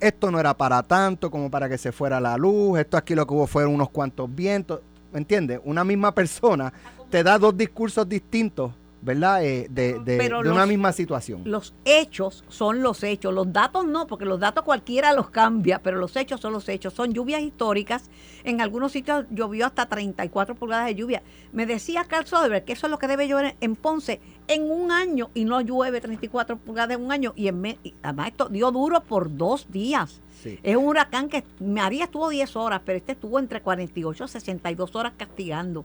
esto 0.00 0.32
no 0.32 0.40
era 0.40 0.52
para 0.54 0.82
tanto 0.82 1.30
como 1.30 1.48
para 1.48 1.68
que 1.68 1.78
se 1.78 1.92
fuera 1.92 2.20
la 2.20 2.36
luz, 2.36 2.80
esto 2.80 2.96
aquí 2.96 3.14
lo 3.14 3.24
que 3.26 3.34
hubo 3.34 3.46
fueron 3.46 3.74
unos 3.74 3.90
cuantos 3.90 4.32
vientos, 4.34 4.80
¿me 5.12 5.18
entiendes? 5.20 5.60
Una 5.64 5.84
misma 5.84 6.12
persona 6.12 6.72
te 7.10 7.22
da 7.22 7.38
dos 7.38 7.56
discursos 7.56 8.08
distintos, 8.08 8.72
¿verdad? 9.02 9.44
Eh, 9.44 9.66
de 9.68 9.98
de- 10.00 10.16
de 10.16 10.50
una 10.50 10.64
misma 10.64 10.92
situación. 10.92 11.42
Los 11.44 11.74
hechos 11.84 12.44
son 12.48 12.82
los 12.82 13.02
hechos, 13.02 13.34
los 13.34 13.52
datos 13.52 13.84
no, 13.84 14.06
porque 14.06 14.24
los 14.24 14.40
datos 14.40 14.64
cualquiera 14.64 15.12
los 15.12 15.28
cambia, 15.30 15.80
pero 15.82 15.98
los 15.98 16.16
hechos 16.16 16.40
son 16.40 16.52
los 16.52 16.68
hechos. 16.68 16.94
Son 16.94 17.12
lluvias 17.12 17.42
históricas. 17.42 18.08
En 18.44 18.60
algunos 18.60 18.92
sitios 18.92 19.26
llovió 19.30 19.66
hasta 19.66 19.86
34 19.86 20.54
pulgadas 20.54 20.86
de 20.86 20.94
lluvia. 20.94 21.22
Me 21.52 21.66
decía 21.66 22.04
Carl 22.04 22.26
Soderberg 22.26 22.64
que 22.64 22.72
eso 22.72 22.86
es 22.86 22.90
lo 22.90 22.98
que 22.98 23.08
debe 23.08 23.28
llover 23.28 23.56
en 23.60 23.76
Ponce 23.76 24.20
en 24.48 24.70
un 24.70 24.90
año 24.90 25.30
y 25.34 25.44
no 25.44 25.60
llueve 25.60 26.00
34 26.00 26.56
pulgadas 26.56 26.96
en 26.96 27.04
un 27.04 27.12
año. 27.12 27.32
Y, 27.36 27.48
en 27.48 27.60
me- 27.60 27.78
y 27.82 27.94
además 28.02 28.28
esto 28.28 28.48
dio 28.48 28.70
duro 28.70 29.00
por 29.02 29.36
dos 29.36 29.66
días. 29.70 30.20
Sí. 30.42 30.58
Es 30.64 30.74
un 30.76 30.86
huracán 30.86 31.28
que 31.28 31.44
María 31.60 32.04
estuvo 32.04 32.28
10 32.28 32.56
horas, 32.56 32.80
pero 32.84 32.98
este 32.98 33.12
estuvo 33.12 33.38
entre 33.38 33.60
48 33.62 34.24
y 34.24 34.28
62 34.28 34.96
horas 34.96 35.12
castigando. 35.16 35.84